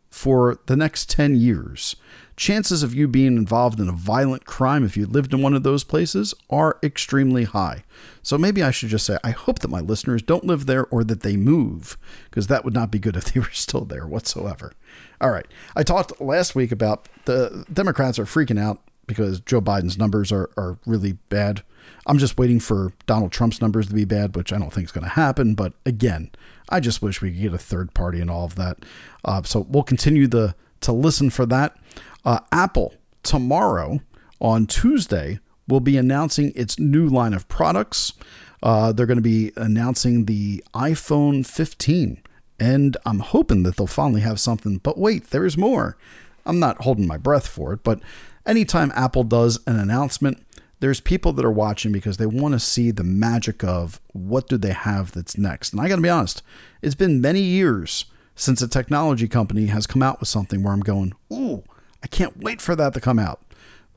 for 0.09 0.59
the 0.65 0.75
next 0.75 1.09
10 1.09 1.35
years, 1.35 1.95
chances 2.35 2.83
of 2.83 2.95
you 2.95 3.07
being 3.07 3.37
involved 3.37 3.79
in 3.79 3.89
a 3.89 3.93
violent 3.93 4.45
crime 4.45 4.83
if 4.83 4.95
you 4.95 5.05
lived 5.05 5.33
in 5.33 5.41
one 5.41 5.53
of 5.53 5.63
those 5.63 5.83
places 5.83 6.33
are 6.49 6.79
extremely 6.81 7.43
high. 7.43 7.83
So 8.23 8.37
maybe 8.37 8.63
I 8.63 8.71
should 8.71 8.89
just 8.89 9.05
say, 9.05 9.17
I 9.23 9.31
hope 9.31 9.59
that 9.59 9.67
my 9.67 9.81
listeners 9.81 10.21
don't 10.21 10.45
live 10.45 10.65
there 10.65 10.85
or 10.87 11.03
that 11.03 11.21
they 11.21 11.35
move, 11.35 11.97
because 12.29 12.47
that 12.47 12.63
would 12.63 12.73
not 12.73 12.91
be 12.91 12.99
good 12.99 13.17
if 13.17 13.25
they 13.25 13.39
were 13.41 13.49
still 13.51 13.85
there 13.85 14.07
whatsoever. 14.07 14.73
All 15.21 15.31
right. 15.31 15.47
I 15.75 15.83
talked 15.83 16.19
last 16.21 16.55
week 16.55 16.71
about 16.71 17.09
the 17.25 17.65
Democrats 17.71 18.17
are 18.17 18.25
freaking 18.25 18.59
out 18.59 18.81
because 19.05 19.39
Joe 19.41 19.61
Biden's 19.61 19.97
numbers 19.97 20.31
are, 20.31 20.49
are 20.55 20.77
really 20.85 21.13
bad. 21.29 21.63
I'm 22.05 22.17
just 22.17 22.37
waiting 22.37 22.59
for 22.59 22.93
Donald 23.05 23.31
Trump's 23.31 23.61
numbers 23.61 23.87
to 23.87 23.93
be 23.93 24.05
bad, 24.05 24.35
which 24.35 24.51
I 24.51 24.57
don't 24.57 24.71
think 24.73 24.85
is 24.85 24.91
going 24.91 25.03
to 25.03 25.11
happen. 25.11 25.55
But 25.55 25.73
again, 25.85 26.31
I 26.69 26.79
just 26.79 27.01
wish 27.01 27.21
we 27.21 27.31
could 27.31 27.41
get 27.41 27.53
a 27.53 27.57
third 27.57 27.93
party 27.93 28.19
and 28.19 28.29
all 28.29 28.45
of 28.45 28.55
that. 28.55 28.77
Uh, 29.23 29.43
so 29.43 29.65
we'll 29.69 29.83
continue 29.83 30.27
the 30.27 30.55
to 30.81 30.91
listen 30.91 31.29
for 31.29 31.45
that. 31.45 31.77
Uh, 32.23 32.39
Apple 32.51 32.93
tomorrow 33.23 33.99
on 34.39 34.65
Tuesday 34.65 35.39
will 35.67 35.79
be 35.79 35.97
announcing 35.97 36.51
its 36.55 36.79
new 36.79 37.07
line 37.07 37.33
of 37.33 37.47
products. 37.47 38.13
Uh, 38.61 38.91
they're 38.91 39.05
going 39.05 39.17
to 39.17 39.21
be 39.21 39.51
announcing 39.55 40.25
the 40.25 40.63
iPhone 40.73 41.45
15, 41.45 42.21
and 42.59 42.97
I'm 43.05 43.19
hoping 43.19 43.63
that 43.63 43.77
they'll 43.77 43.87
finally 43.87 44.21
have 44.21 44.39
something. 44.39 44.77
But 44.77 44.97
wait, 44.97 45.29
there's 45.29 45.57
more. 45.57 45.97
I'm 46.45 46.59
not 46.59 46.81
holding 46.81 47.07
my 47.07 47.17
breath 47.17 47.47
for 47.47 47.73
it, 47.73 47.83
but 47.83 47.99
anytime 48.45 48.91
Apple 48.95 49.23
does 49.23 49.59
an 49.67 49.77
announcement, 49.77 50.43
there's 50.79 51.01
people 51.01 51.33
that 51.33 51.45
are 51.45 51.51
watching 51.51 51.91
because 51.91 52.17
they 52.17 52.25
want 52.25 52.53
to 52.53 52.59
see 52.59 52.91
the 52.91 53.03
magic 53.03 53.63
of 53.63 53.99
what 54.13 54.47
do 54.47 54.57
they 54.57 54.71
have 54.71 55.11
that's 55.11 55.37
next. 55.37 55.73
And 55.73 55.81
I 55.81 55.89
got 55.89 55.97
to 55.97 56.01
be 56.01 56.09
honest, 56.09 56.41
it's 56.81 56.95
been 56.95 57.21
many 57.21 57.41
years 57.41 58.05
since 58.35 58.61
a 58.61 58.67
technology 58.67 59.27
company 59.27 59.65
has 59.67 59.85
come 59.85 60.01
out 60.01 60.19
with 60.19 60.29
something 60.29 60.63
where 60.63 60.73
I'm 60.73 60.79
going, 60.79 61.13
ooh, 61.31 61.63
I 62.01 62.07
can't 62.07 62.37
wait 62.37 62.61
for 62.61 62.75
that 62.75 62.93
to 62.93 63.01
come 63.01 63.19
out. 63.19 63.41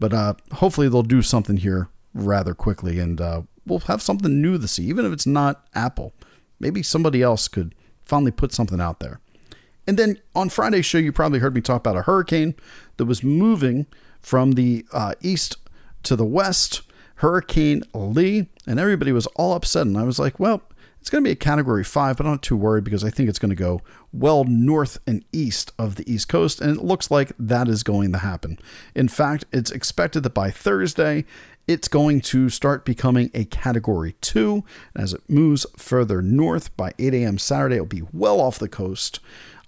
But 0.00 0.12
uh, 0.12 0.34
hopefully 0.54 0.88
they'll 0.88 1.04
do 1.04 1.22
something 1.22 1.58
here 1.58 1.88
rather 2.12 2.54
quickly, 2.54 2.98
and 2.98 3.20
uh, 3.20 3.42
we'll 3.64 3.78
have 3.80 4.02
something 4.02 4.42
new 4.42 4.58
to 4.58 4.66
see, 4.66 4.82
even 4.84 5.06
if 5.06 5.12
it's 5.12 5.26
not 5.26 5.64
Apple. 5.74 6.12
Maybe 6.58 6.82
somebody 6.82 7.22
else 7.22 7.46
could 7.46 7.74
finally 8.04 8.32
put 8.32 8.52
something 8.52 8.80
out 8.80 8.98
there. 8.98 9.20
And 9.86 9.96
then 9.96 10.18
on 10.34 10.48
Friday's 10.48 10.86
show, 10.86 10.98
you 10.98 11.12
probably 11.12 11.38
heard 11.38 11.54
me 11.54 11.60
talk 11.60 11.80
about 11.80 11.96
a 11.96 12.02
hurricane 12.02 12.54
that 12.96 13.04
was 13.04 13.22
moving 13.22 13.86
from 14.20 14.52
the 14.52 14.84
uh, 14.92 15.14
east 15.20 15.56
to 16.04 16.16
the 16.16 16.24
west, 16.24 16.82
Hurricane 17.16 17.82
Lee, 17.94 18.48
and 18.66 18.80
everybody 18.80 19.12
was 19.12 19.26
all 19.28 19.54
upset. 19.54 19.86
And 19.86 19.98
I 19.98 20.02
was 20.02 20.18
like, 20.18 20.40
well, 20.40 20.62
it's 21.00 21.10
going 21.10 21.24
to 21.24 21.28
be 21.28 21.32
a 21.32 21.36
category 21.36 21.82
five, 21.82 22.16
but 22.16 22.26
I'm 22.26 22.32
not 22.32 22.42
too 22.42 22.56
worried 22.56 22.84
because 22.84 23.02
I 23.02 23.10
think 23.10 23.28
it's 23.28 23.40
going 23.40 23.50
to 23.50 23.56
go 23.56 23.82
well 24.12 24.44
north 24.44 24.98
and 25.04 25.24
east 25.32 25.72
of 25.76 25.96
the 25.96 26.10
East 26.10 26.28
Coast, 26.28 26.60
and 26.60 26.76
it 26.76 26.84
looks 26.84 27.10
like 27.10 27.32
that 27.40 27.66
is 27.66 27.82
going 27.82 28.12
to 28.12 28.18
happen. 28.18 28.56
In 28.94 29.08
fact, 29.08 29.44
it's 29.52 29.72
expected 29.72 30.22
that 30.22 30.34
by 30.34 30.52
Thursday, 30.52 31.24
it's 31.66 31.88
going 31.88 32.20
to 32.20 32.48
start 32.48 32.84
becoming 32.84 33.30
a 33.34 33.44
category 33.46 34.14
two. 34.20 34.64
As 34.94 35.12
it 35.12 35.28
moves 35.28 35.66
further 35.76 36.22
north 36.22 36.76
by 36.76 36.92
8 37.00 37.14
a.m. 37.14 37.36
Saturday, 37.38 37.76
it'll 37.76 37.86
be 37.86 38.04
well 38.12 38.40
off 38.40 38.58
the 38.58 38.68
coast, 38.68 39.18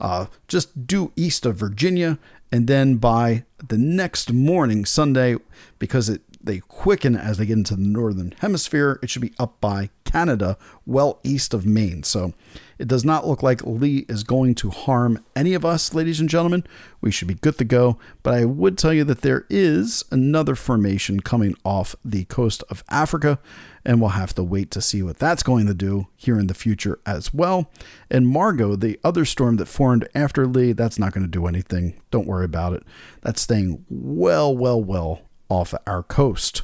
uh, 0.00 0.26
just 0.48 0.86
due 0.86 1.12
east 1.16 1.46
of 1.46 1.56
Virginia. 1.56 2.18
And 2.52 2.66
then 2.66 2.96
by 2.96 3.44
the 3.66 3.78
next 3.78 4.32
morning, 4.32 4.84
Sunday, 4.84 5.36
because 5.78 6.08
it 6.08 6.22
they 6.44 6.58
quicken 6.58 7.16
as 7.16 7.38
they 7.38 7.46
get 7.46 7.56
into 7.56 7.74
the 7.74 7.82
northern 7.82 8.34
hemisphere, 8.38 8.98
it 9.02 9.08
should 9.08 9.22
be 9.22 9.32
up 9.38 9.60
by 9.60 9.90
Canada, 10.04 10.58
well 10.86 11.18
east 11.24 11.54
of 11.54 11.64
Maine. 11.64 12.02
So 12.02 12.34
it 12.78 12.88
does 12.88 13.04
not 13.04 13.26
look 13.26 13.42
like 13.42 13.64
Lee 13.64 14.04
is 14.08 14.24
going 14.24 14.54
to 14.56 14.70
harm 14.70 15.22
any 15.36 15.54
of 15.54 15.64
us, 15.64 15.94
ladies 15.94 16.20
and 16.20 16.28
gentlemen. 16.28 16.64
We 17.00 17.10
should 17.10 17.28
be 17.28 17.34
good 17.34 17.58
to 17.58 17.64
go. 17.64 17.98
But 18.22 18.34
I 18.34 18.44
would 18.44 18.76
tell 18.78 18.92
you 18.92 19.04
that 19.04 19.22
there 19.22 19.46
is 19.48 20.04
another 20.10 20.54
formation 20.54 21.20
coming 21.20 21.56
off 21.64 21.94
the 22.04 22.24
coast 22.24 22.64
of 22.70 22.84
Africa, 22.88 23.38
and 23.84 24.00
we'll 24.00 24.10
have 24.10 24.34
to 24.34 24.42
wait 24.42 24.70
to 24.72 24.80
see 24.80 25.02
what 25.02 25.18
that's 25.18 25.42
going 25.42 25.66
to 25.66 25.74
do 25.74 26.08
here 26.16 26.38
in 26.38 26.46
the 26.46 26.54
future 26.54 26.98
as 27.06 27.32
well. 27.32 27.70
And 28.10 28.28
Margot, 28.28 28.76
the 28.76 28.98
other 29.04 29.24
storm 29.24 29.56
that 29.56 29.66
formed 29.66 30.08
after 30.14 30.46
Lee, 30.46 30.72
that's 30.72 30.98
not 30.98 31.12
going 31.12 31.24
to 31.24 31.30
do 31.30 31.46
anything. 31.46 32.00
Don't 32.10 32.26
worry 32.26 32.44
about 32.44 32.72
it. 32.72 32.82
That's 33.22 33.40
staying 33.40 33.84
well, 33.88 34.56
well, 34.56 34.82
well 34.82 35.22
off 35.48 35.74
our 35.86 36.02
coast. 36.02 36.62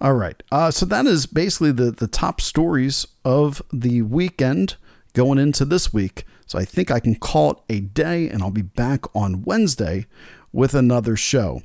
All 0.00 0.14
right. 0.14 0.42
Uh, 0.52 0.70
so 0.70 0.84
that 0.86 1.06
is 1.06 1.26
basically 1.26 1.72
the, 1.72 1.90
the 1.90 2.06
top 2.06 2.40
stories 2.40 3.06
of 3.24 3.62
the 3.72 4.02
weekend 4.02 4.76
going 5.14 5.38
into 5.38 5.64
this 5.64 5.92
week. 5.92 6.24
So 6.46 6.58
I 6.58 6.64
think 6.64 6.90
I 6.90 7.00
can 7.00 7.14
call 7.14 7.50
it 7.52 7.58
a 7.70 7.80
day, 7.80 8.28
and 8.28 8.42
I'll 8.42 8.50
be 8.50 8.62
back 8.62 9.04
on 9.16 9.42
Wednesday 9.42 10.06
with 10.52 10.74
another 10.74 11.16
show. 11.16 11.62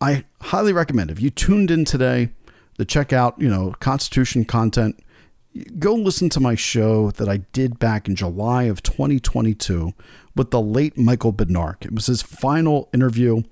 I 0.00 0.24
highly 0.42 0.72
recommend 0.72 1.10
if 1.10 1.20
you 1.20 1.30
tuned 1.30 1.70
in 1.70 1.84
today 1.84 2.30
to 2.76 2.84
check 2.84 3.12
out, 3.12 3.40
you 3.40 3.48
know, 3.48 3.74
Constitution 3.80 4.44
content, 4.44 5.02
go 5.78 5.94
listen 5.94 6.28
to 6.30 6.40
my 6.40 6.54
show 6.54 7.10
that 7.12 7.28
I 7.28 7.38
did 7.52 7.78
back 7.78 8.08
in 8.08 8.16
July 8.16 8.64
of 8.64 8.82
2022 8.82 9.92
with 10.34 10.50
the 10.50 10.60
late 10.60 10.96
Michael 10.96 11.32
Badnarik. 11.32 11.84
It 11.84 11.94
was 11.94 12.06
his 12.06 12.22
final 12.22 12.88
interview. 12.92 13.42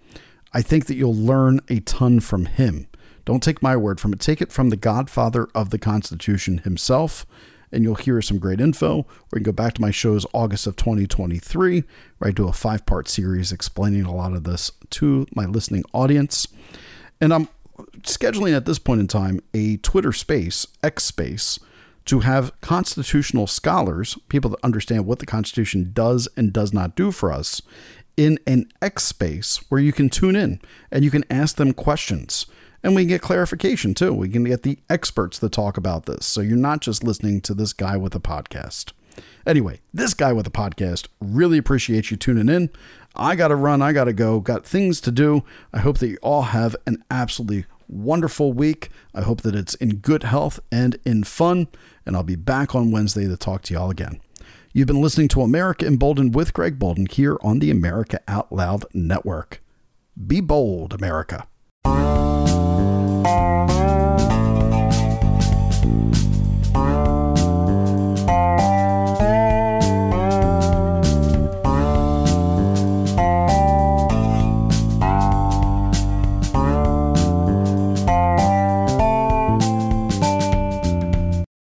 I 0.53 0.63
think 0.63 0.87
that 0.87 0.97
you'll 0.97 1.15
learn 1.15 1.61
a 1.69 1.81
ton 1.81 2.21
from 2.21 2.47
him. 2.47 2.89
Don't 3.25 3.43
take 3.43 3.63
my 3.63 3.77
word 3.77 4.01
from 4.01 4.13
it. 4.13 4.21
Take 4.21 4.41
it 4.41 4.51
from 4.51 4.71
the 4.71 4.77
godfather 4.77 5.49
of 5.55 5.71
the 5.71 5.79
Constitution 5.79 6.59
himself, 6.59 7.27
and 7.73 7.85
you'll 7.85 7.95
hear 7.95 8.21
some 8.23 8.39
great 8.39 8.61
info. 8.61 8.99
Or 8.99 9.07
you 9.33 9.39
can 9.39 9.43
go 9.45 9.53
back 9.53 9.75
to 9.75 9.81
my 9.81 9.91
shows 9.91 10.27
August 10.33 10.67
of 10.67 10.77
2023, 10.77 11.85
where 12.19 12.29
I 12.29 12.33
do 12.33 12.49
a 12.49 12.53
five 12.53 12.87
part 12.87 13.09
series 13.09 13.53
explaining 13.53 14.05
a 14.05 14.15
lot 14.15 14.33
of 14.33 14.45
this 14.45 14.73
to 14.91 15.27
my 15.35 15.47
listening 15.47 15.85
audience. 15.93 16.49
And 17.21 17.33
I'm 17.33 17.49
scheduling 18.03 18.57
at 18.57 18.67
this 18.67 18.79
point 18.79 19.01
in 19.01 19.09
time 19.09 19.41
a 19.55 19.77
Twitter 19.79 20.13
space, 20.13 20.67
X 20.83 21.05
space, 21.05 21.59
to 22.07 22.21
have 22.21 22.59
constitutional 22.61 23.47
scholars, 23.47 24.19
people 24.29 24.51
that 24.51 24.65
understand 24.65 25.07
what 25.07 25.19
the 25.19 25.27
Constitution 25.27 25.91
does 25.93 26.29
and 26.37 26.53
does 26.53 26.73
not 26.73 26.97
do 26.97 27.13
for 27.13 27.33
us, 27.33 27.63
in 28.17 28.39
an 28.47 28.71
X 28.83 29.05
space 29.05 29.59
where 29.69 29.81
you 29.81 29.93
can 29.93 30.09
tune 30.09 30.37
in 30.37 30.61
and 30.91 31.05
you 31.05 31.11
can 31.11 31.25
ask 31.31 31.57
them 31.57 31.73
questions. 31.73 32.47
And 32.83 32.95
we 32.95 33.03
can 33.03 33.09
get 33.09 33.23
clarification 33.23 33.95
too. 33.95 34.13
We 34.13 34.29
can 34.29 34.45
get 34.45 34.63
the 34.63 34.79
experts 34.89 35.39
to 35.41 35.49
talk 35.49 35.77
about 35.77 36.07
this. 36.07 36.25
So 36.27 36.41
you're 36.41 36.57
not 36.57 36.81
just 36.81 37.05
listening 37.05 37.41
to 37.43 37.55
this 37.55 37.73
guy 37.73 37.97
with 37.97 38.15
a 38.15 38.21
podcast. 38.21 38.93
Anyway, 39.47 39.81
this 39.93 40.15
guy 40.15 40.33
with 40.33 40.47
a 40.47 40.51
podcast 40.51 41.09
really 41.21 41.59
appreciates 41.59 42.11
you 42.11 42.17
tuning 42.17 42.49
in. 42.49 42.71
I 43.15 43.37
got 43.37 43.49
to 43.49 43.57
run. 43.57 43.83
I 43.83 43.93
got 43.93 44.05
to 44.05 44.13
go. 44.13 44.41
Got 44.41 44.65
things 44.65 45.01
to 45.03 45.11
do. 45.11 45.45
I 45.73 45.81
hope 45.81 45.99
that 45.99 46.09
you 46.09 46.19
all 46.23 46.43
have 46.43 46.77
an 46.87 47.03
absolutely 47.11 47.67
wonderful 47.89 48.53
week. 48.53 48.89
I 49.15 49.23
hope 49.23 49.43
that 49.43 49.57
it's 49.57 49.75
in 49.75 49.97
good 49.97 50.23
health 50.23 50.61
and 50.71 50.97
in 51.05 51.25
fun. 51.25 51.69
And 52.07 52.17
I'll 52.17 52.23
be 52.23 52.37
back 52.37 52.75
on 52.75 52.91
Wednesday 52.91 53.27
to 53.27 53.37
talk 53.37 53.63
to 53.63 53.75
y'all 53.75 53.91
again. 53.91 54.21
You've 54.73 54.87
been 54.87 55.03
listening 55.03 55.29
to 55.29 55.43
America 55.43 55.85
Emboldened 55.85 56.35
with 56.35 56.53
Greg 56.53 56.79
Boulden 56.79 57.07
here 57.07 57.37
on 57.43 57.59
the 57.59 57.71
America 57.71 58.21
Out 58.29 58.53
Loud 58.53 58.85
Network. 58.95 59.61
Be 60.27 60.41
bold, 60.41 60.95
America. 60.95 61.49
Música 63.31 63.90